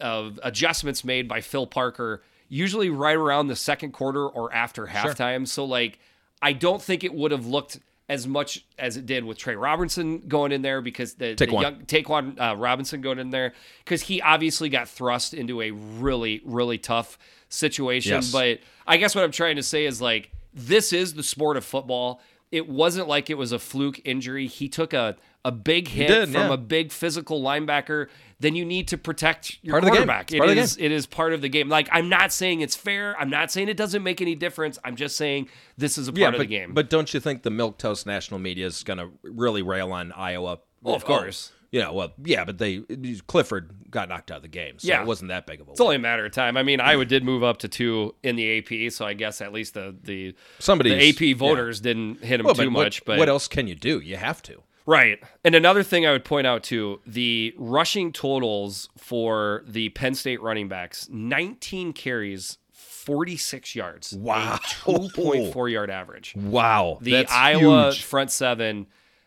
of 0.00 0.38
adjustments 0.42 1.04
made 1.04 1.28
by 1.28 1.40
Phil 1.40 1.66
Parker, 1.66 2.22
usually 2.48 2.88
right 2.90 3.16
around 3.16 3.48
the 3.48 3.56
second 3.56 3.92
quarter 3.92 4.26
or 4.26 4.52
after 4.54 4.86
halftime. 4.86 5.46
So 5.46 5.64
like, 5.64 5.98
I 6.40 6.52
don't 6.52 6.80
think 6.80 7.04
it 7.04 7.12
would 7.14 7.32
have 7.32 7.46
looked 7.46 7.78
as 8.08 8.26
much 8.26 8.64
as 8.78 8.96
it 8.96 9.06
did 9.06 9.24
with 9.24 9.36
Trey 9.38 9.54
Robinson 9.54 10.20
going 10.28 10.52
in 10.52 10.62
there 10.62 10.80
because 10.80 11.14
the, 11.14 11.34
the 11.34 11.46
Ta'Quan. 11.46 11.62
young 11.62 11.84
Ta'Quan 11.86 12.40
uh, 12.40 12.56
Robinson 12.56 13.00
going 13.00 13.18
in 13.18 13.30
there 13.30 13.52
because 13.84 14.02
he 14.02 14.22
obviously 14.22 14.68
got 14.68 14.88
thrust 14.88 15.34
into 15.34 15.60
a 15.60 15.70
really 15.70 16.40
really 16.44 16.78
tough 16.78 17.18
situation. 17.48 18.12
Yes. 18.12 18.32
But 18.32 18.60
I 18.86 18.96
guess 18.96 19.14
what 19.14 19.24
I'm 19.24 19.32
trying 19.32 19.56
to 19.56 19.62
say 19.62 19.84
is 19.84 20.00
like 20.00 20.30
this 20.54 20.92
is 20.92 21.14
the 21.14 21.22
sport 21.22 21.56
of 21.56 21.64
football. 21.64 22.20
It 22.50 22.68
wasn't 22.68 23.08
like 23.08 23.28
it 23.28 23.36
was 23.36 23.52
a 23.52 23.58
fluke 23.58 24.00
injury. 24.04 24.46
He 24.46 24.68
took 24.68 24.94
a 24.94 25.16
a 25.48 25.52
big 25.52 25.88
hit 25.88 26.08
did, 26.08 26.28
from 26.30 26.48
yeah. 26.48 26.52
a 26.54 26.56
big 26.56 26.92
physical 26.92 27.42
linebacker. 27.42 28.08
Then 28.40 28.54
you 28.54 28.64
need 28.64 28.86
to 28.88 28.98
protect 28.98 29.58
your 29.62 29.72
Part 29.72 29.82
of 29.82 29.86
the 29.86 29.90
game. 29.90 29.96
quarterback. 30.06 30.32
It 30.32 30.38
part 30.38 30.50
of 30.50 30.54
the 30.56 30.62
is 30.62 30.76
it 30.76 30.92
is 30.92 31.06
part 31.06 31.32
of 31.32 31.40
the 31.40 31.48
game. 31.48 31.68
Like 31.68 31.88
I'm 31.90 32.08
not 32.08 32.32
saying 32.32 32.60
it's 32.60 32.76
fair. 32.76 33.16
I'm 33.18 33.30
not 33.30 33.50
saying 33.50 33.68
it 33.68 33.76
doesn't 33.76 34.02
make 34.04 34.20
any 34.20 34.36
difference. 34.36 34.78
I'm 34.84 34.94
just 34.94 35.16
saying 35.16 35.48
this 35.76 35.98
is 35.98 36.06
a 36.06 36.12
part 36.12 36.20
Yeah, 36.20 36.28
of 36.28 36.38
the 36.38 36.46
game. 36.46 36.72
but 36.72 36.88
don't 36.88 37.12
you 37.12 37.18
think 37.18 37.42
the 37.42 37.50
milk 37.50 37.78
toast 37.78 38.06
national 38.06 38.38
media 38.38 38.66
is 38.66 38.84
going 38.84 38.98
to 38.98 39.10
really 39.24 39.62
rail 39.62 39.90
on 39.92 40.12
Iowa? 40.12 40.60
Oh, 40.84 40.94
of 40.94 41.04
course. 41.04 41.50
Yeah, 41.70 41.90
well, 41.90 42.12
yeah, 42.24 42.44
but 42.46 42.56
they 42.56 42.78
Clifford 43.26 43.90
got 43.90 44.08
knocked 44.08 44.30
out 44.30 44.36
of 44.38 44.42
the 44.42 44.48
game, 44.48 44.78
so 44.78 44.88
Yeah. 44.88 45.02
it 45.02 45.06
wasn't 45.06 45.28
that 45.28 45.46
big 45.46 45.60
of 45.60 45.68
a. 45.68 45.72
it's 45.72 45.80
only 45.82 45.96
a 45.96 45.98
matter 45.98 46.24
of 46.24 46.32
time. 46.32 46.56
I 46.56 46.62
mean, 46.62 46.80
Iowa 46.80 47.04
did 47.04 47.24
move 47.24 47.42
up 47.42 47.58
to 47.58 47.68
two 47.68 48.14
in 48.22 48.36
the 48.36 48.58
AP, 48.58 48.90
so 48.90 49.04
I 49.04 49.12
guess 49.14 49.40
at 49.42 49.52
least 49.52 49.74
the 49.74 49.94
the 50.02 50.34
Somebody's 50.60 50.92
the 50.98 51.08
AP 51.10 51.20
yeah. 51.20 51.34
voters 51.34 51.80
didn't 51.80 52.24
hit 52.24 52.40
him 52.40 52.46
Well, 52.46 52.54
too 52.54 52.66
but 52.70 52.72
what- 52.72 52.84
much. 52.84 53.04
But 53.04 53.18
what 53.18 53.28
else 53.28 53.48
can 53.48 53.66
you 53.66 53.74
do? 53.74 53.98
You 54.00 54.16
have 54.16 54.42
to. 54.44 54.62
Right. 54.88 55.22
And 55.44 55.54
another 55.54 55.82
thing 55.82 56.06
I 56.06 56.12
would 56.12 56.24
point 56.24 56.46
out 56.46 56.62
too, 56.62 57.00
the 57.06 57.54
rushing 57.58 58.10
totals 58.10 58.88
for 58.96 59.62
the 59.66 59.90
Penn 59.90 60.14
State 60.14 60.40
running 60.40 60.66
backs, 60.66 61.10
19 61.10 61.92
carries, 61.92 62.56
46 62.72 63.76
yards. 63.76 64.14
Wow. 64.14 64.58
2.4 64.62 65.70
yard 65.70 65.90
average. 65.90 66.34
Wow, 66.34 66.96
The 67.02 67.10
that's 67.12 67.30
Iowa 67.30 67.90
huge. 67.90 68.02
front 68.02 68.30
seven 68.30 68.86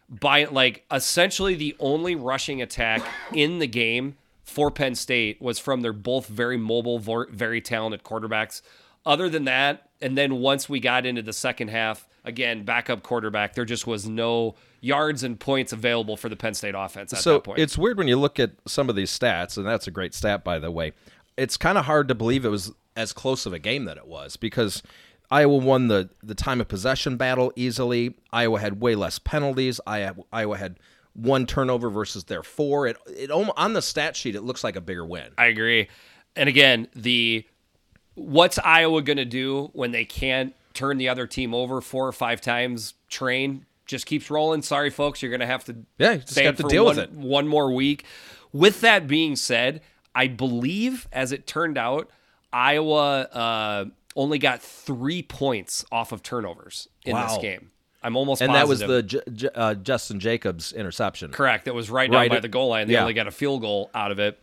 by 0.10 0.46
like 0.46 0.84
essentially 0.92 1.54
the 1.54 1.76
only 1.80 2.16
rushing 2.16 2.60
attack 2.64 3.04
in 3.32 3.60
the 3.60 3.68
game 3.68 4.18
for 4.44 4.72
Penn 4.72 4.96
State 4.96 5.40
was 5.44 5.60
from 5.60 5.82
their 5.82 5.94
both 5.94 6.26
very 6.26 6.58
mobile, 6.58 6.98
very 6.98 7.62
talented 7.62 8.04
quarterbacks. 8.04 8.64
Other 9.06 9.30
than 9.30 9.46
that, 9.46 9.90
and 10.02 10.18
then 10.18 10.38
once 10.40 10.68
we 10.68 10.80
got 10.80 11.06
into 11.06 11.22
the 11.22 11.34
second 11.34 11.68
half, 11.68 12.08
again, 12.26 12.64
backup 12.64 13.04
quarterback, 13.04 13.54
there 13.54 13.64
just 13.66 13.86
was 13.86 14.10
no 14.10 14.56
yards 14.82 15.24
and 15.24 15.40
points 15.40 15.72
available 15.72 16.18
for 16.18 16.28
the 16.28 16.36
Penn 16.36 16.54
State 16.54 16.76
offense 16.76 17.14
at 17.14 17.20
so 17.20 17.34
that 17.34 17.44
point. 17.44 17.60
it's 17.60 17.78
weird 17.78 17.98
when 17.98 18.08
you 18.08 18.18
look 18.18 18.40
at 18.40 18.52
some 18.68 18.90
of 18.90 18.96
these 18.96 19.18
stats, 19.18 19.56
and 19.56 19.66
that's 19.66 19.88
a 19.88 19.92
great 19.92 20.14
stat 20.14 20.44
by 20.44 20.60
the 20.60 20.72
way. 20.72 20.92
It's 21.38 21.56
kind 21.56 21.78
of 21.78 21.86
hard 21.86 22.08
to 22.10 22.16
believe 22.16 22.44
it 22.44 22.50
was 22.50 22.74
as 22.96 23.14
close 23.14 23.46
of 23.46 23.54
a 23.54 23.60
game 23.60 23.86
that 23.86 23.98
it 23.98 24.08
was 24.08 24.36
because 24.36 24.84
Iowa 25.30 25.58
won 25.58 25.88
the 25.88 26.10
the 26.22 26.36
time 26.36 26.60
of 26.60 26.68
possession 26.68 27.16
battle 27.16 27.54
easily. 27.56 28.16
Iowa 28.34 28.60
had 28.60 28.82
way 28.82 28.96
less 28.96 29.18
penalties. 29.18 29.80
Iowa, 29.88 30.16
Iowa 30.34 30.58
had 30.58 30.78
one 31.14 31.46
turnover 31.46 31.90
versus 31.90 32.26
their 32.26 32.44
four. 32.44 32.88
It 32.88 32.98
it 33.08 33.32
on 33.32 33.74
the 33.74 33.82
stat 33.82 34.16
sheet 34.16 34.36
it 34.36 34.42
looks 34.42 34.64
like 34.64 34.76
a 34.76 34.82
bigger 34.82 35.06
win. 35.06 35.30
I 35.38 35.46
agree. 35.46 35.88
And 36.36 36.50
again, 36.50 36.88
the 36.96 37.46
what's 38.16 38.60
Iowa 38.60 39.02
going 39.02 39.18
to 39.18 39.26
do 39.26 39.70
when 39.74 39.92
they 39.92 40.06
can't 40.06 40.54
turn 40.74 40.98
the 40.98 41.10
other 41.10 41.28
team 41.28 41.54
over 41.54 41.82
four 41.82 42.08
or 42.08 42.14
five 42.14 42.42
times? 42.42 42.94
Train 43.10 43.66
just 43.92 44.06
keeps 44.08 44.32
rolling. 44.32 44.64
Sorry, 44.64 44.90
folks, 44.90 45.22
you're 45.22 45.30
going 45.30 45.42
to 45.42 45.46
have 45.46 45.64
to 45.66 45.76
Yeah, 46.00 46.16
just 46.18 46.40
have 46.40 46.58
to 46.58 46.64
deal 46.64 46.86
with 46.86 46.98
it. 46.98 47.12
one 47.12 47.48
more 47.48 47.72
week. 47.72 48.06
With 48.52 48.82
that 48.82 49.08
being 49.08 49.36
said, 49.36 49.82
I 50.16 50.28
believe, 50.28 51.08
as 51.12 51.32
it 51.32 51.46
turned 51.46 51.78
out, 51.78 52.10
Iowa 52.52 53.22
uh, 53.22 53.86
only 54.16 54.40
got 54.40 54.62
three 54.62 55.22
points 55.24 55.86
off 55.92 56.12
of 56.12 56.22
turnovers 56.24 56.88
in 57.06 57.16
this 57.16 57.38
game. 57.38 57.72
I'm 58.04 58.18
almost 58.18 58.42
And 58.42 58.54
that 58.56 58.68
was 58.68 58.80
the 58.80 59.04
J- 59.04 59.22
J- 59.32 59.50
uh, 59.54 59.76
Jestin 59.76 60.18
Jacobs 60.18 60.74
interception. 60.74 61.32
Correct. 61.32 61.66
That 61.66 61.76
was 61.76 61.90
right 61.92 62.10
down 62.10 62.20
Right 62.22 62.30
by 62.32 62.38
at- 62.38 62.42
the 62.42 62.48
goal 62.48 62.70
line. 62.70 62.88
They 62.88 62.94
yeah. 62.94 63.02
only 63.02 63.14
got 63.14 63.28
a 63.28 63.32
field 63.32 63.62
goal 63.62 63.92
out 63.94 64.12
of 64.12 64.20
it. 64.20 64.40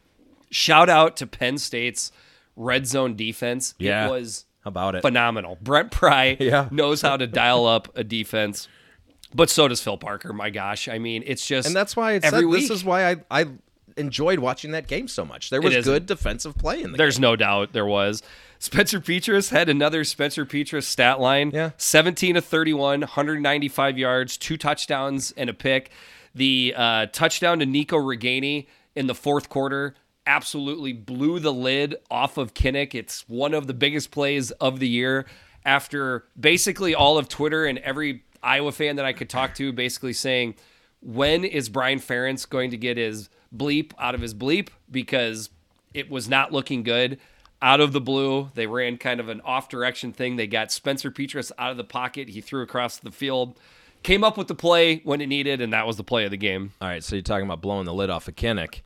Shout 0.51 0.89
out 0.89 1.17
to 1.19 1.27
Penn 1.27 1.59
State's 1.59 2.13
red 2.57 2.87
zone 2.87 3.17
defense. 3.17 3.75
Yeah. 3.79 4.07
It 4.07 4.11
was 4.11 4.45
about 4.65 4.95
it? 4.95 5.03
phenomenal. 5.03 5.59
Brent 5.61 5.91
Pry 5.91 6.37
Yeah. 6.41 6.69
knows 6.71 7.03
how 7.03 7.17
to 7.17 7.27
dial 7.27 7.67
up 7.67 7.89
a 7.97 8.05
defense, 8.05 8.69
but 9.35 9.51
so 9.51 9.69
does 9.69 9.81
Phil 9.81 9.99
Parker. 9.99 10.33
My 10.33 10.51
gosh. 10.51 10.89
I 10.89 10.99
mean, 10.99 11.23
it's 11.27 11.47
just 11.47 11.67
and 11.67 11.77
that's 11.77 11.97
why 11.97 12.13
it's 12.13 12.27
every 12.27 12.47
week. 12.47 12.63
this 12.63 12.71
is 12.71 12.85
why 12.85 13.11
I 13.11 13.17
I 13.31 13.47
enjoyed 13.97 14.39
watching 14.39 14.71
that 14.73 14.87
game 14.87 15.09
so 15.09 15.25
much. 15.25 15.51
There 15.51 15.61
was 15.61 15.85
good 15.85 16.07
defensive 16.07 16.57
play 16.57 16.83
in 16.83 16.93
the 16.93 16.99
There's 16.99 17.19
no 17.19 17.37
doubt 17.37 17.73
there 17.73 17.87
was. 17.87 18.23
Spencer 18.61 19.01
Petras 19.01 19.51
had 19.51 19.69
another 19.69 20.05
Spencer 20.05 20.45
Petras 20.45 20.85
stat 20.85 21.21
line. 21.21 21.51
Yeah. 21.53 21.71
17 21.77 22.35
to 22.35 22.41
31, 22.41 23.01
195 23.01 23.99
yards, 23.99 24.37
two 24.37 24.57
touchdowns, 24.57 25.33
and 25.37 25.49
a 25.49 25.55
pick. 25.55 25.91
The 26.35 26.75
uh, 26.77 27.07
touchdown 27.07 27.61
to 27.61 27.67
Nico 27.67 27.97
Ragaini 27.97 28.67
in 28.97 29.07
the 29.07 29.15
fourth 29.15 29.49
quarter 29.49 29.95
absolutely 30.27 30.93
blew 30.93 31.39
the 31.39 31.53
lid 31.53 31.97
off 32.11 32.37
of 32.37 32.55
Kinnick. 32.55 32.95
It's 32.95 33.29
one 33.29 33.55
of 33.55 33.67
the 33.67 33.75
biggest 33.75 34.11
plays 34.11 34.51
of 34.53 34.79
the 34.79 34.89
year 34.89 35.27
after 35.65 36.25
basically 36.39 36.95
all 36.95 37.19
of 37.19 37.29
Twitter 37.29 37.65
and 37.65 37.79
every 37.79 38.25
Iowa 38.43 38.73
fan 38.73 38.97
that 38.97 39.05
I 39.05 39.13
could 39.13 39.29
talk 39.29 39.55
to 39.57 39.73
basically 39.73 40.13
saying, 40.13 40.55
when 41.01 41.45
is 41.45 41.69
Brian 41.69 41.99
Ferentz 42.01 42.49
going 42.49 42.71
to 42.71 42.77
get 42.77 42.97
his 42.97 43.29
bleep 43.57 43.93
out 43.99 44.15
of 44.15 44.21
his 44.21 44.35
bleep? 44.35 44.69
Because 44.91 45.51
it 45.95 46.11
was 46.11 46.29
not 46.29 46.53
looking 46.53 46.83
good. 46.83 47.19
Out 47.61 47.81
of 47.81 47.93
the 47.93 48.01
blue, 48.01 48.51
they 48.55 48.67
ran 48.67 48.99
kind 48.99 49.19
of 49.19 49.29
an 49.29 49.41
off 49.41 49.69
direction 49.69 50.13
thing. 50.13 50.37
They 50.37 50.47
got 50.47 50.71
Spencer 50.71 51.11
Petras 51.11 51.51
out 51.59 51.73
of 51.73 51.77
the 51.77 51.85
pocket. 51.85 52.29
He 52.29 52.41
threw 52.41 52.63
across 52.63 52.99
the 52.99 53.11
field, 53.11 53.59
came 54.05 54.23
up 54.23 54.37
with 54.39 54.47
the 54.47 54.55
play 54.55 55.01
when 55.03 55.21
it 55.21 55.27
needed, 55.27 55.61
and 55.61 55.73
that 55.73 55.87
was 55.87 55.97
the 55.97 56.05
play 56.05 56.25
of 56.25 56.31
the 56.31 56.37
game. 56.37 56.73
All 56.81 56.87
right, 56.89 57.03
so 57.03 57.17
you're 57.17 57.23
talking 57.23 57.47
about 57.47 57.61
blowing 57.61 57.85
the 57.85 57.95
lid 57.95 58.11
off 58.11 58.29
of 58.29 58.37
Kinnick. 58.37 58.83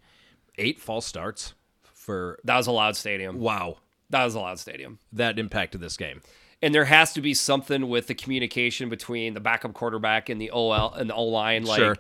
Eight 0.57 0.81
false 0.81 1.05
starts 1.07 1.53
for 1.83 2.39
That 2.45 2.57
was 2.57 2.67
a 2.67 2.73
loud 2.73 2.97
stadium. 2.97 3.39
wow. 3.41 3.79
That 4.11 4.25
was 4.25 4.35
a 4.35 4.41
loud 4.41 4.59
stadium. 4.59 4.99
That 5.13 5.39
impacted 5.39 5.81
this 5.81 5.97
game. 5.97 6.21
And 6.63 6.75
there 6.75 6.85
has 6.85 7.13
to 7.15 7.21
be 7.21 7.35
something 7.35 7.89
with 7.89 8.07
the 8.07 8.15
communication 8.15 8.89
between 8.89 9.35
the 9.35 9.41
backup 9.41 9.75
quarterback 9.75 10.29
and 10.29 10.41
the 10.41 10.51
OL 10.51 10.93
and 10.95 11.11
the 11.11 11.15
O 11.15 11.25
line. 11.25 11.65
Like 11.65 11.79
Sure. 11.79 11.97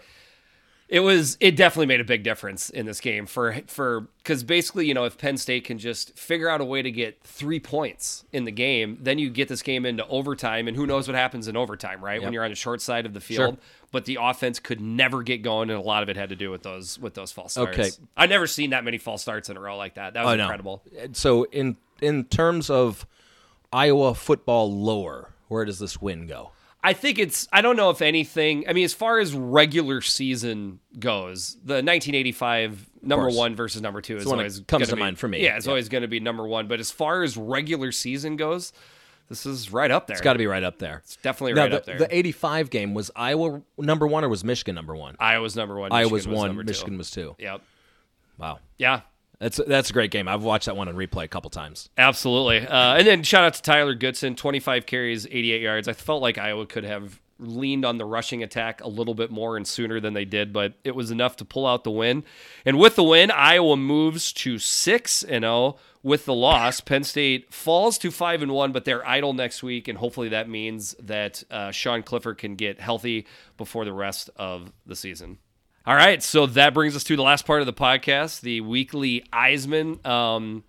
It 0.92 1.00
was 1.00 1.38
it 1.40 1.56
definitely 1.56 1.86
made 1.86 2.02
a 2.02 2.04
big 2.04 2.22
difference 2.22 2.68
in 2.68 2.84
this 2.84 3.00
game 3.00 3.24
for 3.24 3.56
for 3.66 4.08
because 4.18 4.44
basically 4.44 4.86
you 4.86 4.92
know 4.92 5.04
if 5.04 5.16
Penn 5.16 5.38
State 5.38 5.64
can 5.64 5.78
just 5.78 6.18
figure 6.18 6.50
out 6.50 6.60
a 6.60 6.66
way 6.66 6.82
to 6.82 6.90
get 6.90 7.22
three 7.22 7.58
points 7.58 8.26
in 8.30 8.44
the 8.44 8.50
game, 8.50 8.98
then 9.00 9.18
you 9.18 9.30
get 9.30 9.48
this 9.48 9.62
game 9.62 9.86
into 9.86 10.06
overtime, 10.08 10.68
and 10.68 10.76
who 10.76 10.86
knows 10.86 11.08
what 11.08 11.14
happens 11.14 11.48
in 11.48 11.56
overtime, 11.56 12.04
right? 12.04 12.22
When 12.22 12.34
you're 12.34 12.44
on 12.44 12.50
the 12.50 12.56
short 12.56 12.82
side 12.82 13.06
of 13.06 13.14
the 13.14 13.20
field, 13.20 13.56
but 13.90 14.04
the 14.04 14.18
offense 14.20 14.58
could 14.58 14.82
never 14.82 15.22
get 15.22 15.40
going, 15.40 15.70
and 15.70 15.78
a 15.78 15.82
lot 15.82 16.02
of 16.02 16.10
it 16.10 16.16
had 16.18 16.28
to 16.28 16.36
do 16.36 16.50
with 16.50 16.62
those 16.62 16.98
with 16.98 17.14
those 17.14 17.32
false 17.32 17.52
starts. 17.52 17.78
Okay. 17.78 17.90
I've 18.14 18.28
never 18.28 18.46
seen 18.46 18.68
that 18.70 18.84
many 18.84 18.98
false 18.98 19.22
starts 19.22 19.48
in 19.48 19.56
a 19.56 19.60
row 19.60 19.78
like 19.78 19.94
that. 19.94 20.12
That 20.12 20.26
was 20.26 20.34
incredible. 20.42 20.82
So 21.14 21.44
in 21.44 21.78
in 22.02 22.24
terms 22.24 22.68
of 22.68 23.06
Iowa 23.72 24.14
football 24.14 24.72
lore, 24.72 25.30
where 25.48 25.64
does 25.64 25.78
this 25.78 26.00
win 26.00 26.26
go? 26.26 26.50
I 26.84 26.94
think 26.94 27.18
it's 27.18 27.46
I 27.52 27.60
don't 27.62 27.76
know 27.76 27.90
if 27.90 28.02
anything 28.02 28.64
I 28.68 28.72
mean 28.72 28.84
as 28.84 28.92
far 28.92 29.20
as 29.20 29.34
regular 29.34 30.00
season 30.00 30.80
goes, 30.98 31.54
the 31.64 31.74
1985 31.74 32.90
number 33.02 33.28
1 33.30 33.54
versus 33.54 33.80
number 33.82 34.00
2 34.00 34.16
is 34.18 34.26
one 34.26 34.38
always 34.38 34.60
comes 34.60 34.86
gonna 34.86 34.96
be- 34.96 35.00
mind 35.00 35.18
for 35.18 35.28
me. 35.28 35.42
Yeah, 35.44 35.56
it's 35.56 35.66
Yeah. 35.66 35.70
always 35.72 35.88
going 35.88 36.02
to 36.02 36.08
be 36.08 36.18
number 36.20 36.44
1, 36.46 36.66
but 36.66 36.80
as 36.80 36.90
far 36.90 37.22
as 37.22 37.36
regular 37.36 37.92
season 37.92 38.36
goes, 38.36 38.72
this 39.28 39.46
is 39.46 39.72
right 39.72 39.90
up 39.92 40.08
there. 40.08 40.14
It's 40.16 40.22
got 40.24 40.32
to 40.32 40.38
be 40.40 40.46
right 40.48 40.64
up 40.64 40.78
there. 40.78 40.98
It's 41.04 41.16
definitely 41.16 41.54
Now, 41.54 41.62
right 41.62 41.70
the, 41.70 41.76
up 41.78 41.84
there. 41.86 41.98
the 41.98 42.14
85 42.16 42.68
game 42.70 42.94
was 42.94 43.10
Iowa 43.14 43.62
number 43.78 44.06
one 44.08 44.24
or 44.24 44.28
was 44.28 44.42
Michigan 44.44 44.74
number 44.74 44.96
one? 44.96 45.14
Iowa's 45.20 45.54
number 45.56 45.78
1, 45.78 45.92
Iowa 45.92 46.10
Michigan 46.10 46.30
was 46.32 46.38
one, 46.38 46.48
number 46.48 46.62
two. 46.64 46.66
Michigan 46.66 46.98
was 46.98 47.10
two. 47.12 47.36
Yep. 47.38 47.62
Wow. 48.38 48.58
Yeah. 48.78 49.02
That's 49.42 49.60
that's 49.66 49.90
a 49.90 49.92
great 49.92 50.12
game. 50.12 50.28
I've 50.28 50.44
watched 50.44 50.66
that 50.66 50.76
one 50.76 50.86
on 50.86 50.94
replay 50.94 51.24
a 51.24 51.28
couple 51.28 51.50
times. 51.50 51.90
Absolutely. 51.98 52.64
Uh, 52.64 52.94
and 52.94 53.04
then 53.04 53.22
shout 53.24 53.42
out 53.42 53.54
to 53.54 53.62
Tyler 53.62 53.94
Goodson, 53.94 54.36
25 54.36 54.86
carries, 54.86 55.26
88 55.26 55.60
yards. 55.60 55.88
I 55.88 55.94
felt 55.94 56.22
like 56.22 56.38
Iowa 56.38 56.64
could 56.64 56.84
have 56.84 57.20
leaned 57.40 57.84
on 57.84 57.98
the 57.98 58.04
rushing 58.04 58.44
attack 58.44 58.80
a 58.84 58.88
little 58.88 59.14
bit 59.14 59.32
more 59.32 59.56
and 59.56 59.66
sooner 59.66 59.98
than 59.98 60.14
they 60.14 60.24
did, 60.24 60.52
but 60.52 60.74
it 60.84 60.94
was 60.94 61.10
enough 61.10 61.34
to 61.36 61.44
pull 61.44 61.66
out 61.66 61.82
the 61.82 61.90
win. 61.90 62.22
And 62.64 62.78
with 62.78 62.94
the 62.94 63.02
win, 63.02 63.32
Iowa 63.32 63.76
moves 63.76 64.32
to 64.34 64.60
6 64.60 65.22
and 65.24 65.42
0. 65.42 65.76
With 66.04 66.24
the 66.24 66.34
loss, 66.34 66.80
Penn 66.80 67.02
State 67.02 67.52
falls 67.52 67.98
to 67.98 68.12
5 68.12 68.42
and 68.42 68.52
1, 68.52 68.70
but 68.70 68.84
they're 68.84 69.06
idle 69.06 69.32
next 69.32 69.64
week 69.64 69.88
and 69.88 69.98
hopefully 69.98 70.28
that 70.28 70.48
means 70.48 70.94
that 71.00 71.42
uh, 71.50 71.72
Sean 71.72 72.04
Clifford 72.04 72.38
can 72.38 72.54
get 72.54 72.80
healthy 72.80 73.26
before 73.56 73.84
the 73.84 73.92
rest 73.92 74.30
of 74.36 74.72
the 74.86 74.94
season. 74.94 75.38
All 75.84 75.96
right, 75.96 76.22
so 76.22 76.46
that 76.46 76.74
brings 76.74 76.94
us 76.94 77.02
to 77.04 77.16
the 77.16 77.22
last 77.22 77.44
part 77.44 77.60
of 77.60 77.66
the 77.66 77.72
podcast, 77.72 78.40
the 78.42 78.60
weekly 78.60 79.24
Eisman. 79.32 80.04
Um, 80.06 80.62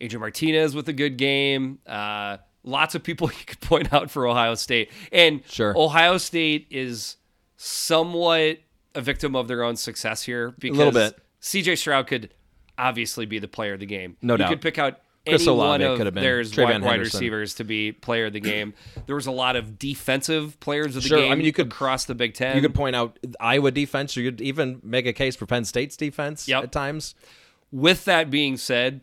Adrian 0.00 0.20
Martinez 0.20 0.74
with 0.74 0.88
a 0.88 0.92
good 0.92 1.16
game. 1.16 1.78
Uh, 1.86 2.38
lots 2.64 2.94
of 2.96 3.02
people 3.04 3.28
you 3.38 3.44
could 3.46 3.60
point 3.60 3.92
out 3.92 4.10
for 4.10 4.26
Ohio 4.26 4.54
State. 4.54 4.90
And 5.12 5.42
Sure. 5.48 5.78
Ohio 5.78 6.18
State 6.18 6.66
is 6.70 7.16
somewhat 7.56 8.58
a 8.94 9.00
victim 9.00 9.36
of 9.36 9.48
their 9.48 9.62
own 9.62 9.76
success 9.76 10.22
here 10.22 10.54
because 10.58 10.78
little 10.78 10.92
bit. 10.92 11.18
CJ 11.40 11.78
Stroud 11.78 12.06
could 12.06 12.34
obviously 12.76 13.26
be 13.26 13.38
the 13.38 13.48
player 13.48 13.74
of 13.74 13.80
the 13.80 13.86
game. 13.86 14.16
No 14.22 14.34
you 14.34 14.38
doubt. 14.38 14.48
could 14.50 14.60
pick 14.60 14.78
out 14.78 15.00
Chris 15.28 15.42
any 15.42 15.50
Olave 15.50 15.84
one 15.84 15.92
of 15.92 15.96
could 15.98 16.06
have 16.06 16.14
been. 16.14 16.22
there's 16.22 16.52
TreVeyon 16.52 16.66
wide, 16.80 16.82
wide 16.84 17.00
receivers 17.00 17.54
to 17.54 17.64
be 17.64 17.92
player 17.92 18.26
of 18.26 18.32
the 18.32 18.40
game. 18.40 18.74
There 19.06 19.14
was 19.16 19.26
a 19.26 19.32
lot 19.32 19.56
of 19.56 19.78
defensive 19.78 20.58
players 20.60 20.96
of 20.96 21.02
the 21.02 21.08
Sure, 21.08 21.26
I 21.26 21.34
mean, 21.34 21.44
you 21.44 21.52
could- 21.52 21.70
cross 21.70 22.04
the 22.04 22.14
Big 22.14 22.34
Ten. 22.34 22.56
You 22.56 22.62
could 22.62 22.74
point 22.74 22.96
out 22.96 23.18
Iowa 23.40 23.70
defense. 23.70 24.16
You 24.16 24.30
could 24.30 24.40
even 24.40 24.80
make 24.82 25.06
a 25.06 25.12
case 25.12 25.36
for 25.36 25.46
Penn 25.46 25.64
State's 25.64 25.96
defense 25.96 26.48
Yep. 26.48 26.62
at 26.64 26.72
times. 26.72 27.14
with 27.70 28.04
that 28.06 28.30
being 28.30 28.56
said, 28.56 29.00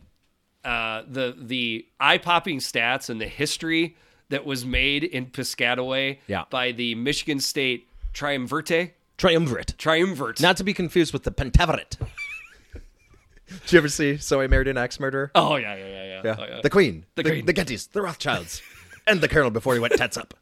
uh, 0.64 1.02
the 1.06 1.36
the 1.40 1.86
eye 2.00 2.18
popping 2.18 2.58
stats 2.58 3.08
and 3.08 3.20
the 3.20 3.28
history 3.28 3.96
that 4.28 4.44
was 4.44 4.64
made 4.66 5.04
in 5.04 5.26
Piscataway 5.26 6.18
Yeah. 6.26 6.42
by 6.50 6.72
the 6.72 6.96
Michigan 6.96 7.38
State 7.38 7.88
Triumvirate 8.12 8.92
Triumvirate. 9.18 9.74
Triumvirate. 9.78 10.40
Not 10.40 10.56
to 10.56 10.64
be 10.64 10.74
confused 10.74 11.12
with 11.12 11.22
the 11.22 11.30
Pentaverate. 11.30 11.96
Did 13.48 13.72
you 13.72 13.78
ever 13.78 13.88
see 13.88 14.16
So 14.16 14.40
I 14.40 14.48
Married 14.48 14.66
an 14.68 14.76
Axe 14.76 14.98
Murderer? 14.98 15.30
oh 15.36 15.54
yeah, 15.56 15.76
yeah, 15.76 15.86
yeah, 15.86 15.95
yeah. 16.26 16.36
Oh, 16.38 16.44
yeah. 16.48 16.60
The 16.62 16.70
Queen. 16.70 17.04
The 17.14 17.22
The, 17.22 17.30
Queen. 17.30 17.46
the 17.46 17.54
Gettys. 17.54 17.90
The 17.90 18.02
Rothschilds. 18.02 18.62
and 19.06 19.20
the 19.20 19.28
Colonel 19.28 19.50
before 19.50 19.74
he 19.74 19.80
went 19.80 19.94
tats 19.96 20.16
up. 20.16 20.34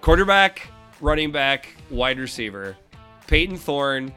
Quarterback, 0.00 0.68
running 1.00 1.32
back, 1.32 1.68
wide 1.90 2.18
receiver, 2.18 2.76
Payton 3.26 3.56
Thorne. 3.58 4.12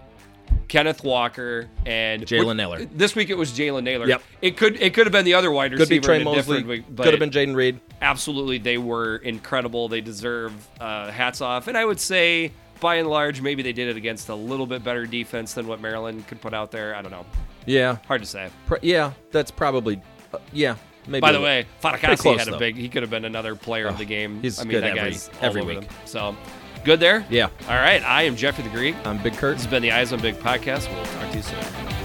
Kenneth 0.68 1.04
Walker 1.04 1.68
and 1.86 2.24
Jalen 2.26 2.56
Nailor. 2.56 2.86
This 2.86 3.16
week 3.16 3.30
it 3.30 3.38
was 3.38 3.52
Jalen 3.52 3.84
Nailor. 3.84 4.08
Yep. 4.08 4.24
It 4.42 4.58
could 4.58 4.82
it 4.82 4.96
could 4.96 5.06
have 5.06 5.12
been 5.12 5.26
the 5.26 5.36
other 5.36 5.52
wide 5.52 5.70
Could 5.72 5.90
be 5.90 6.00
receiver 6.00 6.02
Tre 6.18 6.24
Mosley. 6.24 6.64
week, 6.64 6.96
Could 6.96 7.06
have 7.08 7.20
been 7.20 7.30
Jayden 7.30 7.56
Reed. 7.56 7.80
absolutely 8.02 8.58
they 8.58 8.80
were 8.80 9.18
incredible 9.18 9.88
they 9.90 10.02
deserve 10.02 10.52
uh, 10.80 11.12
hats 11.12 11.42
off 11.42 11.68
and 11.68 11.78
i 11.78 11.86
would 11.86 12.00
say 12.00 12.52
by 12.80 12.96
and 12.96 13.08
large 13.08 13.42
maybe 13.42 13.62
they 13.62 13.74
did 13.74 13.90
it 13.90 13.98
against 13.98 14.30
a 14.30 14.36
little 14.36 14.66
bit 14.66 14.84
better 14.84 15.06
defense 15.06 15.54
than 15.54 15.68
what 15.68 15.82
maryland 15.82 16.26
could 16.28 16.42
put 16.42 16.54
out 16.54 16.72
there 16.72 16.96
i 16.96 17.02
don't 17.02 17.12
know 17.12 17.26
Yeah. 17.68 17.98
hard 18.08 18.22
to 18.22 18.28
say 18.28 18.50
Pr- 18.66 18.78
yeah. 18.82 19.12
That's 19.32 19.52
probably. 19.52 20.02
Uh, 20.34 20.38
yeah. 20.54 20.76
Maybe. 21.08 21.22
by 21.22 21.32
the 21.32 21.42
way 21.42 21.66
close, 22.22 22.40
had 22.40 22.48
a 22.50 22.52
though. 22.52 22.60
big 22.60 22.76
he 22.76 22.88
could 22.90 23.02
have 23.02 23.10
been 23.10 23.26
another 23.26 23.56
player 23.56 23.88
of 23.88 23.98
the 23.98 24.06
game 24.06 24.42
he's 24.44 24.60
i 24.60 24.64
mean 24.64 24.72
good 24.74 24.84
that 24.84 24.98
every- 24.98 25.12
guy's 25.12 25.30
every 25.42 25.64
week. 25.64 25.80
them. 25.82 25.90
so 26.06 26.36
good 26.84 27.00
there 27.00 27.26
Yeah. 27.32 27.46
all 27.68 27.76
right 27.76 28.04
i 28.04 28.24
am 28.24 28.36
jeffrey 28.36 28.64
the 28.64 28.70
greek 28.70 28.96
I'm 29.06 29.18
Big 29.24 29.34
Kurt. 29.34 29.56
this 29.56 29.64
has 29.64 29.72
been 29.72 29.82
the 29.82 29.92
eyes 29.92 30.14
on 30.14 30.20
big 30.22 30.36
podcast 30.36 30.94
we'll 30.94 31.06
talk 31.06 31.32
to 31.32 31.38
you 31.38 31.42
soon 31.44 31.99